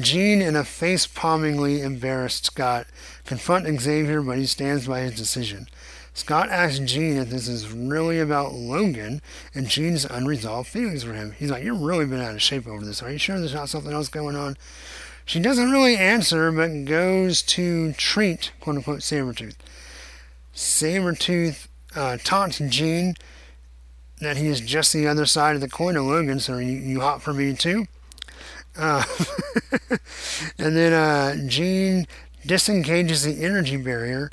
Jean 0.00 0.42
and 0.42 0.56
a 0.56 0.64
face-palmingly 0.64 1.80
embarrassed 1.80 2.46
Scott 2.46 2.86
confront 3.24 3.80
Xavier, 3.80 4.20
but 4.20 4.38
he 4.38 4.46
stands 4.46 4.86
by 4.86 5.00
his 5.00 5.16
decision. 5.16 5.68
Scott 6.16 6.48
asks 6.48 6.78
Jean 6.78 7.18
if 7.18 7.28
this 7.28 7.46
is 7.46 7.70
really 7.70 8.18
about 8.20 8.54
Logan 8.54 9.20
and 9.54 9.68
Jean's 9.68 10.06
unresolved 10.06 10.66
feelings 10.66 11.04
for 11.04 11.12
him. 11.12 11.32
He's 11.32 11.50
like, 11.50 11.62
You've 11.62 11.82
really 11.82 12.06
been 12.06 12.22
out 12.22 12.32
of 12.32 12.40
shape 12.40 12.66
over 12.66 12.86
this. 12.86 13.02
Are 13.02 13.12
you 13.12 13.18
sure 13.18 13.38
there's 13.38 13.52
not 13.52 13.68
something 13.68 13.92
else 13.92 14.08
going 14.08 14.34
on? 14.34 14.56
She 15.26 15.40
doesn't 15.40 15.70
really 15.70 15.94
answer, 15.94 16.50
but 16.50 16.86
goes 16.86 17.42
to 17.42 17.92
treat, 17.92 18.50
quote 18.60 18.76
unquote, 18.76 19.00
Sabretooth. 19.00 19.56
Sabretooth 20.54 21.66
uh, 21.94 22.16
taunts 22.24 22.62
Jean 22.66 23.14
that 24.18 24.38
he 24.38 24.46
is 24.46 24.62
just 24.62 24.94
the 24.94 25.06
other 25.06 25.26
side 25.26 25.54
of 25.54 25.60
the 25.60 25.68
coin 25.68 25.96
of 25.96 26.06
Logan, 26.06 26.40
so 26.40 26.56
you, 26.56 26.72
you 26.72 27.00
hot 27.00 27.20
for 27.20 27.34
me 27.34 27.54
too? 27.54 27.88
Uh, 28.74 29.04
and 30.58 30.74
then 30.74 30.94
uh, 30.94 31.46
Jean 31.46 32.06
disengages 32.46 33.22
the 33.22 33.44
energy 33.44 33.76
barrier 33.76 34.30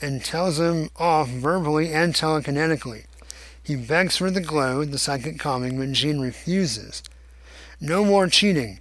and 0.00 0.24
tells 0.24 0.60
him 0.60 0.90
off 0.96 1.28
verbally 1.28 1.92
and 1.92 2.14
telekinetically. 2.14 3.06
He 3.62 3.74
begs 3.74 4.16
for 4.16 4.30
the 4.30 4.40
glow, 4.40 4.84
the 4.84 4.98
psychic 4.98 5.38
calming, 5.38 5.78
but 5.78 5.92
Jean 5.92 6.20
refuses. 6.20 7.02
No 7.80 8.04
more 8.04 8.28
cheating. 8.28 8.80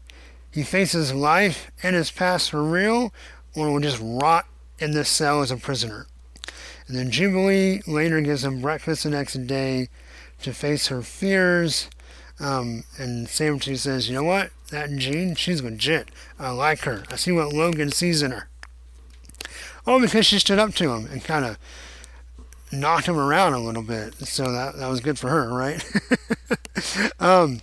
He 0.51 0.63
faces 0.63 1.13
life 1.13 1.71
and 1.81 1.95
his 1.95 2.11
past 2.11 2.51
for 2.51 2.63
real, 2.63 3.13
or 3.55 3.71
will 3.71 3.79
just 3.79 4.01
rot 4.01 4.45
in 4.79 4.91
this 4.91 5.09
cell 5.09 5.41
as 5.41 5.51
a 5.51 5.57
prisoner. 5.57 6.07
And 6.87 6.95
then 6.95 7.11
Jubilee 7.11 7.81
later 7.87 8.21
gives 8.21 8.43
him 8.43 8.61
breakfast 8.61 9.03
the 9.03 9.09
next 9.09 9.33
day 9.47 9.89
to 10.43 10.53
face 10.53 10.87
her 10.87 11.01
fears. 11.01 11.89
Um, 12.39 12.83
and 12.97 13.27
Sabretooth 13.27 13.79
says, 13.79 14.07
You 14.07 14.15
know 14.15 14.23
what? 14.23 14.51
That 14.69 14.95
Jean, 14.95 15.35
she's 15.35 15.63
legit. 15.63 16.09
I 16.37 16.51
like 16.51 16.81
her. 16.81 17.03
I 17.09 17.15
see 17.15 17.31
what 17.31 17.53
Logan 17.53 17.91
sees 17.91 18.21
in 18.21 18.31
her. 18.31 18.49
Oh, 19.87 20.01
because 20.01 20.25
she 20.25 20.39
stood 20.39 20.59
up 20.59 20.73
to 20.75 20.91
him 20.91 21.07
and 21.11 21.23
kind 21.23 21.45
of 21.45 21.57
knocked 22.71 23.07
him 23.07 23.17
around 23.17 23.53
a 23.53 23.59
little 23.59 23.83
bit. 23.83 24.15
So 24.15 24.51
that, 24.51 24.77
that 24.77 24.87
was 24.87 24.99
good 24.99 25.19
for 25.19 25.29
her, 25.29 25.53
right? 25.53 25.83
um, 27.19 27.61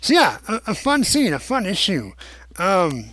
so 0.00 0.14
yeah, 0.14 0.38
a, 0.48 0.60
a, 0.68 0.74
fun 0.74 1.04
scene, 1.04 1.32
a 1.32 1.38
fun 1.38 1.66
issue. 1.66 2.12
Um, 2.58 3.06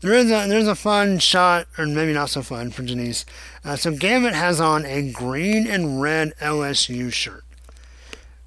there 0.00 0.14
is 0.14 0.26
a 0.26 0.48
there's 0.48 0.66
a 0.66 0.74
fun 0.74 1.20
shot, 1.20 1.68
or 1.78 1.86
maybe 1.86 2.12
not 2.12 2.30
so 2.30 2.42
fun 2.42 2.70
for 2.70 2.82
Denise. 2.82 3.24
Uh, 3.64 3.76
so 3.76 3.92
Gambit 3.92 4.34
has 4.34 4.60
on 4.60 4.84
a 4.84 5.12
green 5.12 5.66
and 5.68 6.02
red 6.02 6.32
LSU 6.40 7.12
shirt, 7.12 7.44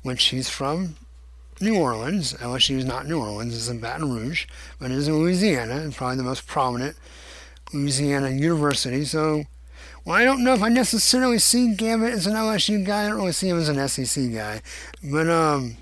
which 0.04 0.26
he's 0.26 0.50
from 0.50 0.98
New 1.62 1.78
Orleans. 1.78 2.34
LSU 2.34 2.78
is 2.78 2.86
not 2.86 3.08
New 3.08 3.20
Orleans; 3.20 3.56
it's 3.56 3.70
in 3.70 3.80
Baton 3.80 4.12
Rouge, 4.12 4.48
but 4.80 4.92
it 4.92 4.98
is 4.98 5.08
in 5.08 5.18
Louisiana, 5.18 5.76
and 5.76 5.96
probably 5.96 6.18
the 6.18 6.24
most 6.24 6.46
prominent 6.46 6.98
Louisiana 7.76 8.30
University. 8.30 9.06
So, 9.06 9.44
well, 10.04 10.16
I 10.16 10.24
don't 10.24 10.44
know 10.44 10.54
if 10.54 10.64
I 10.64 10.70
necessarily 10.70 11.40
see 11.40 11.76
Gambit 11.76 12.14
as 12.14 12.26
an 12.26 12.34
LSU 12.34 12.86
guy. 12.86 13.06
I 13.06 13.10
don't 13.10 13.18
really 13.18 13.32
see 13.32 13.50
him 13.50 13.60
as 13.60 13.70
an 13.70 13.88
SEC 13.88 14.34
guy, 14.34 14.62
but 15.04 15.30
um, 15.30 15.78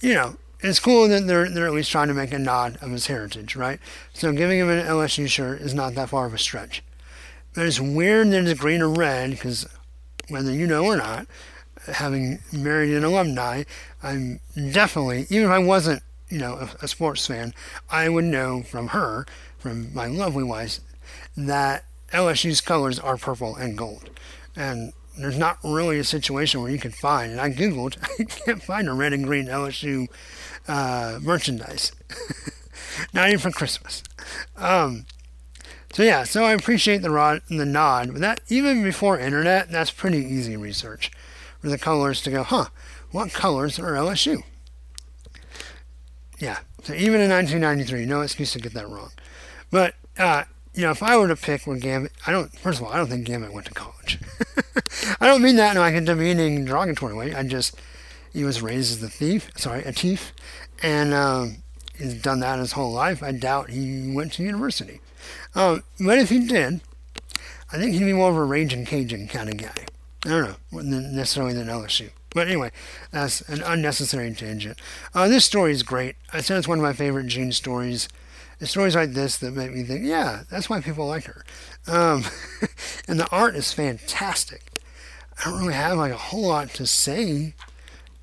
you 0.00 0.14
know, 0.14 0.36
it's 0.60 0.80
cool 0.80 1.08
that 1.08 1.26
they're 1.26 1.48
they're 1.48 1.66
at 1.66 1.72
least 1.72 1.90
trying 1.90 2.08
to 2.08 2.14
make 2.14 2.32
a 2.32 2.38
nod 2.38 2.78
of 2.80 2.90
his 2.90 3.06
heritage, 3.06 3.56
right? 3.56 3.80
So 4.12 4.32
giving 4.32 4.58
him 4.58 4.68
an 4.68 4.86
LSU 4.86 5.28
shirt 5.28 5.60
is 5.60 5.74
not 5.74 5.94
that 5.94 6.10
far 6.10 6.26
of 6.26 6.34
a 6.34 6.38
stretch. 6.38 6.82
But 7.54 7.66
it's 7.66 7.80
weird 7.80 8.30
that 8.30 8.46
it's 8.46 8.60
green 8.60 8.82
or 8.82 8.90
red 8.90 9.30
because 9.30 9.66
whether 10.28 10.52
you 10.52 10.66
know 10.66 10.84
or 10.84 10.96
not, 10.96 11.26
having 11.86 12.40
married 12.52 12.94
an 12.94 13.04
alumni, 13.04 13.64
I'm 14.02 14.40
definitely 14.54 15.26
even 15.30 15.44
if 15.44 15.50
I 15.50 15.58
wasn't 15.58 16.02
you 16.28 16.38
know 16.38 16.54
a, 16.54 16.84
a 16.84 16.88
sports 16.88 17.26
fan, 17.26 17.54
I 17.90 18.08
would 18.08 18.24
know 18.24 18.62
from 18.62 18.88
her 18.88 19.26
from 19.66 19.92
my 19.92 20.06
lovely 20.06 20.44
wife 20.44 20.78
that 21.36 21.84
LSU's 22.12 22.60
colors 22.60 23.00
are 23.00 23.16
purple 23.16 23.56
and 23.56 23.76
gold. 23.76 24.10
And 24.54 24.92
there's 25.18 25.36
not 25.36 25.58
really 25.64 25.98
a 25.98 26.04
situation 26.04 26.62
where 26.62 26.70
you 26.70 26.78
can 26.78 26.92
find, 26.92 27.32
and 27.32 27.40
I 27.40 27.50
googled, 27.50 27.96
I 28.20 28.24
can't 28.24 28.62
find 28.62 28.88
a 28.88 28.92
red 28.92 29.12
and 29.12 29.24
green 29.24 29.46
LSU 29.46 30.06
uh, 30.68 31.18
merchandise. 31.20 31.90
not 33.12 33.26
even 33.26 33.40
for 33.40 33.50
Christmas. 33.50 34.04
Um, 34.56 35.06
so 35.92 36.04
yeah, 36.04 36.22
so 36.22 36.44
I 36.44 36.52
appreciate 36.52 37.02
the 37.02 37.10
rod, 37.10 37.42
the 37.48 37.66
nod, 37.66 38.12
but 38.12 38.20
that 38.20 38.42
even 38.48 38.84
before 38.84 39.18
internet, 39.18 39.70
that's 39.70 39.90
pretty 39.90 40.18
easy 40.18 40.56
research 40.56 41.10
for 41.60 41.70
the 41.70 41.78
colors 41.78 42.22
to 42.22 42.30
go, 42.30 42.44
huh? 42.44 42.66
What 43.10 43.32
colors 43.32 43.80
are 43.80 43.94
LSU? 43.94 44.44
Yeah, 46.38 46.58
so 46.84 46.94
even 46.94 47.20
in 47.20 47.30
1993, 47.30 48.04
no 48.04 48.20
excuse 48.20 48.52
to 48.52 48.60
get 48.60 48.74
that 48.74 48.88
wrong. 48.88 49.10
But 49.70 49.94
uh, 50.18 50.44
you 50.74 50.82
know, 50.82 50.90
if 50.90 51.02
I 51.02 51.16
were 51.16 51.28
to 51.28 51.36
pick 51.36 51.66
where 51.66 51.76
Gambit, 51.76 52.12
I 52.26 52.32
don't. 52.32 52.52
First 52.58 52.80
of 52.80 52.86
all, 52.86 52.92
I 52.92 52.98
don't 52.98 53.08
think 53.08 53.26
Gambit 53.26 53.52
went 53.52 53.66
to 53.66 53.74
college. 53.74 54.20
I 55.20 55.26
don't 55.26 55.42
mean 55.42 55.56
that 55.56 55.74
in 55.74 55.80
like 55.80 55.94
a 55.94 56.00
demeaning, 56.00 56.64
derogatory 56.64 57.14
way. 57.14 57.34
I 57.34 57.42
just 57.42 57.80
he 58.32 58.44
was 58.44 58.62
raised 58.62 58.92
as 58.92 59.02
a 59.02 59.08
thief. 59.08 59.50
Sorry, 59.56 59.82
a 59.84 59.92
thief, 59.92 60.32
and 60.82 61.14
um, 61.14 61.56
he's 61.96 62.20
done 62.20 62.40
that 62.40 62.58
his 62.58 62.72
whole 62.72 62.92
life. 62.92 63.22
I 63.22 63.32
doubt 63.32 63.70
he 63.70 64.12
went 64.12 64.34
to 64.34 64.42
university. 64.42 65.00
Um, 65.54 65.82
but 65.98 66.18
if 66.18 66.28
he 66.28 66.46
did, 66.46 66.82
I 67.72 67.78
think 67.78 67.94
he'd 67.94 68.04
be 68.04 68.12
more 68.12 68.30
of 68.30 68.36
a 68.36 68.44
raging 68.44 68.84
Cajun 68.84 69.28
kind 69.28 69.48
of 69.48 69.56
guy. 69.56 69.86
I 70.24 70.28
don't 70.28 70.56
know, 70.72 70.80
necessarily 70.82 71.54
than 71.54 71.68
LSU. 71.68 72.10
But 72.34 72.48
anyway, 72.48 72.70
that's 73.12 73.40
an 73.42 73.62
unnecessary 73.62 74.34
tangent. 74.34 74.78
Uh, 75.14 75.28
this 75.28 75.46
story 75.46 75.72
is 75.72 75.82
great. 75.82 76.16
I 76.32 76.42
said 76.42 76.58
it's 76.58 76.68
one 76.68 76.78
of 76.78 76.82
my 76.82 76.92
favorite 76.92 77.28
Jean 77.28 77.50
stories 77.52 78.08
It's 78.58 78.70
stories 78.70 78.94
like 78.94 79.12
this 79.12 79.36
that 79.38 79.54
make 79.54 79.72
me 79.72 79.82
think, 79.82 80.04
yeah, 80.04 80.44
that's 80.50 80.70
why 80.70 80.80
people 80.80 81.06
like 81.06 81.24
her. 81.24 81.44
Um, 81.86 82.24
and 83.08 83.20
the 83.20 83.28
art 83.30 83.54
is 83.54 83.72
fantastic. 83.72 84.80
I 85.38 85.50
don't 85.50 85.60
really 85.60 85.74
have 85.74 85.98
like 85.98 86.12
a 86.12 86.16
whole 86.16 86.48
lot 86.48 86.70
to 86.70 86.86
say 86.86 87.54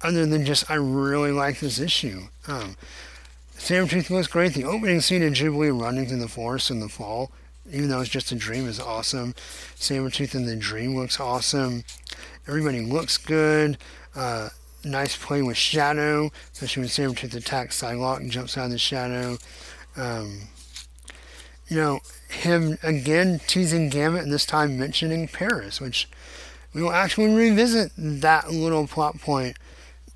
other 0.01 0.25
than 0.25 0.45
just 0.45 0.69
I 0.69 0.75
really 0.75 1.31
like 1.31 1.59
this 1.59 1.79
issue. 1.79 2.23
Um, 2.47 2.75
Sabretooth 3.57 4.09
looks 4.09 4.27
great. 4.27 4.53
The 4.53 4.65
opening 4.65 4.99
scene 4.99 5.21
in 5.21 5.34
Jubilee 5.34 5.69
running 5.69 6.07
through 6.07 6.19
the 6.19 6.27
forest 6.27 6.69
in 6.69 6.79
the 6.79 6.89
fall, 6.89 7.31
even 7.71 7.89
though 7.89 8.01
it's 8.01 8.09
just 8.09 8.31
a 8.31 8.36
dream, 8.36 8.67
is 8.67 8.79
awesome. 8.79 9.34
Sabretooth 9.77 10.36
in 10.36 10.45
the 10.45 10.55
dream 10.55 10.95
looks 10.95 11.19
awesome. 11.19 11.84
Everybody 12.47 12.81
looks 12.81 13.17
good. 13.17 13.77
Uh, 14.15 14.49
nice 14.84 15.15
play 15.15 15.41
with 15.41 15.55
shadow, 15.55 16.31
especially 16.51 16.81
when 16.81 16.89
Sabretooth 16.89 17.36
attacks 17.36 17.81
Psylocke 17.81 18.19
and 18.19 18.31
jumps 18.31 18.57
out 18.57 18.65
of 18.65 18.71
the 18.71 18.77
shadow. 18.77 19.38
Um, 19.95 20.49
you 21.67 21.77
know, 21.77 21.99
him 22.29 22.77
again 22.83 23.39
teasing 23.47 23.89
Gambit 23.89 24.23
and 24.23 24.31
this 24.31 24.45
time 24.45 24.77
mentioning 24.77 25.27
Paris, 25.27 25.79
which 25.79 26.09
we 26.73 26.81
will 26.81 26.91
actually 26.91 27.33
revisit 27.33 27.91
that 27.97 28.51
little 28.51 28.87
plot 28.87 29.19
point 29.19 29.57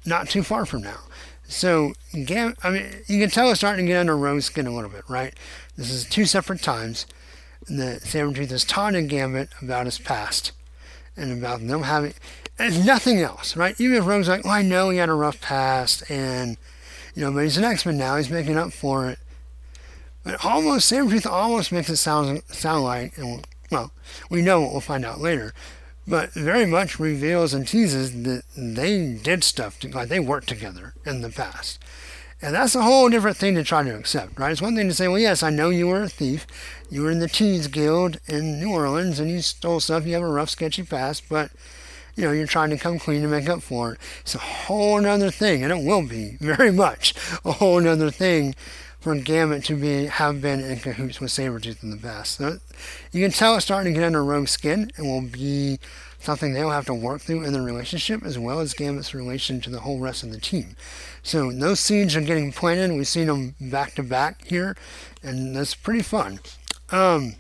not 0.06 0.30
too 0.30 0.44
far 0.44 0.66
from 0.66 0.82
now. 0.82 1.00
So, 1.48 1.94
Gam- 2.26 2.56
I 2.64 2.70
mean, 2.70 2.86
you 3.08 3.20
can 3.20 3.30
tell 3.30 3.50
it's 3.50 3.60
starting 3.60 3.86
to 3.86 3.92
get 3.92 4.00
under 4.00 4.18
Rogue's 4.18 4.46
skin 4.46 4.68
a 4.68 4.76
little 4.76 4.90
bit, 4.90 5.04
right? 5.08 5.34
This 5.78 5.92
is 5.92 6.06
two 6.06 6.26
separate 6.26 6.62
times 6.62 7.06
that 7.70 8.02
Sabretooth 8.02 8.50
has 8.50 8.66
taunted 8.66 9.08
Gambit 9.10 9.50
about 9.62 9.86
his 9.86 9.98
past 10.00 10.52
and 11.16 11.32
about 11.32 11.66
them 11.66 11.84
having, 11.84 12.14
and 12.60 12.86
nothing 12.86 13.20
else, 13.20 13.56
right? 13.56 13.80
Even 13.80 13.98
if 13.98 14.06
Rogue's 14.06 14.28
like, 14.28 14.44
well, 14.44 14.54
I 14.54 14.62
know 14.62 14.90
he 14.90 14.98
had 14.98 15.10
a 15.10 15.14
rough 15.14 15.40
past 15.42 16.10
and, 16.10 16.58
you 17.16 17.24
know, 17.24 17.32
but 17.32 17.44
he's 17.44 17.58
an 17.58 17.64
X-Men 17.64 17.98
now, 17.98 18.18
he's 18.18 18.30
making 18.30 18.58
up 18.58 18.74
for 18.74 19.10
it. 19.10 19.20
But 20.28 20.44
almost, 20.44 20.92
Sabretooth 20.92 21.26
almost 21.26 21.72
makes 21.72 21.90
it 21.90 21.96
sound, 21.96 22.42
sound 22.50 22.84
like, 22.84 23.18
and 23.18 23.48
well, 23.72 23.92
we 24.30 24.42
know 24.42 24.60
what 24.60 24.72
we'll 24.74 24.82
find 24.82 25.06
out 25.06 25.22
later, 25.22 25.54
but 26.06 26.32
very 26.32 26.66
much 26.66 27.00
reveals 27.00 27.54
and 27.54 27.66
teases 27.66 28.24
that 28.24 28.44
they 28.58 29.14
did 29.14 29.46
stuff, 29.46 29.80
to, 29.80 29.88
like 29.88 30.10
they 30.10 30.20
worked 30.20 30.50
together 30.50 30.96
in 31.06 31.22
the 31.22 31.30
past. 31.30 31.82
And 32.42 32.54
that's 32.54 32.76
a 32.76 32.84
whole 32.84 33.08
different 33.10 33.38
thing 33.38 33.56
to 33.56 33.64
try 33.64 33.84
to 33.84 33.96
accept, 33.96 34.38
right? 34.38 34.52
It's 34.52 34.62
one 34.62 34.76
thing 34.76 34.90
to 34.90 34.94
say, 34.94 35.08
well, 35.08 35.18
yes, 35.18 35.44
I 35.44 35.50
know 35.50 35.70
you 35.70 35.88
were 35.88 36.04
a 36.04 36.10
thief. 36.10 36.46
You 36.90 37.04
were 37.04 37.12
in 37.12 37.20
the 37.20 37.30
Thieves 37.30 37.70
Guild 37.70 38.20
in 38.28 38.60
New 38.60 38.74
Orleans 38.74 39.22
and 39.22 39.32
you 39.32 39.42
stole 39.42 39.80
stuff. 39.80 40.06
You 40.06 40.16
have 40.16 40.24
a 40.24 40.28
rough, 40.28 40.50
sketchy 40.50 40.84
past, 40.84 41.24
but, 41.30 41.52
you 42.18 42.26
know, 42.26 42.34
you're 42.34 42.48
trying 42.48 42.72
to 42.72 42.78
come 42.78 43.00
clean 43.00 43.22
and 43.22 43.32
make 43.32 43.48
up 43.48 43.62
for 43.64 43.94
it. 43.94 44.00
It's 44.22 44.36
a 44.36 44.40
whole 44.40 45.06
other 45.06 45.32
thing, 45.32 45.64
and 45.64 45.72
it 45.72 45.88
will 45.88 46.06
be 46.06 46.36
very 46.42 46.72
much 46.72 47.16
a 47.46 47.54
whole 47.54 47.88
other 47.88 48.12
thing 48.12 48.56
for 49.08 49.16
Gambit 49.16 49.64
to 49.64 49.76
be 49.78 50.08
have 50.08 50.42
been 50.42 50.60
in 50.60 50.80
cahoots 50.80 51.22
with 51.22 51.32
Sabretooth 51.32 51.82
in 51.82 51.92
the 51.92 51.96
past. 51.98 52.36
So 52.36 52.58
you 53.14 53.24
can 53.24 53.32
tell 53.32 53.56
it's 53.56 53.64
starting 53.64 53.94
to 53.94 53.98
get 53.98 54.06
under 54.06 54.22
Rogue's 54.22 54.52
skin 54.52 54.92
and 54.98 55.08
will 55.08 55.22
be 55.22 55.80
something 56.20 56.52
they'll 56.52 56.72
have 56.72 56.88
to 56.88 56.94
work 56.94 57.22
through 57.22 57.46
in 57.46 57.54
their 57.54 57.62
relationship 57.62 58.26
as 58.26 58.38
well 58.38 58.60
as 58.60 58.74
Gambit's 58.74 59.14
relation 59.14 59.62
to 59.62 59.70
the 59.70 59.80
whole 59.80 60.00
rest 60.00 60.24
of 60.24 60.34
the 60.34 60.42
team. 60.42 60.76
So 61.24 61.54
those 61.54 61.80
seeds 61.80 62.18
are 62.18 62.22
getting 62.22 62.52
planted. 62.52 62.98
We've 62.98 63.08
seen 63.08 63.28
them 63.28 63.56
back 63.62 63.96
to 63.96 64.04
back 64.04 64.46
here, 64.46 64.76
and 65.24 65.56
that's 65.56 65.74
pretty 65.74 66.02
fun. 66.02 66.42
Um, 66.90 67.36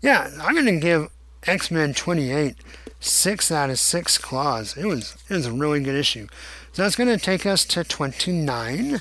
yeah, 0.00 0.30
I'm 0.40 0.54
going 0.54 0.66
to 0.66 0.78
give 0.78 1.08
X 1.44 1.72
Men 1.72 1.92
28 1.92 2.54
six 3.00 3.50
out 3.50 3.70
of 3.70 3.80
six 3.80 4.16
claws. 4.16 4.76
It 4.76 4.86
was 4.86 5.16
it 5.28 5.34
was 5.34 5.46
a 5.46 5.52
really 5.52 5.80
good 5.80 5.96
issue. 5.96 6.28
So 6.70 6.82
that's 6.82 6.94
going 6.94 7.08
to 7.08 7.18
take 7.18 7.46
us 7.46 7.64
to 7.64 7.82
29. 7.82 9.00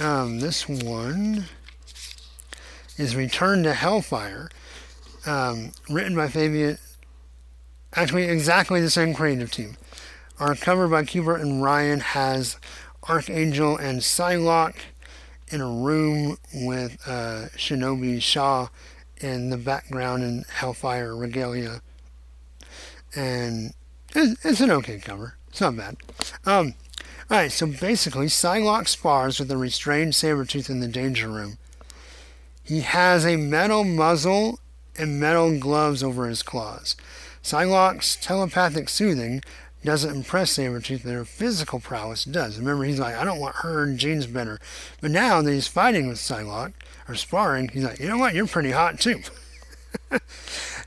Um, 0.00 0.40
this 0.40 0.68
one 0.68 1.46
is 2.98 3.16
Return 3.16 3.62
to 3.62 3.72
Hellfire, 3.72 4.50
um, 5.24 5.72
written 5.88 6.14
by 6.14 6.28
Fabian. 6.28 6.78
Actually, 7.94 8.24
exactly 8.24 8.80
the 8.80 8.90
same 8.90 9.14
creative 9.14 9.50
team. 9.50 9.76
Our 10.38 10.54
cover 10.54 10.86
by 10.86 11.04
Kubert 11.04 11.40
and 11.40 11.62
Ryan 11.62 12.00
has 12.00 12.58
Archangel 13.08 13.78
and 13.78 14.00
Psylocke 14.00 14.76
in 15.48 15.62
a 15.62 15.68
room 15.68 16.36
with 16.52 16.98
uh, 17.06 17.46
Shinobi 17.56 18.20
Shaw 18.20 18.68
in 19.18 19.48
the 19.48 19.56
background 19.56 20.22
in 20.22 20.44
Hellfire 20.50 21.16
regalia. 21.16 21.80
And 23.14 23.72
it's, 24.14 24.44
it's 24.44 24.60
an 24.60 24.70
okay 24.72 24.98
cover. 24.98 25.36
It's 25.48 25.60
not 25.62 25.76
bad. 25.76 25.96
Um, 26.44 26.74
Alright, 27.28 27.50
so 27.50 27.66
basically, 27.66 28.26
Psylocke 28.26 28.86
spars 28.86 29.40
with 29.40 29.50
a 29.50 29.56
restrained 29.56 30.12
Sabretooth 30.12 30.70
in 30.70 30.78
the 30.78 30.86
danger 30.86 31.28
room. 31.28 31.58
He 32.62 32.82
has 32.82 33.26
a 33.26 33.34
metal 33.34 33.82
muzzle 33.82 34.60
and 34.96 35.18
metal 35.18 35.58
gloves 35.58 36.04
over 36.04 36.28
his 36.28 36.44
claws. 36.44 36.94
Psylocke's 37.42 38.14
telepathic 38.14 38.88
soothing 38.88 39.42
doesn't 39.84 40.14
impress 40.14 40.56
Sabretooth, 40.56 41.02
their 41.02 41.24
physical 41.24 41.80
prowess 41.80 42.24
does. 42.24 42.58
Remember, 42.60 42.84
he's 42.84 43.00
like, 43.00 43.16
I 43.16 43.24
don't 43.24 43.40
want 43.40 43.56
her 43.56 43.82
and 43.82 43.98
Jean's 43.98 44.28
better. 44.28 44.60
But 45.00 45.10
now 45.10 45.42
that 45.42 45.52
he's 45.52 45.66
fighting 45.66 46.06
with 46.06 46.18
Psylocke, 46.18 46.74
or 47.08 47.16
sparring, 47.16 47.68
he's 47.68 47.84
like, 47.84 47.98
you 47.98 48.08
know 48.08 48.18
what, 48.18 48.34
you're 48.34 48.46
pretty 48.46 48.70
hot 48.70 49.00
too. 49.00 49.20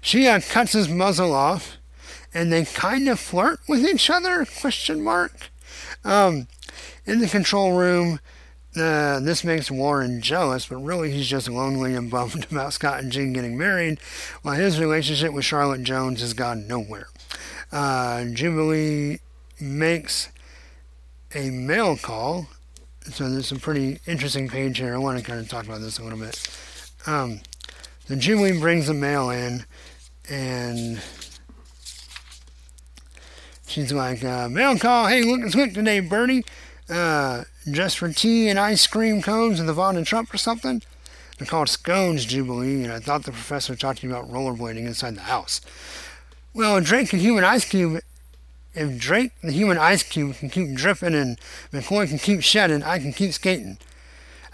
she 0.01 0.25
uh, 0.25 0.39
cuts 0.49 0.71
his 0.71 0.87
muzzle 0.87 1.33
off, 1.33 1.77
and 2.33 2.51
they 2.51 2.63
kind 2.63 3.09
of 3.09 3.19
flirt 3.19 3.59
with 3.67 3.85
each 3.85 4.09
other, 4.09 4.45
question 4.45 5.03
mark. 5.03 5.49
Um, 6.03 6.47
in 7.05 7.19
the 7.19 7.27
control 7.27 7.73
room, 7.73 8.19
uh, 8.75 9.19
this 9.19 9.43
makes 9.43 9.71
Warren 9.71 10.21
jealous, 10.21 10.67
but 10.67 10.77
really 10.77 11.11
he's 11.11 11.27
just 11.27 11.49
lonely 11.49 11.95
and 11.95 12.09
bummed 12.11 12.47
about 12.51 12.73
Scott 12.73 12.99
and 13.01 13.11
Jean 13.11 13.33
getting 13.33 13.57
married, 13.57 13.99
while 14.41 14.55
his 14.55 14.79
relationship 14.79 15.33
with 15.33 15.45
Charlotte 15.45 15.83
Jones 15.83 16.21
has 16.21 16.33
gone 16.33 16.67
nowhere. 16.67 17.07
Uh, 17.71 18.25
Jubilee 18.25 19.19
makes 19.59 20.29
a 21.33 21.49
mail 21.49 21.97
call. 21.97 22.47
So 23.03 23.29
there's 23.29 23.47
some 23.47 23.59
pretty 23.59 23.99
interesting 24.05 24.47
page 24.49 24.77
here. 24.77 24.93
I 24.93 24.97
want 24.97 25.17
to 25.17 25.23
kind 25.23 25.39
of 25.39 25.49
talk 25.49 25.65
about 25.65 25.81
this 25.81 25.97
a 25.99 26.03
little 26.03 26.19
bit. 26.19 26.47
Um, 27.07 27.41
so 28.07 28.15
Jubilee 28.15 28.59
brings 28.59 28.87
the 28.87 28.93
mail 28.93 29.29
in, 29.29 29.65
and 30.29 31.01
She's 33.69 33.93
like, 33.93 34.23
uh, 34.23 34.49
mail 34.49 34.79
call. 34.79 35.05
Hey, 35.05 35.21
looking 35.21 35.51
slick 35.51 35.75
today, 35.75 35.99
Birdie. 35.99 36.43
Uh, 36.89 37.43
just 37.69 37.99
for 37.99 38.11
tea 38.11 38.49
and 38.49 38.57
ice 38.57 38.87
cream 38.87 39.21
cones 39.21 39.59
and 39.59 39.69
the 39.69 39.73
Von 39.73 39.95
and 39.95 40.07
Trump 40.07 40.33
or 40.33 40.39
something? 40.39 40.81
They're 41.37 41.45
called 41.45 41.69
scones, 41.69 42.25
Jubilee, 42.25 42.83
and 42.83 42.91
I 42.91 42.97
thought 42.97 43.25
the 43.25 43.31
professor 43.31 43.73
was 43.73 43.79
talking 43.79 44.09
about 44.09 44.27
rollerblading 44.27 44.87
inside 44.87 45.15
the 45.15 45.21
house. 45.21 45.61
Well, 46.51 46.81
Drake, 46.81 47.11
the 47.11 47.17
human 47.17 47.43
ice 47.43 47.63
cube, 47.63 48.01
if 48.73 48.97
Drake, 48.97 49.33
the 49.43 49.51
human 49.51 49.77
ice 49.77 50.01
cube, 50.01 50.37
can 50.37 50.49
keep 50.49 50.73
dripping 50.73 51.13
and 51.13 51.39
McCoy 51.71 52.09
can 52.09 52.17
keep 52.17 52.41
shedding, 52.41 52.81
I 52.81 52.97
can 52.97 53.13
keep 53.13 53.33
skating. 53.33 53.77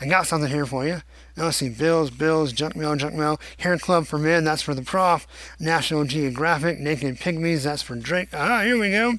I 0.01 0.07
got 0.07 0.28
something 0.28 0.51
here 0.51 0.66
for 0.66 0.86
you. 0.86 1.03
Now 1.38 1.46
let's 1.46 1.58
see, 1.58 1.70
bills, 1.70 2.12
bills, 2.12 2.54
junk 2.54 2.76
mail, 2.76 2.96
junk 2.96 3.14
mail. 3.14 3.40
Hair 3.58 3.80
Club 3.80 4.08
for 4.08 4.18
Men, 4.18 4.46
that's 4.46 4.62
for 4.62 4.74
the 4.74 4.82
prof. 4.82 5.28
National 5.60 6.06
Geographic, 6.06 6.80
Naked 6.80 7.18
Pygmies, 7.18 7.64
that's 7.64 7.82
for 7.82 7.96
Drake. 7.96 8.30
Ah, 8.34 8.62
here 8.62 8.80
we 8.80 8.92
go. 8.92 9.16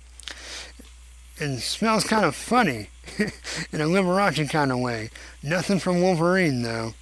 And 1.39 1.61
smells 1.61 2.05
kind 2.05 2.25
of 2.25 2.35
funny 2.35 2.89
in 3.19 3.81
a 3.81 3.87
Liberace 3.87 4.49
kind 4.49 4.73
of 4.73 4.79
way. 4.79 5.11
Nothing 5.43 5.79
from 5.79 6.01
Wolverine, 6.01 6.63
though. 6.63 6.95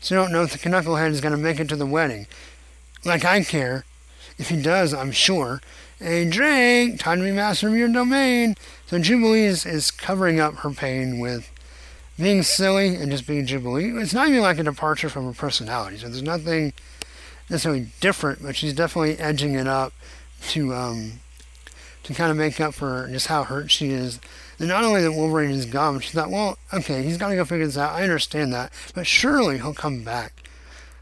So 0.00 0.16
I 0.16 0.22
don't 0.22 0.32
know 0.32 0.42
if 0.42 0.52
the 0.52 0.58
Knucklehead 0.58 1.10
is 1.10 1.20
going 1.20 1.32
to 1.32 1.38
make 1.38 1.60
it 1.60 1.68
to 1.68 1.76
the 1.76 1.86
wedding. 1.86 2.26
Like 3.04 3.24
I 3.24 3.42
care. 3.44 3.84
If 4.38 4.48
he 4.48 4.60
does, 4.60 4.92
I'm 4.92 5.12
sure. 5.12 5.60
Hey, 5.98 6.28
Drake, 6.28 6.98
time 6.98 7.18
to 7.18 7.24
be 7.24 7.32
master 7.32 7.68
of 7.68 7.74
your 7.74 7.88
domain. 7.88 8.54
So 8.86 8.98
Jubilee 8.98 9.42
is, 9.42 9.66
is 9.66 9.90
covering 9.90 10.38
up 10.38 10.56
her 10.56 10.70
pain 10.70 11.18
with 11.18 11.50
being 12.18 12.42
silly 12.42 12.96
and 12.96 13.10
just 13.10 13.26
being 13.26 13.46
Jubilee. 13.46 13.90
It's 14.00 14.12
not 14.12 14.28
even 14.28 14.40
like 14.40 14.58
a 14.58 14.64
departure 14.64 15.08
from 15.08 15.26
her 15.26 15.32
personality. 15.32 15.98
So 15.98 16.08
there's 16.08 16.22
nothing 16.22 16.72
necessarily 17.48 17.88
different, 18.00 18.42
but 18.42 18.56
she's 18.56 18.74
definitely 18.74 19.18
edging 19.18 19.54
it 19.54 19.66
up 19.66 19.92
to 20.48 20.74
um, 20.74 21.20
to 22.02 22.14
kind 22.14 22.30
of 22.30 22.36
make 22.36 22.60
up 22.60 22.74
for 22.74 23.08
just 23.10 23.28
how 23.28 23.44
hurt 23.44 23.70
she 23.70 23.90
is. 23.90 24.20
And 24.58 24.68
not 24.68 24.82
only 24.82 25.02
that 25.02 25.12
Wolverine 25.12 25.50
is 25.50 25.66
gone, 25.66 25.94
but 25.94 26.04
she 26.04 26.12
thought, 26.12 26.30
well, 26.30 26.58
okay, 26.74 27.02
he's 27.02 27.16
got 27.16 27.28
to 27.28 27.36
go 27.36 27.44
figure 27.44 27.66
this 27.66 27.78
out. 27.78 27.92
I 27.92 28.02
understand 28.02 28.52
that, 28.52 28.72
but 28.94 29.06
surely 29.06 29.58
he'll 29.58 29.74
come 29.74 30.02
back 30.02 30.42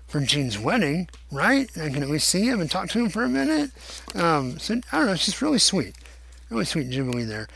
for 0.06 0.20
Jean's 0.20 0.58
wedding, 0.58 1.08
right? 1.32 1.70
I 1.76 1.88
can 1.88 2.02
at 2.02 2.10
least 2.10 2.28
see 2.28 2.46
him 2.46 2.60
and 2.60 2.70
talk 2.70 2.90
to 2.90 2.98
him 2.98 3.08
for 3.08 3.24
a 3.24 3.28
minute. 3.28 3.70
Um, 4.14 4.58
so 4.58 4.74
I 4.92 4.98
don't 4.98 5.06
know. 5.06 5.14
Just 5.14 5.42
really 5.42 5.58
sweet, 5.58 5.94
really 6.50 6.64
sweet 6.64 6.90
Jubilee 6.90 7.24
there. 7.24 7.48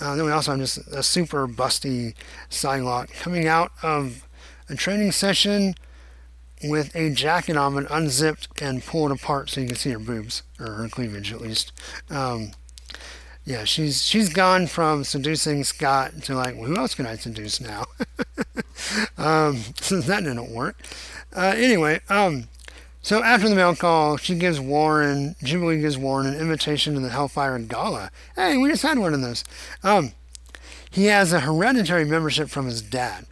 Uh, 0.00 0.14
then 0.14 0.24
we 0.24 0.30
also 0.30 0.52
have 0.52 0.60
just 0.60 0.78
a 0.88 1.02
super 1.02 1.48
busty 1.48 2.14
Psylocke 2.50 3.12
coming 3.14 3.46
out 3.46 3.72
of 3.82 4.26
a 4.68 4.74
training 4.74 5.12
session 5.12 5.74
with 6.64 6.94
a 6.94 7.10
jacket 7.10 7.56
on 7.56 7.74
but 7.74 7.90
unzipped 7.90 8.48
and 8.60 8.84
pulled 8.84 9.12
apart 9.12 9.50
so 9.50 9.60
you 9.60 9.68
can 9.68 9.76
see 9.76 9.90
her 9.90 9.98
boobs, 9.98 10.42
or 10.58 10.72
her 10.72 10.88
cleavage 10.88 11.32
at 11.32 11.40
least. 11.40 11.72
Um, 12.10 12.52
yeah, 13.44 13.64
she's 13.64 14.02
she's 14.02 14.28
gone 14.32 14.66
from 14.66 15.04
seducing 15.04 15.62
Scott 15.62 16.22
to 16.24 16.34
like, 16.34 16.56
well, 16.56 16.64
who 16.64 16.76
else 16.76 16.94
can 16.94 17.06
I 17.06 17.14
seduce 17.14 17.60
now? 17.60 17.84
um, 19.18 19.62
so 19.80 20.00
that 20.00 20.24
didn't 20.24 20.52
work. 20.52 20.76
Uh, 21.34 21.54
anyway, 21.56 22.00
um, 22.08 22.48
so 23.06 23.22
after 23.22 23.48
the 23.48 23.54
mail 23.54 23.76
call, 23.76 24.16
she 24.16 24.34
gives 24.34 24.58
Warren, 24.58 25.36
Jubilee 25.40 25.80
gives 25.80 25.96
Warren 25.96 26.26
an 26.26 26.40
invitation 26.40 26.94
to 26.94 27.00
the 27.00 27.10
Hellfire 27.10 27.56
Gala. 27.60 28.10
Hey, 28.34 28.56
we 28.56 28.68
just 28.68 28.82
had 28.82 28.98
one 28.98 29.14
of 29.14 29.20
those. 29.20 29.44
Um, 29.84 30.10
he 30.90 31.04
has 31.04 31.32
a 31.32 31.38
hereditary 31.38 32.04
membership 32.04 32.48
from 32.48 32.66
his 32.66 32.82
dad. 32.82 33.26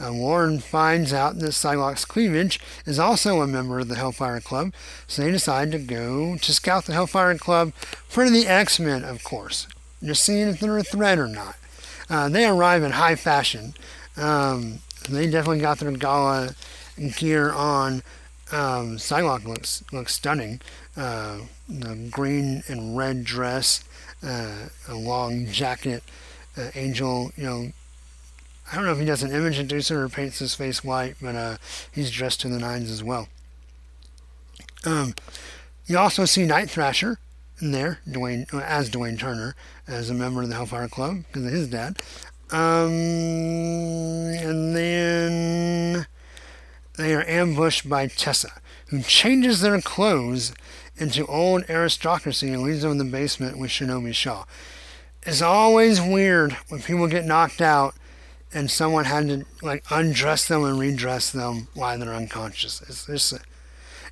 Uh, 0.00 0.12
Warren 0.12 0.58
finds 0.58 1.12
out 1.12 1.38
that 1.38 1.52
Psylocke's 1.52 2.04
Cleavage 2.04 2.58
is 2.84 2.98
also 2.98 3.40
a 3.40 3.46
member 3.46 3.78
of 3.78 3.86
the 3.86 3.94
Hellfire 3.94 4.40
Club, 4.40 4.72
so 5.06 5.22
they 5.22 5.30
decide 5.30 5.70
to 5.70 5.78
go 5.78 6.36
to 6.36 6.52
scout 6.52 6.86
the 6.86 6.92
Hellfire 6.92 7.38
Club 7.38 7.72
for 8.08 8.28
the 8.28 8.48
X-Men, 8.48 9.04
of 9.04 9.22
course, 9.22 9.68
just 10.02 10.24
seeing 10.24 10.48
if 10.48 10.58
they're 10.58 10.76
a 10.76 10.82
threat 10.82 11.20
or 11.20 11.28
not. 11.28 11.54
Uh, 12.08 12.28
they 12.28 12.46
arrive 12.46 12.82
in 12.82 12.90
high 12.90 13.14
fashion. 13.14 13.74
Um, 14.16 14.80
they 15.08 15.30
definitely 15.30 15.60
got 15.60 15.78
their 15.78 15.92
gala 15.92 16.56
gear 17.16 17.52
on, 17.52 18.02
um, 18.52 18.96
Psylocke 18.96 19.44
looks 19.44 19.84
looks 19.92 20.14
stunning. 20.14 20.60
Uh, 20.96 21.40
the 21.68 22.08
green 22.10 22.62
and 22.68 22.96
red 22.96 23.24
dress, 23.24 23.84
uh, 24.22 24.68
a 24.88 24.94
long 24.94 25.46
jacket. 25.46 26.02
Uh, 26.56 26.70
Angel, 26.74 27.30
you 27.36 27.44
know, 27.44 27.72
I 28.70 28.74
don't 28.74 28.84
know 28.84 28.92
if 28.92 28.98
he 28.98 29.04
does 29.04 29.22
an 29.22 29.32
image 29.32 29.58
inducer 29.58 29.96
or 29.96 30.08
paints 30.08 30.40
his 30.40 30.54
face 30.54 30.82
white, 30.82 31.16
but 31.20 31.34
uh, 31.34 31.56
he's 31.92 32.10
dressed 32.10 32.40
to 32.40 32.48
the 32.48 32.58
nines 32.58 32.90
as 32.90 33.04
well. 33.04 33.28
Um, 34.84 35.14
you 35.86 35.98
also 35.98 36.24
see 36.24 36.44
Night 36.44 36.70
Thrasher 36.70 37.18
in 37.60 37.72
there, 37.72 38.00
Dwayne 38.08 38.52
as 38.52 38.90
Dwayne 38.90 39.18
Turner, 39.18 39.54
as 39.86 40.10
a 40.10 40.14
member 40.14 40.42
of 40.42 40.48
the 40.48 40.54
Hellfire 40.54 40.88
Club 40.88 41.24
because 41.26 41.46
of 41.46 41.52
his 41.52 41.68
dad. 41.68 42.00
Um, 42.50 42.90
and 44.30 44.74
then 44.74 46.06
they 47.00 47.14
are 47.14 47.24
ambushed 47.26 47.88
by 47.88 48.06
Tessa, 48.06 48.60
who 48.88 49.02
changes 49.02 49.60
their 49.60 49.80
clothes 49.80 50.52
into 50.96 51.26
old 51.26 51.64
aristocracy 51.68 52.48
and 52.48 52.62
leaves 52.62 52.82
them 52.82 52.92
in 52.92 52.98
the 52.98 53.04
basement 53.04 53.58
with 53.58 53.70
Shinobi 53.70 54.14
Shaw. 54.14 54.44
It's 55.22 55.42
always 55.42 56.00
weird 56.00 56.52
when 56.68 56.82
people 56.82 57.06
get 57.06 57.24
knocked 57.24 57.60
out 57.60 57.94
and 58.52 58.70
someone 58.70 59.04
had 59.04 59.28
to 59.28 59.44
like 59.62 59.84
undress 59.90 60.46
them 60.46 60.64
and 60.64 60.78
redress 60.78 61.30
them 61.30 61.68
while 61.74 61.98
they're 61.98 62.14
unconscious. 62.14 62.82
It's 62.82 63.06
just 63.06 63.32
a, 63.32 63.40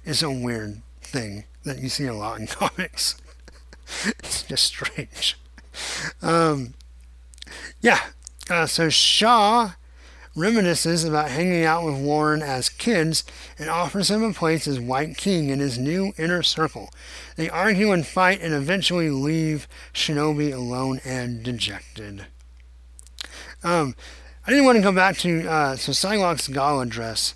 it's 0.05 0.23
a 0.23 0.31
weird 0.31 0.81
thing 1.03 1.45
that 1.65 1.79
you 1.79 1.89
see 1.89 2.07
a 2.07 2.15
lot 2.15 2.41
in 2.41 2.47
comics. 2.47 3.17
it's 4.19 4.43
just 4.45 4.65
strange. 4.65 5.39
Um, 6.23 6.75
yeah. 7.81 8.01
Uh, 8.49 8.67
so 8.67 8.89
Shaw 8.89 9.73
reminisces 10.39 11.07
about 11.07 11.31
hanging 11.31 11.65
out 11.65 11.85
with 11.85 11.97
Warren 11.97 12.43
as 12.43 12.69
kids 12.69 13.25
and 13.59 13.69
offers 13.69 14.11
him 14.11 14.23
a 14.23 14.33
place 14.33 14.67
as 14.69 14.79
White 14.79 15.17
King 15.17 15.51
in 15.51 15.59
his 15.59 15.79
new 15.79 16.13
inner 16.17 16.43
circle. 16.43 16.91
They 17.37 17.51
argue 17.51 17.93
and 17.93 18.07
fight 18.07 18.41
and 18.41 18.55
eventually 18.55 19.11
leave 19.11 19.69
Shinobi 19.93 20.55
alone 20.55 21.01
and 21.05 21.43
dejected. 21.43 22.27
Um, 23.63 23.97
I 24.47 24.51
didn't 24.51 24.65
want 24.65 24.77
to 24.77 24.83
go 24.83 24.93
back 24.93 25.19
to 25.19 25.47
uh, 25.49 25.77
so 25.77 25.93
Psylocke's 25.93 26.49
gala 26.49 26.87
dress 26.87 27.35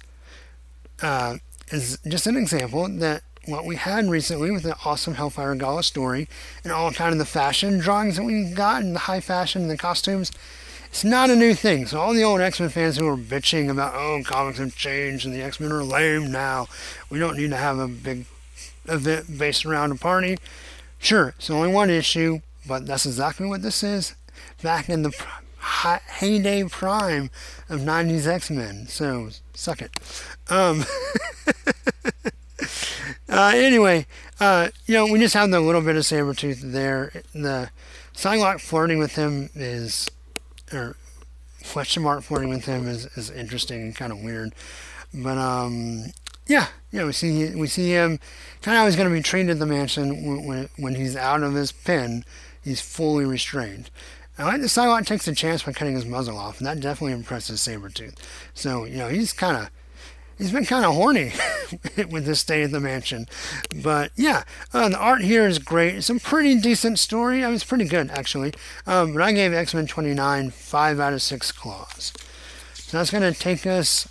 uh, 1.02 1.38
is 1.70 1.98
just 2.06 2.26
an 2.26 2.36
example 2.36 2.88
that 2.88 3.22
what 3.46 3.64
we 3.64 3.76
had 3.76 4.08
recently 4.08 4.50
with 4.50 4.62
the 4.62 4.76
awesome 4.84 5.14
Hellfire 5.14 5.54
Gala 5.56 5.82
story 5.82 6.28
and 6.62 6.72
all 6.72 6.92
kind 6.92 7.12
of 7.12 7.18
the 7.18 7.24
fashion 7.24 7.78
drawings 7.78 8.16
that 8.16 8.22
we 8.22 8.50
got 8.52 8.82
and 8.82 8.94
the 8.94 9.00
high 9.00 9.20
fashion 9.20 9.62
and 9.62 9.70
the 9.70 9.76
costumes 9.76 10.30
it's 10.92 11.04
not 11.04 11.30
a 11.30 11.36
new 11.36 11.54
thing. 11.54 11.86
So 11.86 11.98
all 11.98 12.12
the 12.12 12.22
old 12.22 12.42
X-Men 12.42 12.68
fans 12.68 12.98
who 12.98 13.08
are 13.08 13.16
bitching 13.16 13.70
about, 13.70 13.94
oh, 13.94 14.20
comics 14.26 14.58
have 14.58 14.76
changed 14.76 15.24
and 15.24 15.34
the 15.34 15.40
X-Men 15.40 15.72
are 15.72 15.82
lame 15.82 16.30
now. 16.30 16.68
We 17.08 17.18
don't 17.18 17.38
need 17.38 17.48
to 17.48 17.56
have 17.56 17.78
a 17.78 17.88
big 17.88 18.26
event 18.84 19.38
based 19.38 19.64
around 19.64 19.92
a 19.92 19.94
party. 19.94 20.36
Sure, 20.98 21.34
it's 21.38 21.48
only 21.48 21.72
one 21.72 21.88
issue, 21.88 22.42
but 22.68 22.86
that's 22.86 23.06
exactly 23.06 23.46
what 23.46 23.62
this 23.62 23.82
is. 23.82 24.14
Back 24.62 24.90
in 24.90 25.00
the 25.00 25.12
heyday 25.60 26.64
prime 26.64 27.30
of 27.70 27.80
90s 27.80 28.26
X-Men. 28.26 28.86
So, 28.86 29.30
suck 29.54 29.80
it. 29.80 29.98
Um, 30.50 30.84
uh, 33.30 33.52
anyway, 33.54 34.06
uh, 34.40 34.68
you 34.84 34.92
know, 34.92 35.10
we 35.10 35.18
just 35.18 35.32
have 35.32 35.50
the 35.50 35.58
little 35.58 35.80
bit 35.80 35.96
of 35.96 36.02
Sabretooth 36.02 36.60
there. 36.60 37.22
The 37.32 37.70
Psylocke 38.14 38.60
flirting 38.60 38.98
with 38.98 39.14
him 39.16 39.48
is 39.54 40.10
or 40.72 40.96
question 41.64 42.02
mark 42.02 42.22
flirting 42.22 42.50
with 42.50 42.64
him 42.64 42.88
is, 42.88 43.06
is 43.16 43.30
interesting 43.30 43.82
and 43.82 43.96
kind 43.96 44.12
of 44.12 44.22
weird. 44.22 44.54
But 45.14 45.38
um, 45.38 46.06
yeah, 46.46 46.68
yeah, 46.90 47.04
we 47.04 47.12
see 47.12 47.54
we 47.54 47.66
see 47.66 47.90
him 47.90 48.18
kind 48.62 48.76
of 48.76 48.80
how 48.80 48.86
he's 48.86 48.96
going 48.96 49.08
to 49.08 49.14
be 49.14 49.22
treated 49.22 49.50
at 49.50 49.58
the 49.58 49.66
mansion 49.66 50.46
when, 50.46 50.68
when, 50.76 50.94
he's 50.94 51.16
out 51.16 51.42
of 51.42 51.54
his 51.54 51.72
pen. 51.72 52.24
He's 52.62 52.80
fully 52.80 53.24
restrained. 53.24 53.90
I 54.38 54.44
like 54.44 54.60
the 54.60 54.66
Psylocke 54.66 55.06
takes 55.06 55.28
a 55.28 55.34
chance 55.34 55.62
by 55.62 55.72
cutting 55.72 55.94
his 55.94 56.06
muzzle 56.06 56.38
off, 56.38 56.58
and 56.58 56.66
that 56.66 56.80
definitely 56.80 57.12
impresses 57.12 57.60
Sabretooth. 57.60 58.16
So, 58.54 58.84
you 58.84 58.96
know, 58.96 59.08
he's 59.08 59.32
kind 59.32 59.56
of 59.56 59.70
he's 60.42 60.52
been 60.52 60.66
kind 60.66 60.84
of 60.84 60.94
horny 60.94 61.32
with 62.10 62.26
this 62.26 62.40
stay 62.40 62.64
at 62.64 62.72
the 62.72 62.80
mansion. 62.80 63.26
But 63.74 64.10
yeah, 64.16 64.42
uh, 64.74 64.88
the 64.88 64.98
art 64.98 65.22
here 65.22 65.46
is 65.46 65.58
great. 65.58 65.94
It's 65.94 66.10
a 66.10 66.16
pretty 66.16 66.60
decent 66.60 66.98
story. 66.98 67.42
I 67.42 67.46
mean, 67.46 67.54
it's 67.54 67.64
pretty 67.64 67.84
good, 67.84 68.10
actually. 68.10 68.52
Um, 68.86 69.12
but 69.14 69.22
I 69.22 69.32
gave 69.32 69.52
X 69.52 69.72
Men 69.72 69.86
29 69.86 70.50
5 70.50 71.00
out 71.00 71.12
of 71.12 71.22
6 71.22 71.52
claws. 71.52 72.12
So 72.74 72.98
that's 72.98 73.10
going 73.10 73.32
to 73.32 73.38
take 73.38 73.66
us 73.66 74.08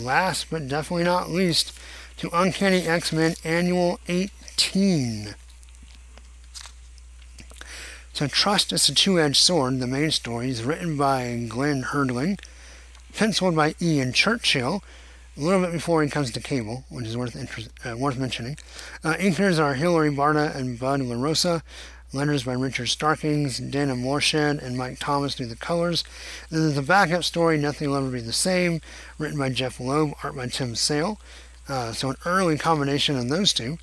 last 0.00 0.48
but 0.50 0.68
definitely 0.68 1.04
not 1.04 1.30
least 1.30 1.76
to 2.18 2.30
Uncanny 2.32 2.86
X 2.86 3.12
Men 3.12 3.34
Annual 3.44 3.98
18. 4.06 5.34
So 8.12 8.28
Trust 8.28 8.72
is 8.72 8.88
a 8.88 8.94
two-edged 8.94 9.36
sword. 9.36 9.80
The 9.80 9.86
main 9.86 10.10
story 10.12 10.50
is 10.50 10.62
written 10.62 10.96
by 10.96 11.44
Glenn 11.48 11.82
Herdling, 11.82 12.38
penciled 13.14 13.56
by 13.56 13.74
Ian 13.80 14.12
Churchill, 14.12 14.84
a 15.36 15.40
little 15.40 15.60
bit 15.60 15.72
before 15.72 16.02
he 16.02 16.10
comes 16.10 16.30
to 16.32 16.40
Cable, 16.40 16.84
which 16.88 17.06
is 17.06 17.16
worth 17.16 17.36
interest, 17.36 17.70
uh, 17.84 17.96
worth 17.96 18.18
mentioning. 18.18 18.56
Uh, 19.02 19.14
inkers 19.14 19.58
are 19.58 19.74
Hilary 19.74 20.10
Barta 20.10 20.54
and 20.54 20.78
Bud 20.78 21.00
LaRosa. 21.00 21.62
Letters 22.14 22.42
by 22.42 22.52
Richard 22.52 22.88
Starkings, 22.88 23.56
Dana 23.58 23.94
Moreshead, 23.94 24.62
and 24.62 24.76
Mike 24.76 24.98
Thomas 24.98 25.34
do 25.34 25.46
the 25.46 25.56
colors. 25.56 26.04
then 26.50 26.60
there's 26.60 26.74
the 26.74 26.82
backup 26.82 27.24
story, 27.24 27.56
Nothing 27.56 27.88
Will 27.88 27.96
Ever 27.96 28.10
Be 28.10 28.20
the 28.20 28.34
Same, 28.34 28.82
written 29.18 29.38
by 29.38 29.48
Jeph 29.48 29.80
Loeb, 29.80 30.12
art 30.22 30.36
by 30.36 30.46
Tim 30.46 30.74
Sale. 30.74 31.18
Uh, 31.66 31.92
so 31.92 32.10
an 32.10 32.16
early 32.26 32.58
combination 32.58 33.16
of 33.16 33.30
those 33.30 33.54
two. 33.54 33.78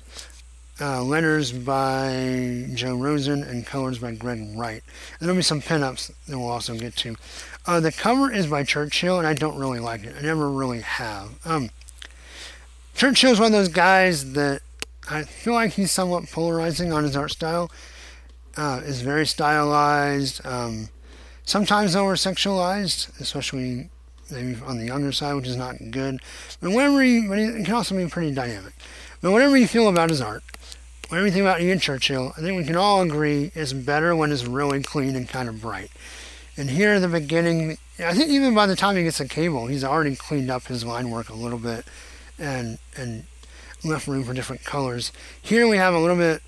Uh, 0.80 1.02
letters 1.02 1.52
by 1.52 2.66
Joe 2.72 2.94
Rosen 2.94 3.42
and 3.42 3.66
colors 3.66 3.98
by 3.98 4.14
Greg 4.14 4.56
Wright. 4.56 4.82
And 5.18 5.26
there'll 5.26 5.36
be 5.36 5.42
some 5.42 5.60
pinups 5.60 6.10
that 6.26 6.38
we'll 6.38 6.48
also 6.48 6.74
get 6.74 6.96
to. 6.96 7.16
Uh, 7.66 7.80
the 7.80 7.92
cover 7.92 8.32
is 8.32 8.46
by 8.46 8.64
Churchill, 8.64 9.18
and 9.18 9.26
I 9.26 9.34
don't 9.34 9.58
really 9.58 9.80
like 9.80 10.04
it. 10.04 10.14
I 10.18 10.22
never 10.22 10.50
really 10.50 10.80
have. 10.80 11.28
Um, 11.44 11.70
Churchill's 12.94 13.38
one 13.38 13.46
of 13.46 13.52
those 13.52 13.68
guys 13.68 14.32
that 14.32 14.62
I 15.08 15.22
feel 15.22 15.54
like 15.54 15.72
he's 15.72 15.90
somewhat 15.90 16.30
polarizing 16.30 16.92
on 16.92 17.04
his 17.04 17.16
art 17.16 17.30
style. 17.32 17.70
Uh, 18.56 18.80
is 18.84 19.00
very 19.02 19.24
stylized, 19.24 20.44
um, 20.44 20.88
sometimes 21.44 21.94
over 21.94 22.14
sexualized, 22.14 23.18
especially 23.20 23.88
maybe 24.30 24.58
on 24.66 24.76
the 24.76 24.84
younger 24.84 25.12
side, 25.12 25.34
which 25.34 25.46
is 25.46 25.56
not 25.56 25.76
good. 25.90 26.20
But 26.60 26.72
whatever 26.72 27.00
he, 27.02 27.26
but 27.26 27.38
he 27.38 27.62
can 27.64 27.72
also 27.72 27.96
be 27.96 28.06
pretty 28.08 28.32
dynamic. 28.32 28.74
But 29.20 29.32
whatever 29.32 29.56
you 29.56 29.66
feel 29.66 29.88
about 29.88 30.10
his 30.10 30.20
art, 30.20 30.42
whatever 31.08 31.26
you 31.26 31.32
think 31.32 31.42
about 31.42 31.60
Ian 31.60 31.78
Churchill, 31.78 32.32
I 32.36 32.40
think 32.40 32.56
we 32.56 32.64
can 32.64 32.76
all 32.76 33.02
agree 33.02 33.52
is 33.54 33.72
better 33.72 34.14
when 34.16 34.32
it's 34.32 34.44
really 34.44 34.82
clean 34.82 35.14
and 35.14 35.28
kind 35.28 35.48
of 35.48 35.60
bright. 35.60 35.90
And 36.60 36.68
here 36.68 36.92
in 36.92 37.00
the 37.00 37.08
beginning, 37.08 37.78
I 37.98 38.12
think 38.12 38.28
even 38.28 38.54
by 38.54 38.66
the 38.66 38.76
time 38.76 38.94
he 38.94 39.02
gets 39.02 39.18
a 39.18 39.26
cable, 39.26 39.68
he's 39.68 39.82
already 39.82 40.14
cleaned 40.14 40.50
up 40.50 40.66
his 40.66 40.84
line 40.84 41.10
work 41.10 41.30
a 41.30 41.34
little 41.34 41.58
bit 41.58 41.86
and 42.38 42.78
and 42.94 43.24
left 43.82 44.06
room 44.06 44.24
for 44.24 44.34
different 44.34 44.62
colors. 44.62 45.10
Here 45.40 45.66
we 45.66 45.78
have 45.78 45.94
a 45.94 45.98
little 45.98 46.18
bit 46.18 46.42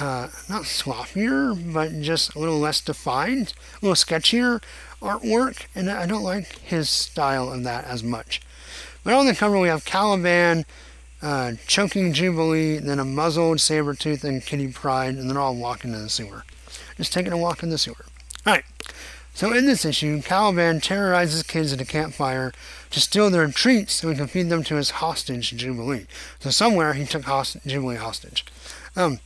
uh, 0.00 0.28
not 0.48 0.62
sloppier, 0.62 1.54
but 1.70 2.00
just 2.00 2.34
a 2.34 2.38
little 2.38 2.58
less 2.58 2.80
defined, 2.80 3.52
a 3.82 3.84
little 3.84 3.94
sketchier 3.94 4.62
artwork, 5.02 5.66
and 5.74 5.90
I 5.90 6.06
don't 6.06 6.22
like 6.22 6.58
his 6.60 6.88
style 6.88 7.52
of 7.52 7.62
that 7.64 7.84
as 7.84 8.02
much. 8.02 8.40
But 9.04 9.12
on 9.12 9.26
the 9.26 9.34
cover 9.34 9.60
we 9.60 9.68
have 9.68 9.84
Caliban, 9.84 10.64
uh, 11.20 11.52
choking 11.66 12.14
Jubilee, 12.14 12.78
then 12.78 12.98
a 12.98 13.04
muzzled 13.04 13.58
Sabretooth 13.58 14.24
and 14.24 14.42
Kitty 14.42 14.68
Pryde, 14.68 15.16
and 15.16 15.28
they're 15.28 15.38
all 15.38 15.56
walking 15.56 15.92
in 15.92 16.00
the 16.00 16.08
sewer. 16.08 16.44
Just 16.96 17.12
taking 17.12 17.34
a 17.34 17.36
walk 17.36 17.62
in 17.62 17.68
the 17.68 17.76
sewer. 17.76 18.06
Alright, 18.46 18.64
So 19.36 19.52
in 19.52 19.66
this 19.66 19.84
issue, 19.84 20.22
Caliban 20.22 20.80
terrorizes 20.80 21.42
kids 21.42 21.70
at 21.70 21.80
a 21.82 21.84
campfire 21.84 22.54
to 22.90 23.00
steal 23.00 23.28
their 23.28 23.46
treats 23.48 23.92
so 23.92 24.08
he 24.08 24.16
can 24.16 24.28
feed 24.28 24.48
them 24.48 24.64
to 24.64 24.76
his 24.76 24.92
hostage, 24.92 25.54
Jubilee. 25.54 26.06
So 26.40 26.48
somewhere 26.48 26.94
he 26.94 27.04
took 27.04 27.24
host- 27.24 27.58
Jubilee 27.66 27.96
hostage. 27.96 28.46
Um, 28.96 29.20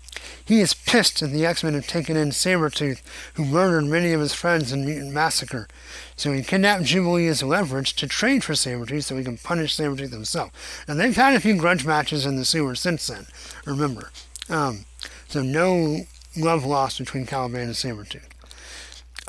he 0.44 0.58
is 0.58 0.74
pissed 0.74 1.20
that 1.20 1.28
the 1.28 1.46
X-Men 1.46 1.74
have 1.74 1.86
taken 1.86 2.16
in 2.16 2.30
Sabretooth, 2.30 3.02
who 3.34 3.44
murdered 3.44 3.84
many 3.84 4.12
of 4.12 4.20
his 4.20 4.34
friends 4.34 4.72
in 4.72 4.84
Mutant 4.84 5.12
Massacre. 5.12 5.68
So 6.16 6.32
he 6.32 6.42
kidnapped 6.42 6.86
Jubilee 6.86 7.28
as 7.28 7.44
leverage 7.44 7.94
to 7.94 8.08
trade 8.08 8.42
for 8.42 8.54
Sabretooth 8.54 9.04
so 9.04 9.16
he 9.16 9.22
can 9.22 9.38
punish 9.38 9.76
Sabretooth 9.76 10.10
himself. 10.10 10.50
And 10.88 10.98
they've 10.98 11.14
had 11.14 11.34
a 11.34 11.40
few 11.40 11.54
grudge 11.54 11.86
matches 11.86 12.26
in 12.26 12.34
the 12.34 12.44
sewer 12.44 12.74
since 12.74 13.06
then, 13.06 13.28
remember. 13.64 14.10
Um, 14.48 14.86
so 15.28 15.40
no 15.40 16.06
love 16.36 16.64
lost 16.64 16.98
between 16.98 17.26
Caliban 17.26 17.60
and 17.60 17.74
Sabretooth. 17.74 18.26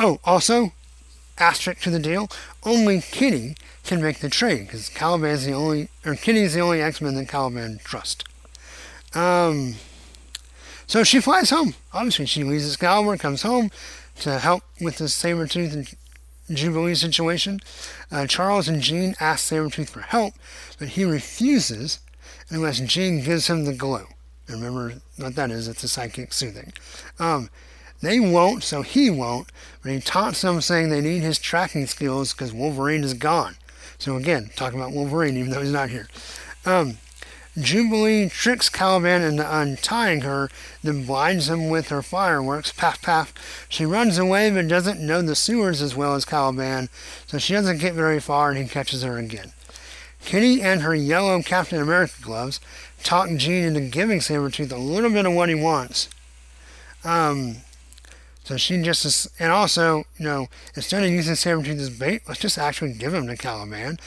Oh, 0.04 0.20
also, 0.24 0.74
asterisk 1.38 1.82
to 1.84 1.92
the 1.92 2.00
deal, 2.00 2.28
only 2.64 3.02
Kitty 3.02 3.56
can 3.84 4.02
make 4.02 4.18
the 4.18 4.30
trade, 4.30 4.66
because 4.66 4.90
Caliban 4.90 5.30
is 5.30 5.46
the 5.46 5.54
only, 5.54 5.90
or 6.04 6.16
Kitty 6.16 6.40
is 6.40 6.56
the 6.56 6.60
only 6.60 6.82
X-Men 6.82 7.14
that 7.16 7.28
Caliban 7.28 7.80
trusts. 7.84 8.26
Um, 9.14 9.76
so 10.88 11.04
she 11.04 11.22
flies 11.22 11.52
home. 11.52 11.76
Obviously, 11.94 12.26
she 12.26 12.44
leaves 12.44 12.66
Excalibur, 12.66 13.16
comes 13.16 13.44
home 13.44 13.70
to 14.22 14.40
help 14.40 14.64
with 14.82 14.98
the 14.98 15.06
Sabretooth 15.06 15.74
and 15.74 16.58
Jubilee 16.58 16.96
situation. 16.96 17.60
Uh, 18.12 18.26
Charles 18.26 18.68
and 18.68 18.82
Jean 18.82 19.14
ask 19.20 19.52
Sabretooth 19.52 19.90
for 19.90 20.02
help, 20.02 20.34
but 20.80 20.90
he 20.90 21.06
refuses 21.06 22.00
unless 22.50 22.80
Jean 22.80 23.24
gives 23.24 23.46
him 23.46 23.66
the 23.66 23.74
glow. 23.74 24.06
Remember 24.50 24.96
what 25.18 25.36
that 25.36 25.52
is, 25.52 25.68
it's 25.68 25.84
a 25.84 25.88
psychic 25.88 26.34
soothing. 26.34 26.74
Um, 27.20 27.52
they 28.02 28.20
won't, 28.20 28.64
so 28.64 28.82
he 28.82 29.10
won't, 29.10 29.48
but 29.82 29.92
he 29.92 30.00
taunts 30.00 30.42
them 30.42 30.60
saying 30.62 30.90
they 30.90 31.02
need 31.02 31.22
his 31.22 31.40
tracking 31.40 31.88
skills 31.88 32.34
because 32.34 32.54
Wolverine 32.54 33.04
is 33.04 33.14
gone. 33.14 33.56
So 33.98 34.16
again, 34.16 34.50
talking 34.56 34.80
about 34.80 34.94
Wolverine 34.94 35.38
even 35.38 35.52
though 35.52 35.62
he's 35.62 35.72
not 35.72 35.90
here. 35.90 36.08
Um, 36.66 36.98
Jubilee 37.60 38.30
tricks 38.30 38.70
Caliban 38.70 39.22
into 39.22 39.58
untying 39.58 40.22
her, 40.22 40.50
then 40.84 41.06
blinds 41.06 41.50
him 41.50 41.70
with 41.70 41.90
her 41.90 42.02
fireworks. 42.02 42.72
Paff, 42.72 43.02
paff. 43.02 43.66
She 43.68 43.86
runs 43.86 44.18
away 44.18 44.50
but 44.50 44.68
doesn't 44.68 45.06
know 45.06 45.22
the 45.22 45.36
sewers 45.36 45.82
as 45.82 45.96
well 45.96 46.16
as 46.16 46.24
Caliban, 46.24 46.90
so 47.28 47.38
she 47.38 47.54
doesn't 47.54 47.80
get 47.80 47.94
very 47.94 48.20
far 48.20 48.50
and 48.50 48.58
he 48.58 48.68
catches 48.68 49.04
her 49.04 49.18
again. 49.18 49.52
Kitty 50.24 50.62
and 50.62 50.82
her 50.82 50.96
yellow 50.96 51.42
Captain 51.42 51.82
America 51.82 52.14
gloves 52.22 52.60
talk 53.04 53.30
Jean 53.36 53.64
into 53.64 53.82
giving 53.82 54.20
Sabretooth 54.20 54.72
a 54.72 54.78
little 54.78 55.10
bit 55.10 55.26
of 55.26 55.34
what 55.34 55.50
he 55.50 55.56
wants. 55.56 56.10
Um, 57.04 57.58
so 58.52 58.58
she 58.58 58.82
just, 58.82 59.06
is, 59.06 59.30
and 59.40 59.50
also, 59.50 60.04
you 60.18 60.26
know, 60.26 60.48
instead 60.76 61.06
of 61.06 61.10
using 61.10 61.36
Sabretooth 61.36 61.80
as 61.80 61.90
bait, 61.90 62.24
let's 62.28 62.42
just 62.42 62.58
actually 62.58 62.92
give 62.92 63.14
him 63.14 63.26
to 63.28 63.38
Caliban 63.38 63.98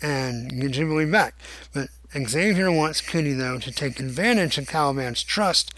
and 0.00 0.60
get 0.60 0.70
Jubilee 0.70 1.10
back. 1.10 1.34
But 1.74 1.88
Xavier 2.16 2.70
wants 2.70 3.00
Kitty, 3.00 3.32
though, 3.32 3.58
to 3.58 3.72
take 3.72 3.98
advantage 3.98 4.58
of 4.58 4.68
Caliban's 4.68 5.24
trust 5.24 5.74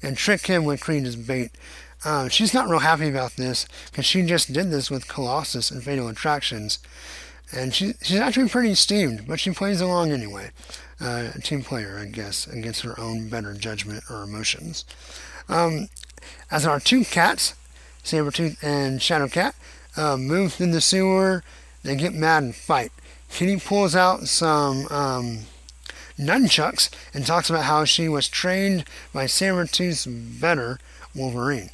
and 0.00 0.16
trick 0.16 0.46
him 0.46 0.64
with 0.64 0.80
Creed 0.80 1.26
bait. 1.26 1.50
Uh, 2.04 2.28
she's 2.28 2.54
not 2.54 2.68
real 2.68 2.78
happy 2.78 3.08
about 3.08 3.32
this 3.32 3.66
because 3.90 4.06
she 4.06 4.22
just 4.22 4.52
did 4.52 4.70
this 4.70 4.88
with 4.88 5.08
Colossus 5.08 5.72
and 5.72 5.82
Fatal 5.82 6.06
Attractions. 6.06 6.78
And 7.52 7.74
she, 7.74 7.94
she's 8.00 8.20
actually 8.20 8.48
pretty 8.48 8.76
steamed, 8.76 9.26
but 9.26 9.40
she 9.40 9.50
plays 9.50 9.80
along 9.80 10.12
anyway. 10.12 10.52
Uh, 11.00 11.32
a 11.34 11.40
team 11.40 11.64
player, 11.64 11.98
I 12.00 12.04
guess, 12.04 12.46
against 12.46 12.82
her 12.82 12.94
own 13.00 13.28
better 13.28 13.54
judgment 13.54 14.04
or 14.08 14.22
emotions. 14.22 14.84
Um, 15.48 15.88
as 16.50 16.66
our 16.66 16.80
two 16.80 17.04
cats, 17.04 17.54
Sabretooth 18.04 18.62
and 18.62 19.00
Shadowcat, 19.00 19.54
uh, 19.96 20.16
move 20.16 20.54
through 20.54 20.72
the 20.72 20.80
sewer, 20.80 21.42
they 21.82 21.96
get 21.96 22.14
mad 22.14 22.42
and 22.42 22.54
fight. 22.54 22.92
Kitty 23.30 23.56
pulls 23.58 23.94
out 23.94 24.28
some 24.28 24.86
um, 24.88 25.40
nunchucks 26.18 26.90
and 27.12 27.26
talks 27.26 27.50
about 27.50 27.64
how 27.64 27.84
she 27.84 28.08
was 28.08 28.28
trained 28.28 28.84
by 29.12 29.24
Sabretooth's 29.24 30.06
better 30.06 30.78
Wolverine. 31.14 31.70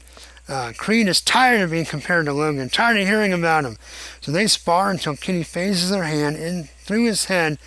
Uh, 0.49 0.73
Creed 0.77 1.09
is 1.09 1.21
tired 1.21 1.61
of 1.61 1.71
being 1.71 1.85
compared 1.85 2.27
to 2.27 2.33
Logan, 2.33 2.69
tired 2.69 3.01
of 3.01 3.07
hearing 3.07 3.33
about 3.33 3.65
him. 3.65 3.79
So 4.21 4.33
they 4.33 4.47
spar 4.47 4.91
until 4.91 5.17
Kitty 5.17 5.45
phases 5.45 5.91
her 5.91 6.05
hand 6.05 6.37
in 6.37 6.65
through 6.81 7.07
his 7.07 7.27
head 7.27 7.59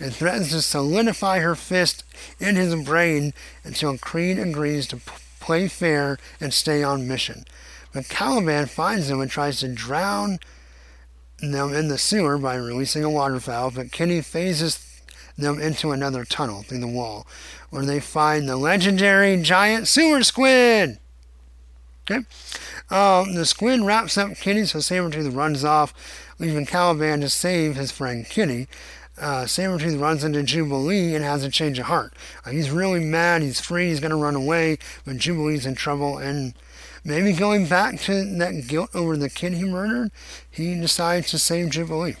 and 0.00 0.12
threatens 0.12 0.50
to 0.50 0.60
solidify 0.60 1.38
her 1.38 1.54
fist 1.54 2.04
in 2.40 2.56
his 2.56 2.74
brain 2.84 3.32
until 3.62 3.96
Creed 3.96 4.38
agrees 4.38 4.86
to 4.88 4.96
play 5.44 5.68
fair 5.68 6.16
and 6.40 6.54
stay 6.54 6.82
on 6.82 7.06
mission. 7.06 7.44
But 7.92 8.08
Caliban 8.08 8.64
finds 8.66 9.08
them 9.08 9.20
and 9.20 9.30
tries 9.30 9.60
to 9.60 9.68
drown 9.68 10.38
them 11.38 11.74
in 11.74 11.88
the 11.88 11.98
sewer 11.98 12.38
by 12.38 12.54
releasing 12.54 13.04
a 13.04 13.10
water 13.10 13.36
valve, 13.36 13.74
but 13.74 13.92
Kitty 13.92 14.22
phases 14.22 15.02
them 15.36 15.60
into 15.60 15.92
another 15.92 16.24
tunnel 16.24 16.62
through 16.62 16.78
the 16.78 16.86
wall, 16.86 17.26
where 17.68 17.84
they 17.84 18.00
find 18.00 18.48
the 18.48 18.56
legendary 18.56 19.36
giant 19.42 19.86
sewer 19.86 20.22
squid. 20.22 20.98
Okay. 22.10 22.24
Um, 22.90 23.34
the 23.34 23.44
squid 23.44 23.80
wraps 23.82 24.16
up 24.16 24.36
Kitty, 24.36 24.64
so 24.64 24.78
Sabretooth 24.78 25.36
runs 25.36 25.62
off, 25.62 25.92
leaving 26.38 26.64
Caliban 26.64 27.20
to 27.20 27.28
save 27.28 27.76
his 27.76 27.92
friend 27.92 28.26
Kitty. 28.26 28.66
Uh, 29.16 29.44
Sabretooth 29.44 30.00
runs 30.00 30.24
into 30.24 30.42
Jubilee 30.42 31.14
and 31.14 31.24
has 31.24 31.44
a 31.44 31.50
change 31.50 31.78
of 31.78 31.86
heart. 31.86 32.14
Uh, 32.44 32.50
he's 32.50 32.70
really 32.70 33.00
mad, 33.04 33.42
he's 33.42 33.60
free, 33.60 33.88
he's 33.88 34.00
going 34.00 34.10
to 34.10 34.16
run 34.16 34.34
away, 34.34 34.78
but 35.04 35.18
Jubilee's 35.18 35.66
in 35.66 35.76
trouble, 35.76 36.18
and 36.18 36.54
maybe 37.04 37.32
going 37.32 37.66
back 37.66 38.00
to 38.00 38.24
that 38.38 38.66
guilt 38.66 38.90
over 38.92 39.16
the 39.16 39.30
kid 39.30 39.54
he 39.54 39.64
murdered, 39.64 40.10
he 40.50 40.74
decides 40.74 41.30
to 41.30 41.38
save 41.38 41.70
Jubilee. 41.70 42.16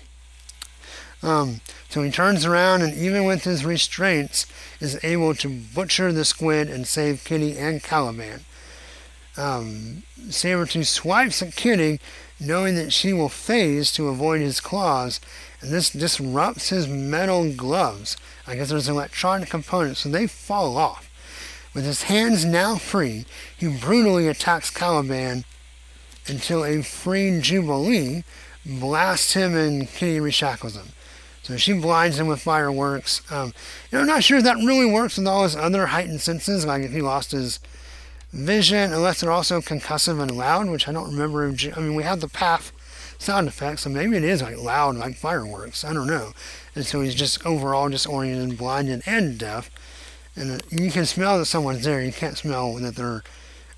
Um, 1.24 1.62
so 1.88 2.02
he 2.02 2.10
turns 2.10 2.44
around 2.44 2.82
and 2.82 2.94
even 2.94 3.24
with 3.24 3.44
his 3.44 3.64
restraints 3.64 4.46
is 4.78 5.02
able 5.02 5.34
to 5.36 5.48
butcher 5.48 6.12
the 6.12 6.24
squid 6.24 6.68
and 6.68 6.86
save 6.86 7.24
Kitty 7.24 7.56
and 7.58 7.82
Caliban. 7.82 8.44
Um, 9.36 10.02
Sabretooth 10.28 10.86
swipes 10.86 11.42
at 11.42 11.56
Kitty, 11.56 11.98
knowing 12.38 12.74
that 12.76 12.92
she 12.92 13.12
will 13.12 13.30
phase 13.30 13.90
to 13.92 14.08
avoid 14.08 14.42
his 14.42 14.60
claws, 14.60 15.18
this 15.70 15.90
disrupts 15.90 16.68
his 16.68 16.86
metal 16.88 17.52
gloves. 17.52 18.16
I 18.46 18.56
guess 18.56 18.68
there's 18.68 18.88
an 18.88 18.94
electronic 18.94 19.48
components, 19.48 20.00
so 20.00 20.08
they 20.08 20.26
fall 20.26 20.76
off. 20.76 21.10
With 21.74 21.84
his 21.84 22.04
hands 22.04 22.44
now 22.44 22.76
free, 22.76 23.26
he 23.56 23.68
brutally 23.68 24.28
attacks 24.28 24.70
Caliban 24.70 25.44
until 26.26 26.64
a 26.64 26.82
freed 26.82 27.42
Jubilee 27.42 28.24
blasts 28.64 29.34
him 29.34 29.56
and 29.56 29.88
Kitty 29.88 30.18
reshackles 30.18 30.76
him. 30.76 30.92
So 31.42 31.56
she 31.58 31.74
blinds 31.74 32.18
him 32.18 32.26
with 32.26 32.40
fireworks. 32.40 33.20
Um, 33.30 33.52
know, 33.92 34.00
I'm 34.00 34.06
not 34.06 34.24
sure 34.24 34.38
if 34.38 34.44
that 34.44 34.56
really 34.56 34.90
works 34.90 35.18
with 35.18 35.26
all 35.26 35.42
his 35.42 35.56
other 35.56 35.86
heightened 35.86 36.22
senses, 36.22 36.64
like 36.64 36.82
if 36.82 36.92
he 36.92 37.02
lost 37.02 37.32
his 37.32 37.60
vision, 38.32 38.92
unless 38.92 39.20
they're 39.20 39.30
also 39.30 39.60
concussive 39.60 40.20
and 40.20 40.30
loud, 40.30 40.68
which 40.68 40.88
I 40.88 40.92
don't 40.92 41.10
remember. 41.10 41.46
I 41.46 41.80
mean, 41.80 41.94
we 41.94 42.02
have 42.02 42.20
the 42.20 42.28
PAF 42.28 42.72
sound 43.24 43.48
effects, 43.48 43.82
so 43.82 43.90
maybe 43.90 44.16
it 44.16 44.24
is 44.24 44.42
like 44.42 44.56
loud, 44.58 44.96
like 44.96 45.16
fireworks. 45.16 45.84
I 45.84 45.92
don't 45.92 46.06
know. 46.06 46.32
And 46.74 46.86
so 46.86 47.00
he's 47.00 47.14
just 47.14 47.44
overall 47.44 47.88
disoriented, 47.88 48.58
blinded, 48.58 49.02
and 49.06 49.38
deaf. 49.38 49.70
And 50.36 50.62
you 50.70 50.90
can 50.90 51.06
smell 51.06 51.38
that 51.38 51.46
someone's 51.46 51.84
there. 51.84 52.02
You 52.02 52.12
can't 52.12 52.36
smell 52.36 52.74
that 52.74 52.96
they're 52.96 53.22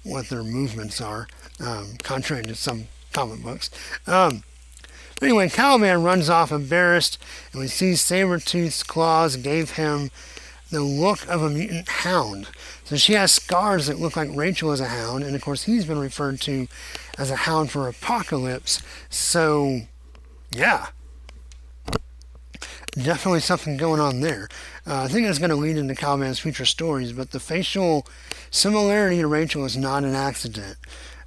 what 0.02 0.28
their 0.28 0.44
movements 0.44 1.00
are, 1.00 1.26
um, 1.60 1.96
contrary 2.02 2.44
to 2.44 2.54
some 2.54 2.86
comic 3.12 3.42
books. 3.42 3.70
Um, 4.06 4.44
but 5.18 5.24
anyway, 5.24 5.48
Caliban 5.48 6.02
runs 6.02 6.28
off 6.28 6.52
embarrassed, 6.52 7.18
and 7.52 7.60
we 7.60 7.68
see 7.68 7.92
Sabretooth's 7.92 8.82
claws 8.82 9.36
gave 9.36 9.72
him 9.72 10.10
the 10.70 10.80
look 10.80 11.26
of 11.28 11.42
a 11.42 11.50
mutant 11.50 11.88
hound. 11.88 12.48
So 12.84 12.96
she 12.96 13.14
has 13.14 13.32
scars 13.32 13.86
that 13.86 13.98
look 13.98 14.16
like 14.16 14.28
Rachel 14.32 14.72
is 14.72 14.80
a 14.80 14.88
hound, 14.88 15.24
and 15.24 15.34
of 15.34 15.42
course 15.42 15.64
he's 15.64 15.84
been 15.84 15.98
referred 15.98 16.40
to 16.42 16.68
as 17.18 17.30
a 17.30 17.36
hound 17.36 17.70
for 17.70 17.88
Apocalypse. 17.88 18.82
So, 19.08 19.82
yeah. 20.50 20.86
Definitely 22.94 23.40
something 23.40 23.76
going 23.76 24.00
on 24.00 24.20
there. 24.20 24.48
Uh, 24.86 25.02
I 25.02 25.08
think 25.08 25.26
it's 25.26 25.38
going 25.38 25.50
to 25.50 25.56
lead 25.56 25.76
into 25.76 25.94
Caliban's 25.94 26.38
future 26.38 26.64
stories, 26.64 27.12
but 27.12 27.30
the 27.30 27.40
facial 27.40 28.06
similarity 28.50 29.18
to 29.18 29.26
Rachel 29.26 29.64
is 29.66 29.76
not 29.76 30.04
an 30.04 30.14
accident. 30.14 30.76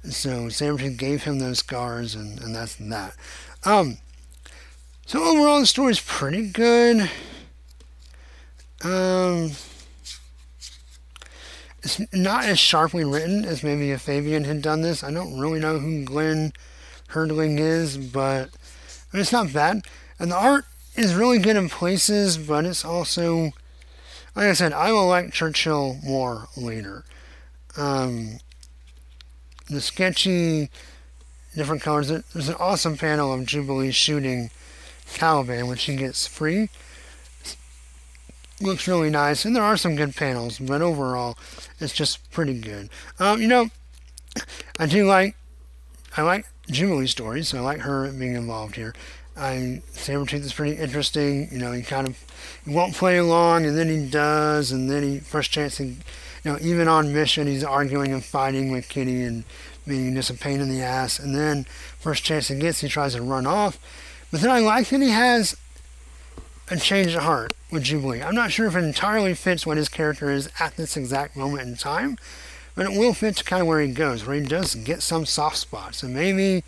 So 0.04 0.46
Sabretooth 0.46 0.96
gave 0.96 1.24
him 1.24 1.38
those 1.38 1.58
scars, 1.58 2.14
and, 2.14 2.40
and 2.40 2.54
that's 2.54 2.74
that. 2.76 3.14
Um, 3.64 3.98
so 5.06 5.22
overall, 5.22 5.60
the 5.60 5.66
story's 5.66 6.00
pretty 6.00 6.48
good. 6.48 7.10
Um, 8.82 9.52
it's 11.82 12.00
not 12.12 12.44
as 12.44 12.58
sharply 12.58 13.04
written 13.04 13.44
as 13.44 13.62
maybe 13.62 13.90
if 13.90 14.02
Fabian 14.02 14.44
had 14.44 14.62
done 14.62 14.82
this. 14.82 15.02
I 15.02 15.10
don't 15.10 15.38
really 15.38 15.60
know 15.60 15.78
who 15.78 16.04
Glenn 16.04 16.52
Herdling 17.10 17.58
is, 17.58 17.96
but 17.96 18.50
I 19.12 19.16
mean, 19.16 19.22
it's 19.22 19.32
not 19.32 19.52
bad. 19.52 19.82
And 20.18 20.30
the 20.30 20.36
art 20.36 20.66
is 20.96 21.14
really 21.14 21.38
good 21.38 21.56
in 21.56 21.68
places, 21.68 22.36
but 22.36 22.64
it's 22.64 22.84
also, 22.84 23.52
like 24.36 24.46
I 24.46 24.52
said, 24.52 24.72
I 24.72 24.92
will 24.92 25.06
like 25.06 25.32
Churchill 25.32 25.98
more 26.04 26.48
later. 26.56 27.04
Um, 27.76 28.38
the 29.68 29.80
sketchy 29.80 30.70
different 31.54 31.82
colors. 31.82 32.08
There's 32.08 32.48
an 32.48 32.56
awesome 32.58 32.96
panel 32.96 33.32
of 33.32 33.46
Jubilee 33.46 33.90
shooting 33.90 34.50
Caliban 35.14 35.66
when 35.66 35.76
she 35.76 35.96
gets 35.96 36.26
free. 36.26 36.68
Looks 38.60 38.86
really 38.86 39.08
nice, 39.08 39.46
and 39.46 39.56
there 39.56 39.62
are 39.62 39.78
some 39.78 39.96
good 39.96 40.14
panels, 40.14 40.58
but 40.58 40.82
overall, 40.82 41.38
it's 41.78 41.94
just 41.94 42.30
pretty 42.30 42.60
good. 42.60 42.90
Um, 43.18 43.40
you 43.40 43.48
know, 43.48 43.70
I 44.78 44.84
do 44.84 45.06
like, 45.06 45.34
I 46.14 46.22
like 46.22 46.44
Jubilee 46.70 47.06
stories, 47.06 47.48
so 47.48 47.58
I 47.58 47.60
like 47.62 47.80
her 47.80 48.12
being 48.12 48.34
involved 48.34 48.76
here. 48.76 48.94
I 49.34 49.80
Sabretooth 49.92 50.44
is 50.44 50.52
pretty 50.52 50.76
interesting. 50.76 51.48
You 51.50 51.58
know, 51.58 51.72
he 51.72 51.80
kind 51.80 52.06
of 52.06 52.18
he 52.64 52.74
won't 52.74 52.94
play 52.94 53.16
along, 53.16 53.64
and 53.64 53.78
then 53.78 53.88
he 53.88 54.06
does, 54.10 54.72
and 54.72 54.90
then 54.90 55.02
he 55.02 55.18
first 55.20 55.50
chance 55.50 55.78
he, 55.78 55.86
you 55.86 55.96
know, 56.44 56.58
even 56.60 56.86
on 56.86 57.14
mission 57.14 57.46
he's 57.46 57.64
arguing 57.64 58.12
and 58.12 58.22
fighting 58.22 58.70
with 58.70 58.90
Kitty 58.90 59.22
and 59.22 59.44
being 59.86 60.14
just 60.14 60.28
a 60.28 60.34
pain 60.34 60.60
in 60.60 60.68
the 60.68 60.82
ass, 60.82 61.18
and 61.18 61.34
then 61.34 61.64
first 61.98 62.24
chance 62.24 62.48
he 62.48 62.58
gets 62.58 62.80
he 62.80 62.88
tries 62.88 63.14
to 63.14 63.22
run 63.22 63.46
off. 63.46 63.78
But 64.30 64.42
then 64.42 64.50
I 64.50 64.58
like 64.58 64.88
that 64.88 65.00
he 65.00 65.10
has 65.10 65.56
a 66.70 66.76
change 66.76 67.14
of 67.14 67.22
heart 67.22 67.52
with 67.70 67.82
Jubilee. 67.82 68.22
I'm 68.22 68.34
not 68.34 68.52
sure 68.52 68.66
if 68.66 68.76
it 68.76 68.84
entirely 68.84 69.34
fits 69.34 69.66
what 69.66 69.76
his 69.76 69.88
character 69.88 70.30
is 70.30 70.48
at 70.60 70.76
this 70.76 70.96
exact 70.96 71.36
moment 71.36 71.68
in 71.68 71.76
time, 71.76 72.16
but 72.74 72.86
it 72.86 72.96
will 72.96 73.12
fit 73.12 73.36
to 73.36 73.44
kind 73.44 73.60
of 73.60 73.66
where 73.66 73.80
he 73.80 73.92
goes, 73.92 74.24
where 74.24 74.36
he 74.36 74.46
does 74.46 74.74
get 74.76 75.02
some 75.02 75.26
soft 75.26 75.56
spots, 75.56 76.02
and 76.02 76.14
maybe 76.14 76.62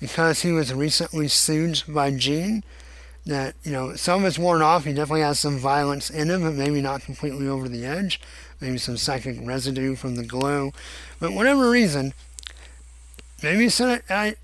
because 0.00 0.42
he 0.42 0.52
was 0.52 0.72
recently 0.72 1.28
sued 1.28 1.82
by 1.86 2.10
Jean, 2.10 2.64
that, 3.26 3.54
you 3.62 3.72
know, 3.72 3.94
some 3.94 4.20
of 4.20 4.26
it's 4.26 4.38
worn 4.38 4.62
off. 4.62 4.84
He 4.84 4.92
definitely 4.94 5.20
has 5.20 5.38
some 5.38 5.58
violence 5.58 6.08
in 6.08 6.30
him, 6.30 6.42
but 6.42 6.54
maybe 6.54 6.80
not 6.80 7.02
completely 7.02 7.46
over 7.46 7.68
the 7.68 7.84
edge. 7.84 8.20
Maybe 8.60 8.78
some 8.78 8.96
psychic 8.96 9.36
residue 9.42 9.96
from 9.96 10.16
the 10.16 10.24
glow. 10.24 10.72
But 11.20 11.32
whatever 11.32 11.68
reason, 11.68 12.14
maybe 13.42 13.66
it's 13.66 13.80
a, 13.80 14.00
a, 14.08 14.34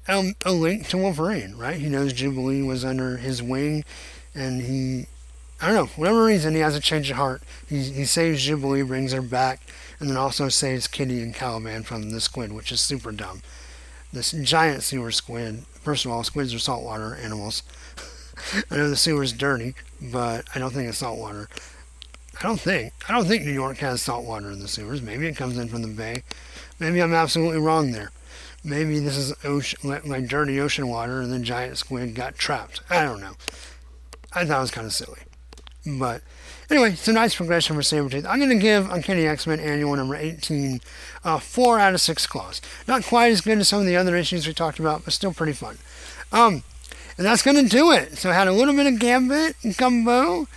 a 0.45 0.53
link 0.53 0.89
to 0.89 0.99
Wolverine, 0.99 1.57
right? 1.57 1.81
He 1.81 1.89
knows 1.89 2.13
Jubilee 2.13 2.63
was 2.63 2.85
under 2.85 3.17
his 3.17 3.43
wing, 3.43 3.85
and 4.35 4.63
he, 4.63 5.07
I 5.61 5.67
don't 5.67 5.75
know, 5.75 5.87
whatever 5.97 6.25
reason, 6.25 6.55
he 6.55 6.61
has 6.61 6.77
a 6.77 6.81
change 6.81 7.11
of 7.11 7.17
heart. 7.17 7.43
He, 7.69 7.83
he 7.83 8.05
saves 8.05 8.45
Jubilee, 8.45 8.83
brings 8.83 9.13
her 9.13 9.23
back, 9.23 9.61
and 10.01 10.11
then 10.11 10.17
also 10.17 10.49
saves 10.49 10.89
Kitty 10.89 11.23
and 11.23 11.35
Caliban 11.35 11.83
from 11.83 12.11
the 12.11 12.21
squid, 12.21 12.53
which 12.53 12.73
is 12.73 12.81
super 12.81 13.13
dumb 13.13 13.43
this 14.15 14.33
giant 14.33 14.83
sewer 14.83 15.11
squid. 15.11 15.65
First 15.83 16.05
of 16.05 16.11
all, 16.11 16.25
squids 16.25 16.55
are 16.55 16.59
saltwater 16.59 17.17
animals. 17.17 17.63
I 18.71 18.77
know 18.77 18.89
the 18.89 18.97
sewer's 18.97 19.33
dirty, 19.33 19.75
but 20.01 20.47
I 20.55 20.59
don't 20.59 20.73
think 20.73 20.89
it's 20.89 20.99
saltwater. 20.99 21.49
I 22.39 22.43
don't 22.43 22.61
think. 22.61 22.93
I 23.09 23.13
don't 23.13 23.27
think 23.27 23.45
New 23.45 23.53
York 23.53 23.79
has 23.79 24.03
saltwater 24.03 24.51
in 24.51 24.61
the 24.61 24.69
sewers. 24.69 25.03
Maybe 25.03 25.27
it 25.27 25.37
comes 25.37 25.59
in 25.59 25.69
from 25.69 25.83
the 25.83 25.89
bay. 25.89 26.23
Maybe 26.79 27.03
I'm 27.03 27.13
absolutely 27.13 27.61
wrong 27.61 27.93
there. 27.93 28.11
Maybe 28.65 28.99
this 28.99 29.17
is 29.17 29.35
ocean, 29.45 29.79
like 29.83 30.27
dirty 30.27 30.59
ocean 30.59 30.89
water, 30.89 31.21
and 31.21 31.33
the 31.33 31.39
giant 31.39 31.77
squid 31.77 32.15
got 32.15 32.37
trapped. 32.37 32.81
I 32.89 33.03
don't 33.05 33.21
know. 33.21 33.35
I 34.35 34.45
thought 34.45 34.59
it 34.59 34.61
was 34.61 34.71
kind 34.71 34.87
of 34.87 34.93
silly, 34.93 35.21
but 35.87 36.23
Anyway, 36.71 36.93
it's 36.93 37.09
a 37.09 37.13
nice 37.13 37.35
progression 37.35 37.77
for 37.77 37.83
Sabretooth. 37.83 38.25
I'm 38.27 38.39
going 38.39 38.49
to 38.49 38.57
give 38.57 38.91
Uncanny 38.91 39.27
X-Men 39.27 39.61
Annual 39.61 39.97
number 39.97 40.17
18 40.17 40.81
uh, 41.23 41.39
4 41.39 41.79
out 41.79 41.95
of 41.95 42.01
6 42.01 42.27
claws. 42.27 42.63
Not 42.89 43.05
quite 43.05 43.33
as 43.33 43.43
good 43.43 43.59
as 43.59 43.69
some 43.69 43.81
of 43.81 43.87
the 43.87 43.97
other 43.97 44.17
issues 44.17 44.47
we 44.47 44.55
talked 44.55 44.79
about, 44.79 45.05
but 45.05 45.13
still 45.13 45.35
pretty 45.35 45.53
fun. 45.53 45.79
Um, 46.33 46.63
and 47.19 47.27
that's 47.27 47.43
going 47.43 47.63
to 47.63 47.69
do 47.69 47.93
it. 47.93 48.17
So 48.17 48.31
I 48.31 48.35
had 48.35 48.49
a 48.49 48.53
little 48.53 48.75
bit 48.75 48.87
of 48.87 48.99
Gambit 48.99 49.57
and 49.63 49.77
Gumbo 49.77 50.49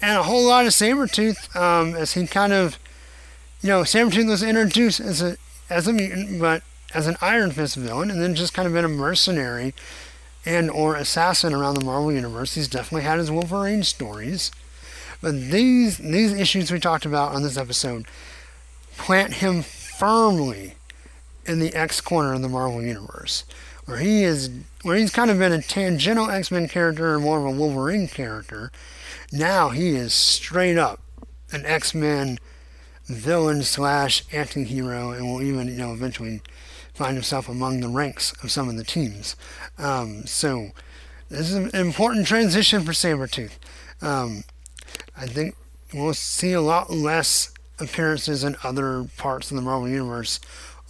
and 0.00 0.18
a 0.18 0.22
whole 0.22 0.46
lot 0.46 0.66
of 0.66 0.72
Sabretooth 0.72 1.54
um, 1.56 1.94
as 1.96 2.12
he 2.12 2.26
kind 2.26 2.52
of, 2.52 2.78
you 3.60 3.68
know, 3.68 3.82
Sabretooth 3.82 4.28
was 4.28 4.42
introduced 4.44 5.00
as 5.00 5.20
a, 5.20 5.36
as 5.68 5.88
a 5.88 5.92
mutant, 5.92 6.40
but 6.40 6.62
as 6.94 7.08
an 7.08 7.16
Iron 7.20 7.50
Fist 7.50 7.74
villain, 7.74 8.10
and 8.10 8.22
then 8.22 8.36
just 8.36 8.54
kind 8.54 8.68
of 8.68 8.72
been 8.72 8.84
a 8.84 8.88
mercenary 8.88 9.74
and 10.46 10.70
or 10.70 10.94
assassin 10.94 11.52
around 11.52 11.74
the 11.74 11.84
Marvel 11.84 12.12
Universe. 12.12 12.54
He's 12.54 12.68
definitely 12.68 13.02
had 13.02 13.18
his 13.18 13.30
Wolverine 13.30 13.82
stories. 13.82 14.52
But 15.20 15.50
these 15.50 15.98
these 15.98 16.32
issues 16.32 16.70
we 16.70 16.78
talked 16.78 17.04
about 17.04 17.32
on 17.32 17.42
this 17.42 17.56
episode 17.56 18.06
plant 18.96 19.34
him 19.34 19.62
firmly 19.62 20.74
in 21.44 21.58
the 21.58 21.74
X 21.74 22.00
corner 22.00 22.32
of 22.34 22.42
the 22.42 22.48
Marvel 22.48 22.82
universe, 22.82 23.44
where 23.86 23.98
he 23.98 24.22
is 24.22 24.50
where 24.82 24.96
he's 24.96 25.12
kind 25.12 25.30
of 25.30 25.38
been 25.38 25.52
a 25.52 25.62
tangential 25.62 26.30
X-Men 26.30 26.68
character 26.68 27.14
and 27.14 27.24
more 27.24 27.38
of 27.38 27.44
a 27.44 27.50
Wolverine 27.50 28.08
character. 28.08 28.70
Now 29.32 29.70
he 29.70 29.96
is 29.96 30.12
straight 30.12 30.78
up 30.78 31.00
an 31.50 31.64
X-Men 31.64 32.38
villain 33.06 33.62
slash 33.62 34.24
anti-hero 34.32 35.12
and 35.12 35.26
will 35.26 35.42
even 35.42 35.68
you 35.68 35.76
know 35.76 35.92
eventually 35.92 36.42
find 36.96 37.14
himself 37.14 37.48
among 37.48 37.80
the 37.80 37.88
ranks 37.88 38.32
of 38.42 38.50
some 38.50 38.70
of 38.70 38.76
the 38.76 38.84
teams. 38.84 39.36
Um, 39.76 40.26
so 40.26 40.70
this 41.28 41.50
is 41.50 41.54
an 41.54 41.70
important 41.74 42.26
transition 42.26 42.82
for 42.82 42.92
Sabretooth. 42.92 43.52
Um, 44.00 44.44
I 45.16 45.26
think 45.26 45.56
we'll 45.92 46.14
see 46.14 46.52
a 46.52 46.60
lot 46.62 46.90
less 46.90 47.52
appearances 47.78 48.42
in 48.42 48.56
other 48.64 49.04
parts 49.18 49.50
of 49.50 49.56
the 49.56 49.62
Marvel 49.62 49.88
Universe 49.88 50.40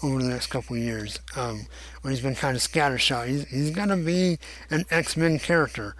over 0.00 0.22
the 0.22 0.28
next 0.28 0.46
couple 0.46 0.76
years. 0.76 1.18
Um, 1.34 1.66
when 2.02 2.12
he's 2.12 2.22
been 2.22 2.36
kind 2.36 2.56
of 2.56 2.62
scattershot, 2.62 3.26
he's, 3.26 3.48
he's 3.48 3.70
going 3.70 3.88
to 3.88 3.96
be 3.96 4.38
an 4.70 4.84
X 4.90 5.16
Men 5.16 5.40
character 5.40 5.96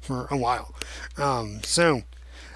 for 0.00 0.28
a 0.30 0.36
while. 0.36 0.72
Um, 1.16 1.62
so 1.64 2.02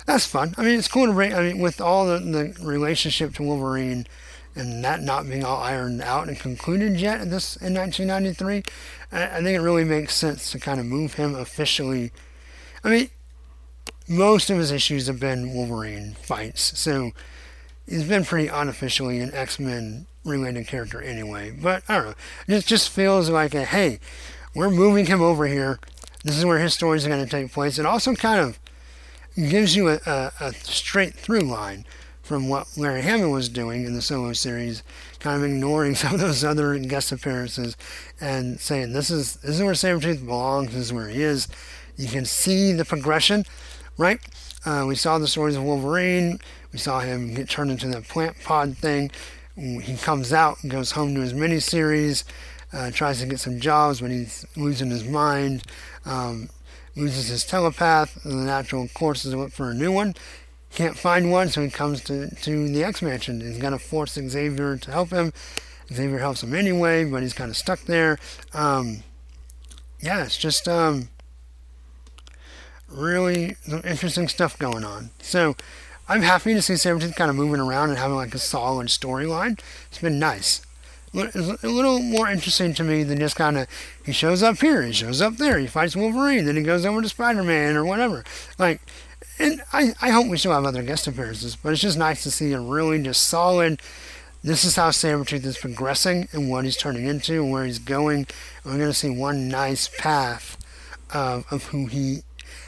that's 0.06 0.26
fun. 0.26 0.54
I 0.56 0.62
mean, 0.62 0.78
it's 0.78 0.88
cool 0.88 1.06
to 1.06 1.12
bring. 1.12 1.34
I 1.34 1.42
mean, 1.42 1.58
with 1.58 1.80
all 1.80 2.06
the, 2.06 2.20
the 2.20 2.64
relationship 2.64 3.34
to 3.34 3.42
Wolverine 3.42 4.06
and 4.56 4.82
that 4.82 5.02
not 5.02 5.28
being 5.28 5.44
all 5.44 5.62
ironed 5.62 6.00
out 6.02 6.28
and 6.28 6.38
concluded 6.38 6.98
yet 6.98 7.20
in 7.20 7.30
this 7.30 7.56
in 7.56 7.74
1993, 7.74 8.62
I, 9.12 9.38
I 9.38 9.42
think 9.42 9.56
it 9.56 9.60
really 9.60 9.84
makes 9.84 10.14
sense 10.14 10.50
to 10.52 10.58
kind 10.58 10.80
of 10.80 10.86
move 10.86 11.14
him 11.14 11.34
officially. 11.34 12.10
I 12.82 12.90
mean, 12.90 13.10
most 14.08 14.50
of 14.50 14.58
his 14.58 14.72
issues 14.72 15.06
have 15.06 15.20
been 15.20 15.52
Wolverine 15.54 16.14
fights, 16.14 16.78
so 16.78 17.12
he's 17.86 18.08
been 18.08 18.24
pretty 18.24 18.48
unofficially 18.48 19.20
an 19.20 19.32
X 19.34 19.58
Men 19.58 20.06
related 20.24 20.66
character 20.66 21.00
anyway. 21.00 21.50
But 21.50 21.82
I 21.88 21.96
don't 21.96 22.06
know, 22.06 22.56
it 22.56 22.66
just 22.66 22.88
feels 22.88 23.28
like 23.28 23.54
a 23.54 23.64
hey, 23.64 24.00
we're 24.54 24.70
moving 24.70 25.06
him 25.06 25.20
over 25.20 25.46
here. 25.46 25.78
This 26.24 26.38
is 26.38 26.44
where 26.44 26.58
his 26.58 26.74
stories 26.74 27.06
are 27.06 27.10
going 27.10 27.24
to 27.24 27.30
take 27.30 27.52
place. 27.52 27.78
It 27.78 27.86
also 27.86 28.14
kind 28.14 28.40
of 28.40 28.58
gives 29.36 29.76
you 29.76 29.88
a, 29.88 30.00
a, 30.06 30.32
a 30.40 30.54
straight 30.54 31.14
through 31.14 31.40
line 31.40 31.84
from 32.26 32.48
what 32.48 32.76
Larry 32.76 33.02
Hama 33.02 33.28
was 33.28 33.48
doing 33.48 33.84
in 33.84 33.94
the 33.94 34.02
solo 34.02 34.32
series, 34.32 34.82
kind 35.20 35.42
of 35.42 35.48
ignoring 35.48 35.94
some 35.96 36.14
of 36.14 36.20
those 36.20 36.44
other 36.44 36.78
guest 36.78 37.12
appearances 37.12 37.76
and 38.20 38.60
saying 38.60 38.92
this 38.92 39.10
is 39.10 39.36
this 39.36 39.56
is 39.56 39.62
where 39.62 39.72
Sabretooth 39.72 40.26
belongs, 40.26 40.72
this 40.72 40.86
is 40.86 40.92
where 40.92 41.08
he 41.08 41.22
is. 41.22 41.48
You 41.96 42.08
can 42.08 42.26
see 42.26 42.72
the 42.72 42.84
progression 42.84 43.44
right? 43.98 44.20
Uh, 44.64 44.84
we 44.86 44.94
saw 44.94 45.18
the 45.18 45.28
stories 45.28 45.56
of 45.56 45.62
Wolverine. 45.62 46.38
We 46.72 46.78
saw 46.78 47.00
him 47.00 47.34
get 47.34 47.48
turned 47.48 47.70
into 47.70 47.88
that 47.88 48.08
plant 48.08 48.36
pod 48.42 48.76
thing. 48.76 49.10
He 49.56 49.96
comes 49.96 50.32
out 50.32 50.62
and 50.62 50.70
goes 50.70 50.92
home 50.92 51.14
to 51.14 51.20
his 51.22 51.32
miniseries, 51.32 52.24
uh, 52.72 52.90
tries 52.90 53.20
to 53.20 53.26
get 53.26 53.40
some 53.40 53.58
jobs, 53.58 54.00
but 54.00 54.10
he's 54.10 54.44
losing 54.54 54.90
his 54.90 55.04
mind, 55.04 55.62
um, 56.04 56.50
loses 56.94 57.28
his 57.28 57.44
telepath, 57.44 58.22
and 58.24 58.38
the 58.38 58.44
natural 58.44 58.88
course 58.88 59.24
is 59.24 59.32
to 59.32 59.38
look 59.38 59.52
for 59.52 59.70
a 59.70 59.74
new 59.74 59.90
one. 59.90 60.14
Can't 60.76 60.98
find 60.98 61.30
one, 61.30 61.48
so 61.48 61.62
he 61.62 61.70
comes 61.70 62.02
to, 62.02 62.28
to 62.42 62.68
the 62.68 62.84
X 62.84 63.00
Mansion. 63.00 63.40
He's 63.40 63.56
going 63.56 63.72
to 63.72 63.78
force 63.78 64.12
Xavier 64.12 64.76
to 64.76 64.90
help 64.90 65.08
him. 65.08 65.32
Xavier 65.90 66.18
helps 66.18 66.42
him 66.42 66.52
anyway, 66.52 67.02
but 67.02 67.22
he's 67.22 67.32
kind 67.32 67.50
of 67.50 67.56
stuck 67.56 67.80
there. 67.84 68.18
Um, 68.52 69.02
yeah, 70.00 70.22
it's 70.22 70.36
just 70.36 70.68
um, 70.68 71.08
really 72.90 73.56
interesting 73.84 74.28
stuff 74.28 74.58
going 74.58 74.84
on. 74.84 75.08
So 75.22 75.56
I'm 76.10 76.20
happy 76.20 76.52
to 76.52 76.60
see 76.60 76.74
Sabretooth 76.74 77.16
kind 77.16 77.30
of 77.30 77.36
moving 77.36 77.60
around 77.60 77.88
and 77.88 77.98
having 77.98 78.16
like 78.16 78.34
a 78.34 78.38
solid 78.38 78.88
storyline. 78.88 79.58
It's 79.88 80.00
been 80.00 80.18
nice. 80.18 80.60
It's 81.14 81.64
a 81.64 81.68
little 81.68 82.00
more 82.00 82.28
interesting 82.28 82.74
to 82.74 82.84
me 82.84 83.02
than 83.02 83.18
just 83.18 83.36
kind 83.36 83.56
of 83.56 83.66
he 84.04 84.12
shows 84.12 84.42
up 84.42 84.58
here, 84.58 84.82
he 84.82 84.92
shows 84.92 85.22
up 85.22 85.38
there, 85.38 85.58
he 85.58 85.66
fights 85.66 85.96
Wolverine, 85.96 86.44
then 86.44 86.56
he 86.56 86.62
goes 86.62 86.84
over 86.84 87.00
to 87.00 87.08
Spider 87.08 87.42
Man 87.42 87.76
or 87.76 87.86
whatever. 87.86 88.24
Like, 88.58 88.82
and 89.38 89.62
I, 89.72 89.94
I 90.00 90.10
hope 90.10 90.28
we 90.28 90.38
still 90.38 90.52
have 90.52 90.64
other 90.64 90.82
guest 90.82 91.06
appearances, 91.06 91.56
but 91.56 91.72
it's 91.72 91.82
just 91.82 91.98
nice 91.98 92.22
to 92.22 92.30
see 92.30 92.52
a 92.52 92.60
really 92.60 93.02
just 93.02 93.24
solid. 93.24 93.80
This 94.42 94.64
is 94.64 94.76
how 94.76 94.90
Sabretooth 94.90 95.44
is 95.44 95.58
progressing 95.58 96.28
and 96.32 96.50
what 96.50 96.64
he's 96.64 96.76
turning 96.76 97.06
into 97.06 97.42
and 97.42 97.50
where 97.50 97.64
he's 97.64 97.78
going. 97.78 98.26
And 98.62 98.72
we're 98.72 98.78
going 98.78 98.90
to 98.90 98.94
see 98.94 99.10
one 99.10 99.48
nice 99.48 99.88
path 99.98 100.56
of, 101.12 101.44
of 101.50 101.64
who 101.64 101.86
he 101.86 102.22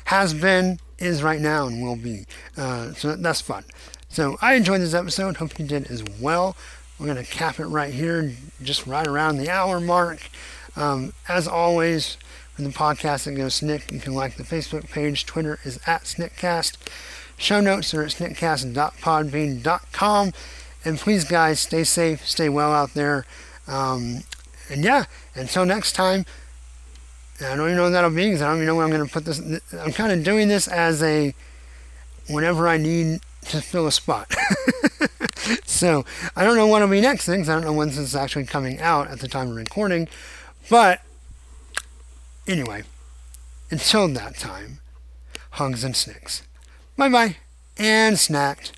has 0.07 0.35
been, 0.35 0.81
is 0.99 1.23
right 1.23 1.41
now, 1.41 1.67
and 1.67 1.83
will 1.83 1.97
be. 1.97 2.25
Uh, 2.57 2.93
so 2.95 3.15
that's 3.15 3.41
fun. 3.41 3.65
So 4.09 4.37
I 4.41 4.55
enjoyed 4.55 4.81
this 4.81 4.95
episode. 4.95 5.37
Hope 5.37 5.59
you 5.59 5.67
did 5.67 5.91
as 5.91 6.03
well. 6.21 6.57
We're 6.99 7.07
going 7.07 7.25
to 7.25 7.31
cap 7.31 7.61
it 7.61 7.67
right 7.67 7.95
here, 7.95 8.33
just 8.63 8.87
right 8.87 9.07
around 9.07 9.37
the 9.37 9.49
hour 9.49 9.79
mark. 9.81 10.29
Um, 10.75 11.13
as 11.29 11.47
always, 11.47 12.17
for 12.59 12.63
the 12.63 12.69
podcast 12.71 13.25
that 13.25 13.35
goes 13.37 13.61
SNIKT, 13.61 13.93
you 13.93 14.01
can 14.01 14.15
like 14.15 14.35
the 14.35 14.43
Facebook 14.43 14.91
page. 14.91 15.25
Twitter 15.25 15.61
is 15.65 15.79
at 15.87 16.03
Sniktcast. 16.03 16.77
Show 17.37 17.61
notes 17.61 17.95
are 17.95 18.03
at 18.03 18.11
sniktcast.podbean.com. 18.11 20.33
And 20.85 20.99
please, 20.99 21.25
guys, 21.25 21.61
stay 21.61 21.85
safe, 21.85 22.27
stay 22.27 22.49
well 22.49 22.73
out 22.73 22.95
there. 22.95 23.27
Um, 23.69 24.25
and 24.69 24.83
yeah, 24.83 25.05
until 25.37 25.65
next 25.65 25.93
time. 25.93 26.27
I 27.41 27.55
don't 27.55 27.67
even 27.67 27.77
know 27.77 27.85
when 27.85 27.93
that'll 27.93 28.11
be 28.11 28.25
because 28.25 28.43
I 28.43 28.49
don't 28.49 28.57
even 28.57 28.67
know 28.67 28.75
when 28.75 28.87
I'm 28.87 28.91
going 28.91 29.07
to 29.07 29.13
put 29.13 29.25
this. 29.25 29.41
I'm 29.73 29.93
kind 29.93 30.11
of 30.11 30.25
doing 30.25 30.49
this 30.49 30.67
as 30.67 31.01
a 31.01 31.33
whenever 32.29 32.67
I 32.67 32.77
need 32.77 33.21
to 33.51 33.63
fill 33.63 33.87
a 33.87 33.93
spot. 33.93 34.35
so 35.65 36.05
I 36.35 36.43
don't 36.43 36.57
know 36.57 36.67
what 36.67 36.83
will 36.83 36.89
be 36.89 37.01
next 37.01 37.25
things. 37.25 37.49
I 37.49 37.55
don't 37.55 37.63
know 37.63 37.73
when 37.73 37.87
this 37.87 37.99
is 37.99 38.17
actually 38.17 38.47
coming 38.47 38.81
out 38.81 39.07
at 39.07 39.21
the 39.21 39.29
time 39.29 39.51
of 39.51 39.55
recording. 39.55 40.09
But 40.69 41.03
anyway, 42.49 42.83
until 43.71 44.09
that 44.09 44.37
time, 44.37 44.81
hugs 45.53 45.85
and 45.85 45.95
snikts. 45.95 46.43
Bye 46.97 47.09
bye 47.09 47.37
and 47.79 48.17
SNIKT. 48.17 48.73